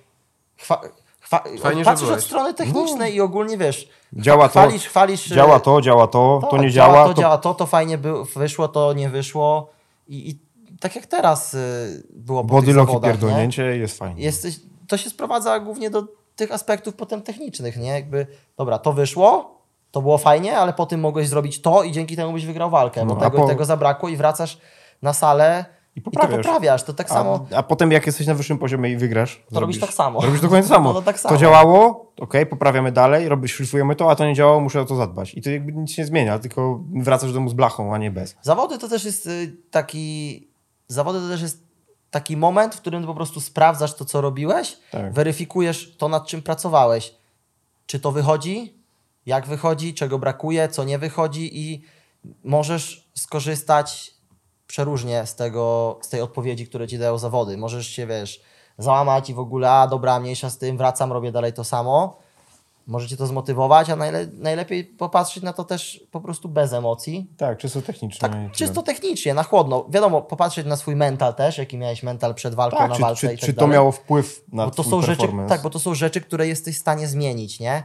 [1.61, 6.07] Fajnie, patrzysz od strony technicznej i ogólnie wiesz, Działa to, chwalisz, chwalisz, Działa to, działa
[6.07, 7.07] to, to tak, nie działa, działa.
[7.09, 9.71] to, działa to, to fajnie by, wyszło, to nie wyszło
[10.09, 10.39] i, i
[10.81, 13.19] tak jak teraz y, było po Body lock i zawodach, nie?
[13.19, 14.23] pierdolnięcie jest fajnie.
[14.23, 16.05] Jesteś, to się sprowadza głównie do
[16.37, 17.89] tych aspektów potem technicznych, nie?
[17.91, 18.27] Jakby,
[18.57, 19.59] dobra, to wyszło,
[19.91, 23.05] to było fajnie, ale po tym mogłeś zrobić to i dzięki temu byś wygrał walkę,
[23.05, 24.59] No, bo a tego, po- tego zabrakło i wracasz
[25.03, 25.65] na salę
[25.97, 26.37] I i, to poprawiasz.
[26.37, 26.83] poprawiasz.
[26.83, 29.81] To tak A, samo, a potem jak jesteś na wyższym poziomie i wygrasz, to robisz
[29.81, 30.21] tak samo.
[30.21, 30.89] Robisz dokładnie to samo.
[30.89, 31.35] No, no tak samo.
[31.35, 34.97] To działało, okej, poprawiamy dalej, robisz, szlifujemy to, a to nie działało, muszę o to
[34.97, 35.35] zadbać.
[35.35, 38.11] I to jakby nic się nie zmienia, tylko wracasz do domu z blachą, a nie
[38.11, 38.37] bez.
[38.43, 40.49] Zawody to też jest y, taki,
[40.89, 41.67] zawody to też jest
[42.11, 45.13] taki moment, w którym po prostu sprawdzasz to, co robiłeś, Tak.
[45.13, 47.15] weryfikujesz to, nad czym pracowałeś.
[47.87, 48.75] Czy to wychodzi,
[49.27, 51.83] jak wychodzi, czego brakuje, co nie wychodzi i
[52.45, 54.16] możesz skorzystać
[54.67, 57.57] przeróżnie z, tego, z tej odpowiedzi, które ci dają zawody.
[57.57, 58.41] Możesz się, wiesz,
[58.79, 62.17] załamać i w ogóle, a dobra, mniejsza z tym, wracam, robię dalej to samo.
[62.87, 67.31] Możecie to zmotywować, a najle najlepiej popatrzeć na to też po prostu bez emocji.
[67.37, 68.29] Tak, czysto technicznie.
[68.29, 69.87] Tak, czysto technicznie, na chłodno.
[69.89, 73.21] Wiadomo, popatrzeć na swój mental też, jaki miałeś mental przed walką, tak, na czy, walce
[73.21, 73.73] czy, i tak czy to dalej.
[73.73, 75.49] miało wpływ na bo to są rzeczy, performance?
[75.49, 77.83] tak, bo to są rzeczy, które jesteś w stanie zmienić, nie?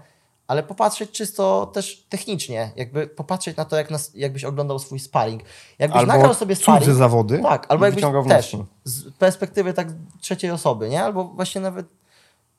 [0.51, 5.41] Ale popatrzeć czysto też technicznie, jakby popatrzeć na to, jak nas, jakbyś oglądał swój sparring.
[5.79, 9.87] Jakbyś Albo nagrał sobie cudze sparring, zawody tak, albo jakbyś wyciągał też z perspektywy tak
[10.21, 11.03] trzeciej osoby, nie?
[11.03, 11.85] Albo właśnie nawet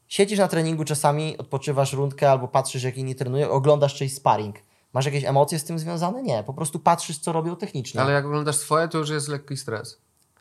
[0.08, 4.56] siedzisz na treningu czasami, odpoczywasz rundkę albo patrzysz jak inni trenują, oglądasz czyjś sparring.
[4.92, 6.22] Masz jakieś emocje z tym związane?
[6.22, 8.00] Nie, po prostu patrzysz co robią technicznie.
[8.00, 9.98] Ale jak oglądasz swoje, to już jest lekki stres.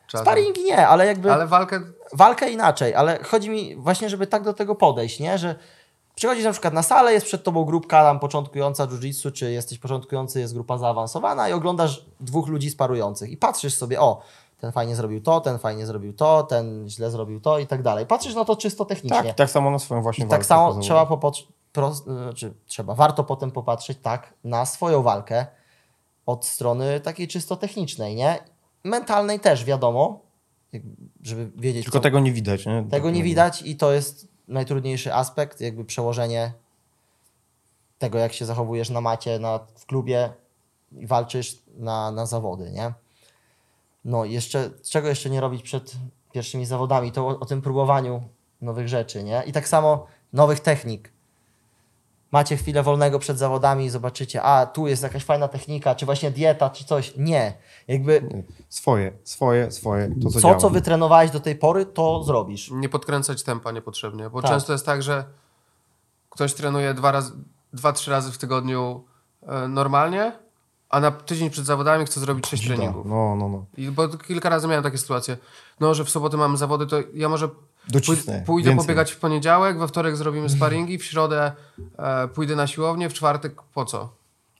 [0.08, 0.26] Czasem.
[0.26, 1.82] Sparingi nie, ale jakby Ale walkę
[2.14, 5.38] walkę inaczej, ale chodzi mi właśnie, żeby tak do tego podejść, nie?
[5.38, 5.56] Że
[6.22, 10.40] przychodzisz na przykład na salę, jest przed tobą grupka tam początkująca jiu-jitsu, czy jesteś początkujący,
[10.40, 14.22] jest grupa zaawansowana i oglądasz dwóch ludzi sparujących i patrzysz sobie, o,
[14.60, 18.06] ten fajnie zrobił to, ten fajnie zrobił to, ten źle zrobił to i tak dalej.
[18.06, 19.24] Patrzysz na to czysto technicznie.
[19.24, 20.38] Tak, tak samo na swoją właśnie I walkę.
[20.38, 21.18] tak samo trzeba
[21.72, 25.46] pro, znaczy, trzeba, warto potem popatrzeć tak na swoją walkę
[26.26, 28.40] od strony takiej czysto technicznej, nie?
[28.84, 30.20] Mentalnej też, wiadomo,
[31.22, 32.66] żeby wiedzieć, Tylko co, tego nie widać.
[32.66, 32.84] Nie?
[32.90, 36.54] tego Tak nie widać i to jest najtrudniejszy aspekt, jakby przełożenie
[38.00, 40.34] tego, jak się zachowujesz na macie, na, w klubie
[40.92, 42.94] i walczysz na, na zawody, nie?
[44.06, 45.94] No jeszcze, czego jeszcze nie robić przed
[46.32, 48.24] pierwszymi zawodami, to o, o tym próbowaniu
[48.62, 49.44] nowych rzeczy, nie?
[49.46, 51.12] I tak samo nowych technik.
[52.32, 56.32] Macie chwilę wolnego przed zawodami i zobaczycie, a tu jest jakaś fajna technika, czy właśnie
[56.32, 57.14] dieta, czy coś.
[57.18, 57.54] Nie.
[57.88, 60.16] Jakby Swoje, swoje, swoje.
[60.24, 62.72] To, co, co, co wytrenowałeś do tej pory, to zrobisz.
[62.72, 64.52] nie podkręcać tempa niepotrzebnie, bo Tak.
[64.52, 65.24] często jest tak, że
[66.30, 67.32] ktoś trenuje dwa, razy,
[67.74, 69.04] dwa trzy razy w tygodniu
[69.48, 70.32] e, normalnie,
[70.90, 73.06] a na tydzień przed zawodami chce zrobić sześć treningów.
[73.06, 73.66] No, no, no.
[73.78, 75.38] I bo kilka razy miałem takie sytuacje,
[75.80, 77.50] no, że w sobotę mamy zawody, to ja może
[77.90, 78.34] Docisnę.
[78.40, 78.86] pój- pójdę więcej.
[78.88, 81.52] pobiegać w poniedziałek, we wtorek zrobimy sparingi, w środę
[82.00, 84.14] e, pójdę na siłownię, w czwartek po co?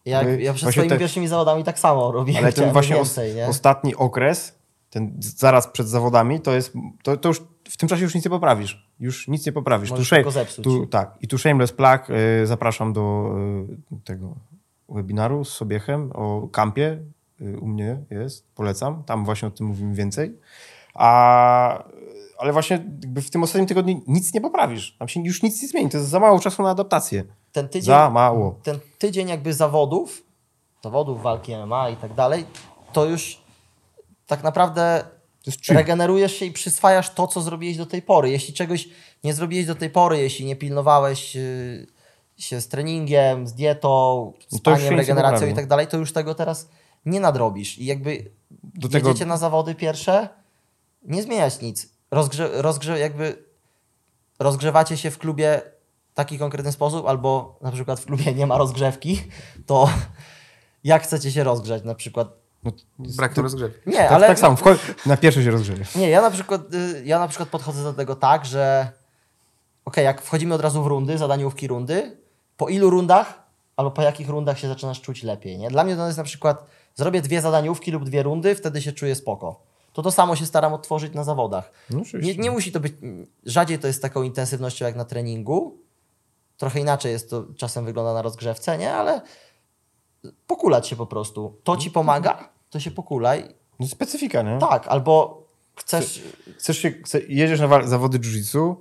[0.06, 2.44] Wy- ja przed swoimi te- pierwszymi zawodami tak samo robiłem.
[2.44, 4.56] Ale ten właśnie więcej, os- ostatni okres,
[4.90, 6.74] ten zaraz przed zawodami, to jest,
[7.04, 8.88] to, to już w tym czasie już nic nie poprawisz.
[9.00, 9.90] Już nic nie poprawisz.
[9.90, 10.64] Możesz tu, tylko zepsuć.
[10.64, 11.16] tu, tak.
[11.22, 12.10] I tu Shameless Plug,
[12.44, 13.36] y, zapraszam do
[13.94, 14.36] y, tego
[14.90, 17.00] webinaru z Sobiechem o kampie.
[17.42, 19.04] Y, u mnie jest, polecam.
[19.04, 20.38] Tam właśnie o tym mówimy więcej.
[20.94, 21.84] A,
[22.42, 24.96] ale właśnie jakby w tym ostatnim tygodniu nic nie poprawisz.
[25.00, 25.90] Tam się już nic nie zmieni.
[25.90, 27.24] To jest za mało czasu na adaptację.
[27.52, 28.60] Ten tydzień, Za mało.
[28.64, 30.24] ten tydzień jakby zawodów,
[30.84, 32.46] zawodów, walki MMA i tak dalej,
[32.94, 33.42] to już
[34.28, 35.04] tak naprawdę
[35.70, 38.30] regenerujesz się i przyswajasz to, co zrobiłeś do tej pory.
[38.30, 38.90] Jeśli czegoś
[39.24, 41.88] nie zrobiłeś do tej pory, jeśli nie pilnowałeś y,
[42.38, 46.14] się z treningiem, z dietą, No spaniem, nic nie regeneracją i tak dalej, to już
[46.14, 46.70] tego teraz
[47.06, 47.78] nie nadrobisz.
[47.80, 48.32] I jakby
[48.64, 50.30] Do tego- jedziecie na zawody pierwsze,
[51.04, 51.90] nie zmieniać nic.
[52.12, 53.44] Rozgrze, rozgrze, jakby
[54.40, 55.62] rozgrzewacie się w klubie
[56.12, 59.22] w taki konkretny sposób, albo na przykład w klubie nie ma rozgrzewki,
[59.66, 59.90] to
[60.84, 62.28] jak chcecie się rozgrzać na przykład?
[62.64, 63.90] No, Brak to- rozgrzewki.
[63.90, 64.58] Nie, tak, ale tak samo.
[65.06, 65.86] Na pierwsze się rozgrzeje.
[65.96, 68.92] nie, ja na przykład, y, ja na przykład podchodzę do tego tak, że
[69.86, 72.18] okej, jak wchodzimy od razu w rundy, zadaniówki rundy,
[72.58, 73.42] po ilu rundach
[73.76, 75.70] albo po jakich rundach się zaczynasz czuć lepiej, nie?
[75.70, 76.66] Dla mnie to jest na przykład,
[76.96, 79.60] zrobię dwie zadaniówki lub dwie rundy, wtedy się czuję spoko.
[79.94, 81.72] To to samo się staram odtworzyć na zawodach.
[81.90, 82.94] No, Nie, nie musi to być,
[83.46, 85.78] rzadziej to jest taką intensywnością jak na treningu,
[86.58, 88.94] trochę inaczej jest to, czasem wygląda na rozgrzewce, nie?
[88.94, 89.22] Ale
[90.48, 91.60] pokulać się po prostu.
[91.64, 93.56] To ci pomaga, to się pokulaj.
[93.80, 94.58] No, specyfika, nie?
[94.58, 95.44] Tak, albo
[95.76, 96.22] chcesz...
[96.58, 96.94] Chcesz się,
[97.28, 98.76] jedziesz na zawody jiu-jitsu,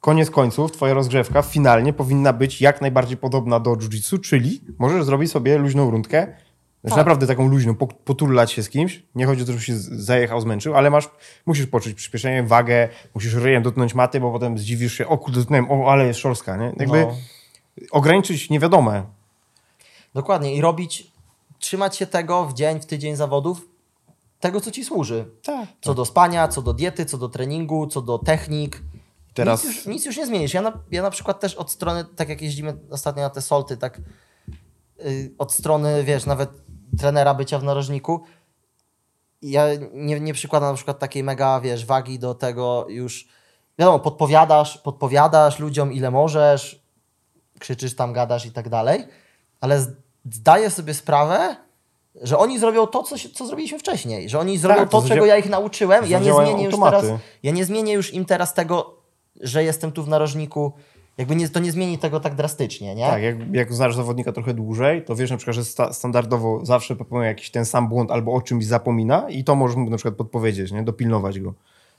[0.00, 5.30] koniec końców twoja rozgrzewka finalnie powinna być jak najbardziej podobna do jiu-jitsu, czyli możesz zrobić
[5.30, 6.36] sobie luźną rundkę
[6.80, 6.96] Znaczy Tak.
[6.96, 9.02] naprawdę taką luźną, po- potulać się z kimś.
[9.14, 11.10] Nie chodzi o to, że się zajechał, zmęczył, ale masz,
[11.46, 15.70] musisz poczuć przyspieszenie, wagę, musisz ryjem dotknąć maty, bo potem zdziwisz się, o kurde, dotknąłem,
[15.70, 16.72] o, ale jest szorstka, nie?
[16.76, 17.14] Jakby No.
[17.90, 19.04] ograniczyć niewiadome.
[20.14, 20.54] Dokładnie.
[20.54, 21.12] I robić,
[21.58, 23.68] trzymać się tego w dzień, w tydzień zawodów,
[24.40, 25.24] tego, co ci służy.
[25.42, 25.68] Tak.
[25.80, 28.82] Co do spania, co do diety, co do treningu, co do technik.
[29.34, 30.54] Teraz- Nic, już, nic już nie zmienisz.
[30.54, 33.76] Ja na, ja na przykład też od strony, tak jak jeździmy ostatnio na te solty,
[33.76, 34.00] tak
[35.06, 36.50] y, od strony, wiesz, nawet
[36.98, 38.22] trenera bycia w narożniku,
[39.42, 43.28] ja nie, nie przykładam na przykład takiej mega, wiesz, wagi do tego już,
[43.78, 46.82] wiadomo, podpowiadasz, podpowiadasz ludziom ile możesz,
[47.58, 49.04] krzyczysz tam, gadasz i tak dalej,
[49.60, 49.86] ale
[50.30, 51.56] zdaję sobie sprawę,
[52.22, 55.08] że oni zrobią to, co, się, co zrobiliśmy wcześniej, że oni zrobią Tak, to to,
[55.08, 56.06] czego ja ich nauczyłem.
[56.06, 57.04] Ja nie, zmienię już teraz,
[57.42, 58.94] ja nie zmienię już im teraz tego,
[59.40, 60.72] że jestem tu w narożniku,
[61.18, 63.06] jakby nie, to nie zmieni tego tak drastycznie, nie?
[63.06, 66.96] Tak, jak, jak znasz zawodnika trochę dłużej, to wiesz na przykład, że sta, standardowo zawsze
[66.96, 70.14] popełnia jakiś ten sam błąd albo o czymś zapomina i to możesz mu na przykład
[70.14, 70.82] podpowiedzieć, nie?
[70.82, 71.54] dopilnować go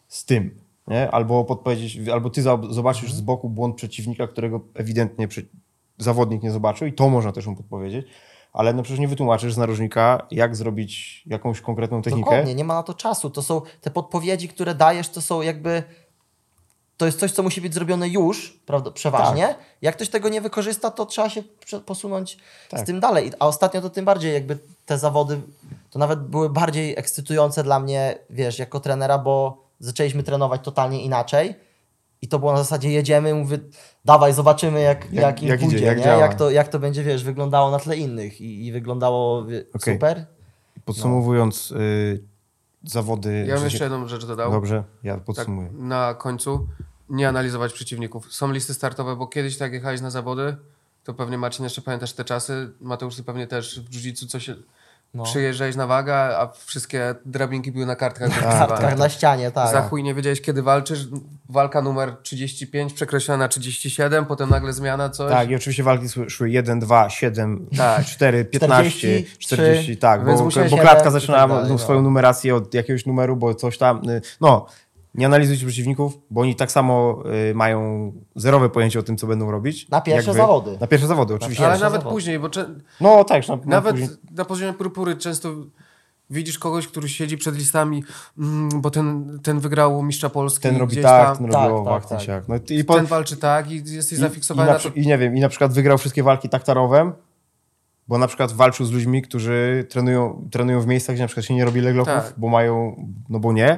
[0.08, 0.56] z tym.
[0.88, 1.12] Nie?
[1.12, 5.48] Albo podpowiedzieć, albo ty zobaczysz z boku błąd przeciwnika, którego ewidentnie przy,
[5.98, 8.08] zawodnik nie zobaczył i to można też mu podpowiedzieć.
[8.54, 12.26] Ale no przecież nie wytłumaczysz z narożnika, jak zrobić jakąś konkretną technikę.
[12.26, 13.30] Dokładnie, nie ma na to czasu.
[13.30, 15.84] To są te podpowiedzi, które dajesz, to są jakby.
[17.00, 19.48] To jest coś, co musi być zrobione już, prawda, przeważnie.
[19.48, 19.58] Tak.
[19.82, 21.44] Jak ktoś tego nie wykorzysta, to trzeba się
[21.86, 22.38] posunąć
[22.70, 22.80] Tak.
[22.80, 23.32] z tym dalej.
[23.40, 25.42] A ostatnio to tym bardziej, jakby te zawody
[25.90, 31.56] to nawet były bardziej ekscytujące dla mnie, wiesz, jako trenera, bo zaczęliśmy trenować totalnie inaczej.
[32.22, 33.60] I to było na zasadzie jedziemy, mówię,
[34.06, 36.04] dawaj, zobaczymy jak, jak, Jak- im jak idzie, pójdzie, jak nie?
[36.04, 36.22] działa.
[36.22, 39.94] jak, to, jak to będzie, wiesz, wyglądało na tle innych i, i wyglądało wie, Okej.
[39.96, 40.26] super.
[40.86, 42.24] Podsumowując y,
[42.84, 43.40] zawody...
[43.48, 44.52] Ja bym że jeszcze jedną rzecz dodał.
[44.52, 45.70] Dobrze, ja tak, podsumuję.
[45.74, 46.68] na końcu
[47.10, 48.34] nie analizować przeciwników.
[48.34, 50.56] Są listy startowe, bo kiedyś tak jechałeś na zawody,
[51.04, 52.70] to pewnie Marcin jeszcze pamiętasz te czasy.
[52.82, 54.56] Mateusz, ty pewnie też w jiu co się
[55.14, 55.24] No.
[55.24, 58.30] przyjeżdżałeś na wagę, a wszystkie drabinki były na kartkach.
[58.30, 58.68] Na zapisywane.
[58.68, 59.72] kartkach na ścianie, tak.
[59.72, 61.08] Za chuj nie wiedziałeś kiedy walczysz.
[61.50, 65.32] Walka numer 35 przekreślona na 37, potem nagle zmiana coś.
[65.32, 68.06] Tak, i oczywiście walki szły- szły 1, 2, 7, Tak.
[68.06, 73.06] 4, 15, 40, 40, tak, bo, bo klatka zaczynała tak dalej, swoją numerację od jakiegoś
[73.06, 74.66] numeru, bo coś tam, y, no,
[75.20, 79.52] nie analizujcie przeciwników, bo oni tak samo y, mają zerowe pojęcie o tym, co będą
[79.52, 79.90] robić.
[79.90, 80.42] Na pierwsze jak wy.
[80.42, 80.78] zawody.
[80.82, 81.66] Na pierwsze zawody, oczywiście.
[81.66, 82.16] Ale nawet zawody.
[82.16, 82.70] później, bo cze-
[83.02, 84.10] No tak, na, na nawet później.
[84.32, 85.50] na poziomie purpury często
[86.30, 88.04] widzisz kogoś, który siedzi przed listami,
[88.38, 90.64] mm, bo ten, ten wygrał mistrza Polski.
[90.64, 92.48] ten robi gdzieś tak, tam, ten robi Tak, owak, tak, ten tak.
[92.48, 94.90] No, i, po, ten walczy tak i jesteś i, i, zafiksowany na, na to.
[94.90, 97.12] I nie wiem, i na przykład wygrał wszystkie walki taktarowem,
[98.08, 101.54] bo na przykład walczył z ludźmi, którzy trenują, trenują w miejscach, gdzie na przykład się
[101.54, 102.34] nie robi legloków, Tak.
[102.38, 103.78] bo mają, no bo nie.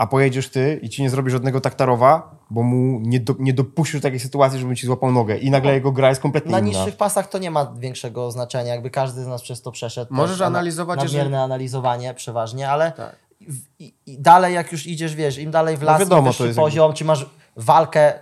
[0.00, 4.00] A pojedziesz ty i ci nie zrobi żadnego taktarowa, bo mu nie, do, nie dopuścisz
[4.00, 5.38] do takiej sytuacji, żeby ci złapał nogę.
[5.38, 6.68] I nagle jego gra jest kompletnie Na inna.
[6.68, 10.14] niższych pasach to nie ma większego znaczenia, jakby każdy z nas przez to przeszedł.
[10.14, 13.16] Możesz Też analizować, Nadmierne jeżeli- analizowanie przeważnie, ale Tak.
[13.40, 16.34] w, i, i dalej jak już idziesz, wiesz, im dalej w No las, wiadomo, im
[16.36, 18.12] to jest poziom, czy masz walkę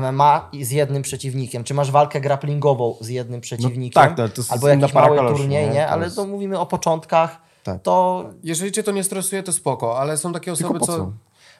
[0.00, 4.34] MMA i z jednym przeciwnikiem, czy masz walkę grapplingową z jednym przeciwnikiem, tak, no to
[4.36, 5.74] jest albo jakiś mały turniej, nie?
[5.74, 5.84] nie?
[5.84, 7.82] To Ale jest- to mówimy o początkach, Tak.
[7.82, 10.86] to Jeżeli cię to nie stresuje, to spoko, ale są takie osoby, co...
[10.86, 11.12] co?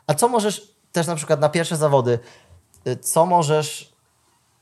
[0.07, 2.19] A co możesz też na przykład na pierwsze zawody,
[2.87, 3.93] y, co możesz,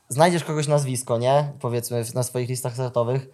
[0.09, 1.51] znajdziesz kogoś nazwisko, nie?
[1.59, 3.27] Powiedzmy na swoich listach startowych.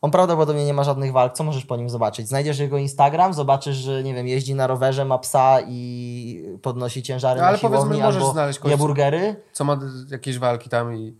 [0.00, 2.28] On prawdopodobnie nie ma żadnych walk, co możesz po nim zobaczyć?
[2.28, 7.40] Znajdziesz jego Instagram, zobaczysz, że nie wiem, jeździ na rowerze, ma psa i podnosi ciężary
[7.40, 9.36] No, ale na siłowni powiedzmy, możesz albo znaleźć kogoś, je burgery.
[9.52, 9.78] co ma
[10.10, 11.14] jakieś walki tam i...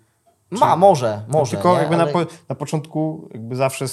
[0.50, 1.50] Ma, może, może.
[1.50, 1.78] Tylko nie?
[1.78, 2.18] jakby Ale na, po,
[2.48, 3.84] na początku, jakby zawsze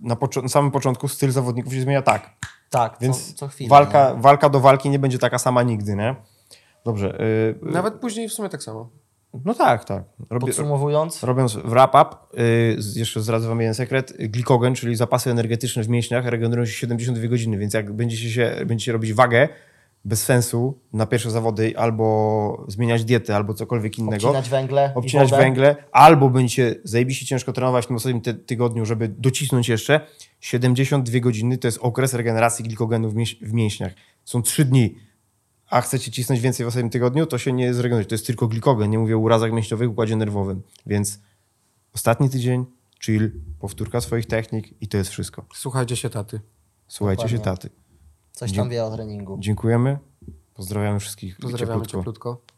[0.00, 2.30] na, na samym początku styl zawodników się zmienia tak.
[2.70, 3.70] Tak, Więc co, co chwilę.
[3.70, 4.22] walka, nie?
[4.22, 6.16] walka do walki nie będzie taka sama nigdy, nie?
[6.84, 7.20] Dobrze.
[7.20, 8.88] y, y, Nawet później w sumie tak samo.
[9.44, 10.04] No tak, tak.
[10.30, 14.12] Robię, Podsumowując, robiąc wrap-up, y, jeszcze zdradzę wam jeden sekret.
[14.18, 18.92] Glikogen, czyli zapasy energetyczne w mięśniach, regenerują się 72 godziny, więc jak będziecie, się, będziecie
[18.92, 19.48] robić wagę
[20.06, 25.76] bez sensu na pierwsze zawody, albo zmieniać dietę, albo cokolwiek innego, obcinać węgle obcinać węgle,
[25.92, 30.00] albo będziecie zajebiście ciężko trenować w tym ostatnim ty- tygodniu, żeby docisnąć jeszcze,
[30.40, 33.92] 72 godziny to jest okres regeneracji glikogenu w, mięś- w mięśniach.
[34.24, 34.94] Są 3 dni.
[35.70, 38.06] A chcecie cisnąć więcej w ostatnim tygodniu, to się nie zregeneruje.
[38.08, 38.90] To jest tylko glikogen.
[38.90, 40.62] Nie mówię o urazach mięśniowych, układzie nerwowym.
[40.86, 41.20] Więc
[41.94, 42.64] ostatni tydzień,
[43.04, 43.30] chill,
[43.60, 45.44] powtórka swoich technik i to jest wszystko.
[45.54, 46.40] Słuchajcie się taty.
[46.88, 47.56] Słuchajcie się Dokładnie.
[47.68, 47.85] taty.
[48.36, 49.36] Coś tam wie o treningu.
[49.40, 49.98] Dziękujemy.
[50.54, 51.98] Pozdrawiamy wszystkich Pozdrawiamy cieplutko.
[51.98, 52.55] cieplutko.